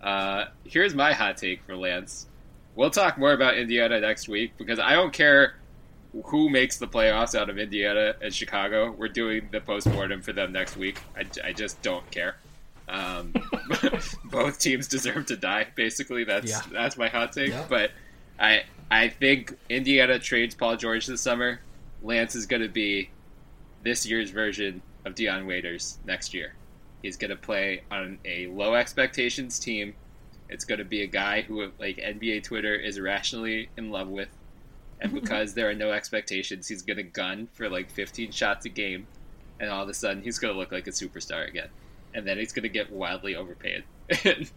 [0.03, 2.27] Uh, here's my hot take for Lance.
[2.75, 5.57] We'll talk more about Indiana next week because I don't care
[6.27, 8.91] who makes the playoffs out of Indiana and Chicago.
[8.93, 11.01] We're doing the postmortem for them next week.
[11.17, 12.37] I, I just don't care.
[12.89, 13.35] Um,
[14.25, 15.67] both teams deserve to die.
[15.75, 16.63] Basically, that's Yeah.
[16.73, 17.51] that's my hot take.
[17.51, 17.67] Yeah.
[17.69, 17.91] But
[18.39, 21.61] I I think Indiana trades Paul George this summer.
[22.03, 23.11] Lance is going to be
[23.83, 26.55] this year's version of Dion Waiters next year.
[27.03, 29.95] He's going to play on a low expectations team.
[30.49, 34.29] It's going to be a guy who, like NBA Twitter, is irrationally in love with,
[35.01, 38.69] and because there are no expectations, he's going to gun for like 15 shots a
[38.69, 39.07] game,
[39.61, 41.69] and all of a sudden he's going to look like a superstar again,
[42.15, 43.85] and then he's going to get wildly overpaid,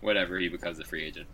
[0.00, 1.26] whenever he becomes a free agent.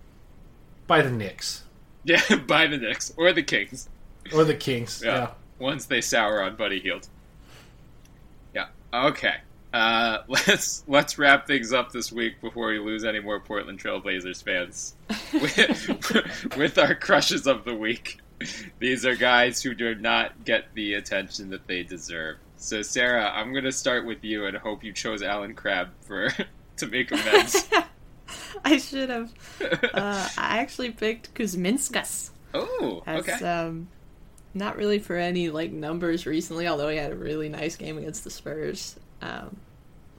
[0.86, 1.64] By the Knicks
[2.04, 3.88] Yeah, by the Knicks or the Kings.
[4.34, 5.02] or the Kings.
[5.04, 5.14] Yeah.
[5.16, 5.30] yeah.
[5.58, 7.08] Once they sour on Buddy Hield.
[8.54, 8.66] Yeah.
[8.92, 9.36] Okay.
[9.72, 14.42] Uh, let's let's wrap things up this week before we lose any more Portland Trailblazers
[14.44, 14.94] fans
[15.32, 18.18] with, with our crushes of the week.
[18.78, 22.36] These are guys who do not get the attention that they deserve.
[22.56, 26.30] So, Sarah, I'm going to start with you and hope you chose Allen Crabbe for
[26.76, 27.68] to make amends.
[28.64, 29.32] I should have.
[29.60, 32.30] Uh, I actually picked Kuzminskas.
[32.54, 33.32] oh, okay.
[33.32, 33.88] um,
[34.54, 38.24] not really for any like numbers recently, although he had a really nice game against
[38.24, 38.96] the Spurs.
[39.20, 39.56] Um,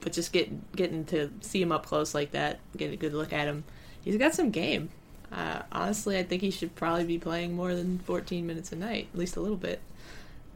[0.00, 3.32] but just getting getting to see him up close like that, get a good look
[3.32, 3.64] at him.
[4.02, 4.90] He's got some game.
[5.32, 9.08] Uh, honestly, I think he should probably be playing more than 14 minutes a night,
[9.12, 9.80] at least a little bit.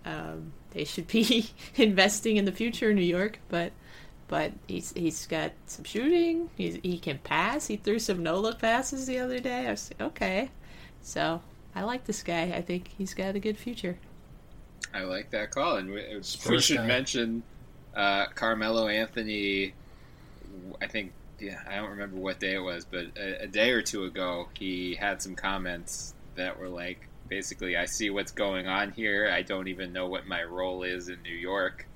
[0.04, 3.72] Um, they should be investing in the future in New York, but
[4.28, 6.50] but he's he's got some shooting.
[6.56, 7.66] He's, he can pass.
[7.66, 9.66] He threw some no look passes the other day.
[9.66, 10.50] I was like, okay,
[11.02, 11.42] so
[11.74, 12.52] I like this guy.
[12.54, 13.98] I think he's got a good future.
[14.94, 16.04] I like that call, and we,
[16.48, 16.86] we should guy.
[16.86, 17.42] mention
[17.94, 19.74] uh, Carmelo Anthony.
[20.80, 23.82] I think yeah, I don't remember what day it was, but a, a day or
[23.82, 28.92] two ago, he had some comments that were like, basically, I see what's going on
[28.92, 29.30] here.
[29.32, 31.86] I don't even know what my role is in New York.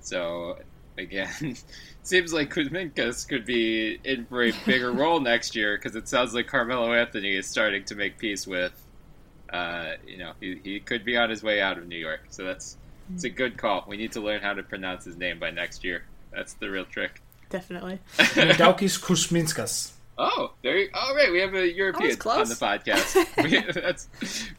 [0.00, 0.58] So
[0.96, 1.56] again,
[2.02, 6.34] seems like Kuzminskas could be in for a bigger role next year because it sounds
[6.34, 8.72] like Carmelo Anthony is starting to make peace with
[9.50, 12.20] uh, you know, he, he could be on his way out of New York.
[12.30, 12.76] So that's
[13.14, 13.84] it's a good call.
[13.86, 16.04] We need to learn how to pronounce his name by next year.
[16.32, 17.22] That's the real trick.
[17.50, 18.00] Definitely.
[18.18, 19.92] Daukis Kuzminskas.
[20.18, 20.78] Oh, there!
[20.78, 22.38] You, all right, we have a European close.
[22.38, 23.42] on the podcast.
[23.44, 24.08] we, that's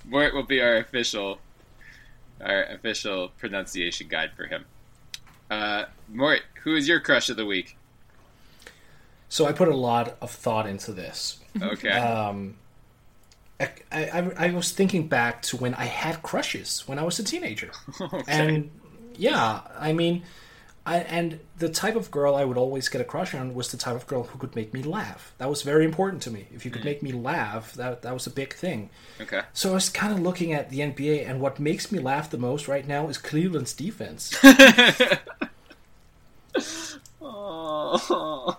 [0.05, 1.39] Mort will be our official,
[2.39, 4.65] our official pronunciation guide for him.
[5.49, 7.75] Uh, Mort, who is your crush of the week?
[9.29, 11.39] So I put a lot of thought into this.
[11.59, 12.55] Okay, Um,
[13.59, 17.23] I, I, I was thinking back to when I had crushes when I was a
[17.23, 17.71] teenager.
[18.01, 18.23] okay.
[18.27, 18.69] And
[19.15, 20.23] yeah, I mean,
[20.87, 23.77] I, and the type of girl I would always get a crush on was the
[23.77, 25.33] type of girl who could make me laugh.
[25.37, 26.47] That was very important to me.
[26.53, 28.89] If you could make me laugh, that that was a big thing.
[29.21, 29.41] okay.
[29.53, 32.37] So I was kind of looking at the NBA, and what makes me laugh the
[32.37, 34.33] most right now is Cleveland's defense.
[37.21, 38.57] Oh,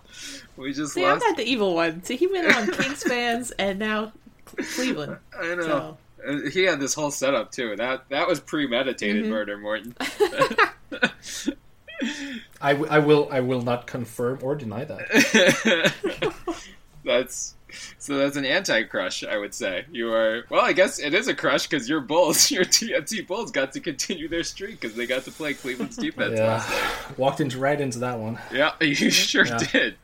[0.56, 2.02] we just See, I'm not the evil one.
[2.04, 4.12] See, he went on Kings fans and now
[4.74, 5.16] Cleveland.
[5.38, 5.96] I know.
[6.26, 7.76] So, He had this whole setup too.
[7.76, 9.30] That that was premeditated Mm-hmm.
[9.32, 9.94] murder, Morten.
[12.60, 16.32] I, w- I will I will not confirm or deny that.
[17.04, 17.54] that's
[17.98, 18.16] so.
[18.16, 19.84] That's an anti-crush, I would say.
[19.90, 20.64] You are well.
[20.64, 24.28] I guess it is a crush because your Bulls, your TNT Bulls, got to continue
[24.28, 26.76] their streak because they got to play Cleveland's defense last night.
[26.78, 28.38] Yeah, walked into right into that one.
[28.52, 29.58] Yeah, you sure Yeah.
[29.58, 29.96] did.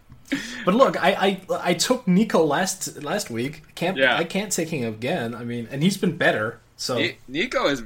[0.64, 1.40] But look, I, I
[1.70, 3.62] I took Nico last last week.
[3.74, 4.16] Can't Yeah.
[4.16, 5.34] I can't take him again.
[5.34, 6.60] I mean, and he's been better.
[6.76, 7.82] So Ni- Nico is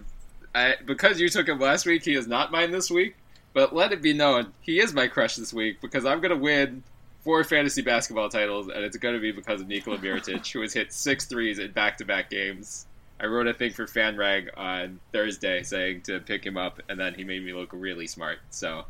[0.55, 2.05] I, because you took him last week.
[2.05, 3.16] He is not mine this week.
[3.54, 6.36] But let it be known, he is my crush this week because I'm going to
[6.36, 6.82] win
[7.22, 10.72] four fantasy basketball titles, and it's going to be because of Nikola Mirotic, who has
[10.72, 12.86] hit six threes in back-to-back games.
[13.20, 17.14] I wrote a thing for FanRag on Thursday saying to pick him up, and then
[17.14, 18.38] he made me look really smart.
[18.50, 18.84] So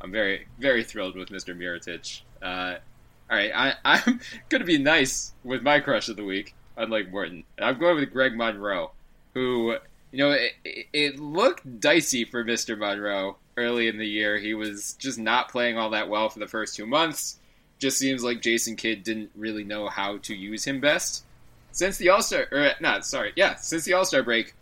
[0.00, 1.56] I'm very, very thrilled with Mr.
[1.56, 2.20] Mirotic.
[2.42, 2.78] Uh,
[3.30, 7.10] all right, I, I'm going to be nice with my crush of the week, unlike
[7.10, 7.44] Morten.
[7.60, 8.90] I'm going with Greg Monroe,
[9.34, 9.76] who,
[10.10, 10.54] you know, it-
[10.92, 12.76] it looked dicey for Mr.
[12.76, 14.38] Monroe early in the year.
[14.38, 17.38] He was just not playing all that well for the first two months.
[17.78, 21.24] Just seems like Jason Kidd didn't really know how to use him best.
[21.72, 24.54] Since the All Star, or not, sorry, yeah, since the All Star break,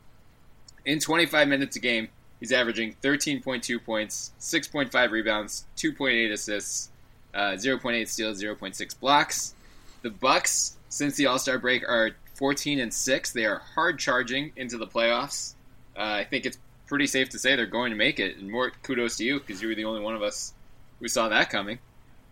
[0.85, 2.09] in 25 minutes a game,
[2.40, 6.90] he's averaging 13.2 points, 6.5 rebounds, 2.8 assists,
[7.35, 9.55] uh, 0.8 steals, 0.6 blocks.
[10.02, 13.32] The Bucks, since the All Star break, are 14 and six.
[13.32, 15.55] They are hard charging into the playoffs.
[15.97, 18.37] Uh, I think it's pretty safe to say they're going to make it.
[18.37, 20.55] And more kudos to you because you were the only one of us
[21.01, 21.79] who saw that coming.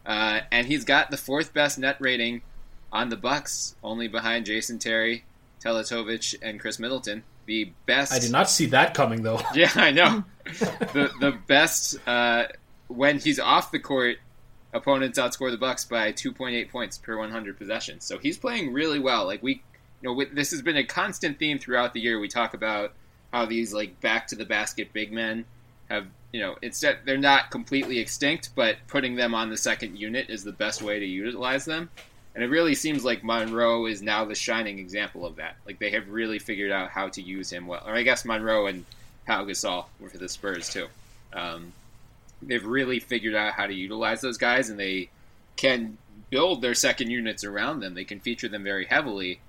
[0.07, 2.43] Uh, and he's got the fourth best net rating
[2.93, 5.25] on the Bucks, only behind Jason Terry,
[5.63, 7.25] Teletovic, and Khris Middleton.
[7.47, 8.13] The best.
[8.13, 9.41] I did not see that coming though.
[9.55, 10.25] Yeah, I know.
[10.45, 12.47] the the best uh,
[12.89, 14.17] when he's off the court,
[14.73, 18.05] opponents outscore the Bucks by 2.8 points per 100 possessions.
[18.05, 19.27] So he's playing really well.
[19.27, 19.63] Like we,
[20.01, 22.19] you know, this has been a constant theme throughout the year.
[22.19, 22.93] We talk about
[23.35, 25.45] how these like back to the basket big men
[25.91, 30.31] have, you know, instead they're not completely extinct, but putting them on the second unit
[30.31, 31.91] is the best way to utilize them.
[32.37, 35.57] And it really seems like Monroe is now the shining example of that.
[35.67, 37.83] Like they have really figured out how to use him well.
[37.85, 38.85] Or I guess Monroe and
[39.27, 40.87] Pau Gasol were for the Spurs too.
[41.33, 41.73] Um,
[42.41, 45.11] they've really figured out how to utilize those guys, and they
[45.57, 45.99] can
[46.31, 47.95] build their second units around them.
[47.95, 49.41] They can feature them very heavily,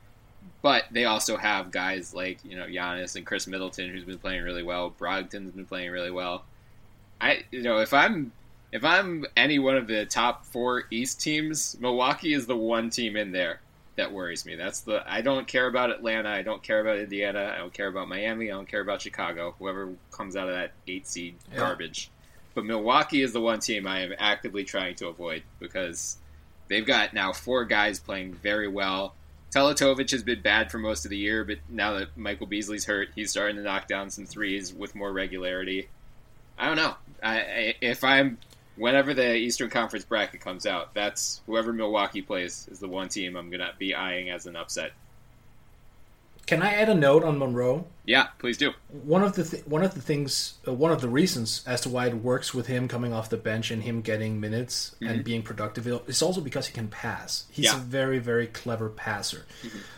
[0.66, 4.42] but they also have guys like you know Giannis and Khris Middleton, who's been playing
[4.42, 4.90] really well.
[4.90, 6.44] Brogdon's been playing really well.
[7.22, 8.32] I you know if I'm
[8.72, 13.16] if I'm any one of the top four East teams, Milwaukee is the one team
[13.16, 13.60] in there
[13.96, 14.56] that worries me.
[14.56, 17.88] That's the I don't care about Atlanta, I don't care about Indiana, I don't care
[17.88, 19.54] about Miami, I don't care about Chicago.
[19.60, 21.60] Whoever comes out of that eight seed Yeah.
[21.60, 22.10] garbage.
[22.56, 26.18] But Milwaukee is the one team I am actively trying to avoid because
[26.70, 29.14] they've got now four guys playing very well.
[29.56, 33.08] Teletovic has been bad for most of the year, but now that Michael Beasley's hurt,
[33.16, 35.88] he's starting to knock down some threes with more regularity.
[36.60, 36.96] I don't know.
[37.24, 38.38] I, I, if I'm
[38.76, 43.38] whenever the Eastern Conference bracket comes out, that's whoever Milwaukee plays is the one team
[43.38, 44.92] I'm gonna be eyeing as an upset.
[46.46, 47.88] Can I add a note on Monroe?
[48.06, 48.74] Yeah, please do.
[48.90, 51.90] One of the th- one of the things, uh, one of the reasons as to
[51.90, 55.42] why it works with him coming off the bench and him getting minutes and being
[55.42, 57.46] productive is also because he can pass.
[57.52, 57.78] He's Yeah.
[57.78, 59.48] a very very clever passer.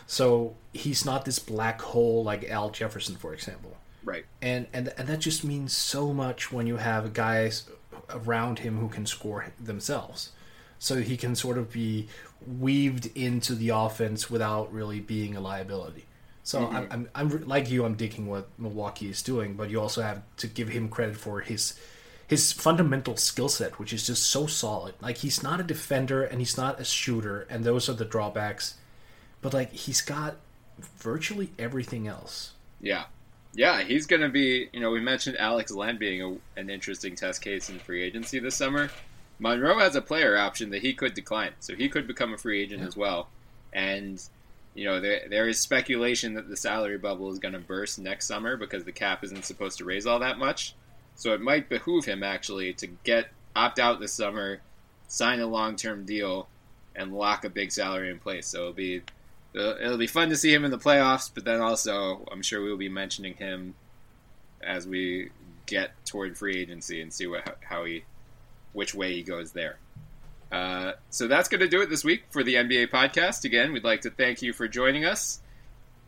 [0.06, 3.76] So he's not this black hole like Al Jefferson, for example.
[4.04, 4.24] Right.
[4.40, 7.64] and and and that just means so much when you have guys
[8.08, 10.30] around him who can score themselves.
[10.78, 12.08] So he can sort of be
[12.46, 16.06] weaved into the offense without really being a liability.
[16.48, 16.92] So I'm, mm-hmm.
[16.92, 17.84] I'm, I'm like you.
[17.84, 21.40] I'm digging what Milwaukee is doing, but you also have to give him credit for
[21.40, 21.78] his
[22.26, 24.94] his fundamental skill set, which is just so solid.
[25.02, 28.76] Like he's not a defender and he's not a shooter, and those are the drawbacks.
[29.42, 30.36] But like he's got
[30.96, 32.52] virtually everything else.
[32.80, 33.04] Yeah.
[33.52, 37.14] Yeah, he's going to be, you know, we mentioned Alex Len being a, an interesting
[37.14, 38.88] test case in free agency this summer.
[39.38, 42.62] Monroe has a player option that he could decline, so he could become a free
[42.62, 43.28] agent as well.
[43.72, 44.22] And,
[44.78, 48.28] you know, there, there is speculation that the salary bubble is going to burst next
[48.28, 50.72] summer because the cap isn't supposed to raise all that much.
[51.16, 53.26] So it might behoove him actually to get
[53.56, 54.60] opt out this summer,
[55.08, 56.46] sign a long term deal,
[56.94, 58.46] and lock a big salary in place.
[58.46, 59.02] So it'll be
[59.52, 62.76] it'll be fun to see him in the playoffs, but then also I'm sure we'll
[62.76, 63.74] be mentioning him
[64.62, 65.30] as we
[65.66, 68.04] get toward free agency and see what how he
[68.74, 69.78] which way he goes there.
[70.50, 73.44] Uh, so that's going to do it this week for the NBA podcast.
[73.44, 75.40] Again, we'd like to thank you for joining us.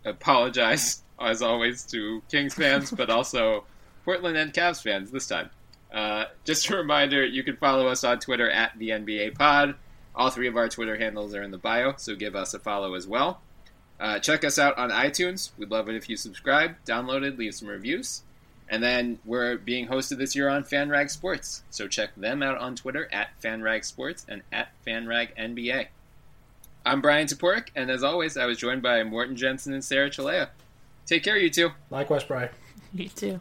[0.04, 3.64] Apologize as always to Kings fans, but also
[4.04, 5.50] Portland and Cavs fans this time.
[5.92, 9.74] Uh, just a reminder, you can follow us on Twitter at the NBA Pod.
[10.14, 12.94] All three of our Twitter handles are in the bio, so give us a follow
[12.94, 13.40] as well.
[13.98, 15.50] Uh, check us out on iTunes.
[15.58, 18.22] We'd love it if you subscribe, downloaded, leave some reviews.
[18.70, 22.76] And then we're being hosted this year on FanRag Sports, so check them out on
[22.76, 25.88] Twitter at FanRag Sports and at FanRag NBA.
[26.86, 30.50] I'm Bryan Toporek, and as always, I was joined by Morten Jensen and Sarah Cilea.
[31.04, 31.70] Take care, you two.
[31.90, 32.50] Likewise, Bryan.
[32.94, 33.40] You too.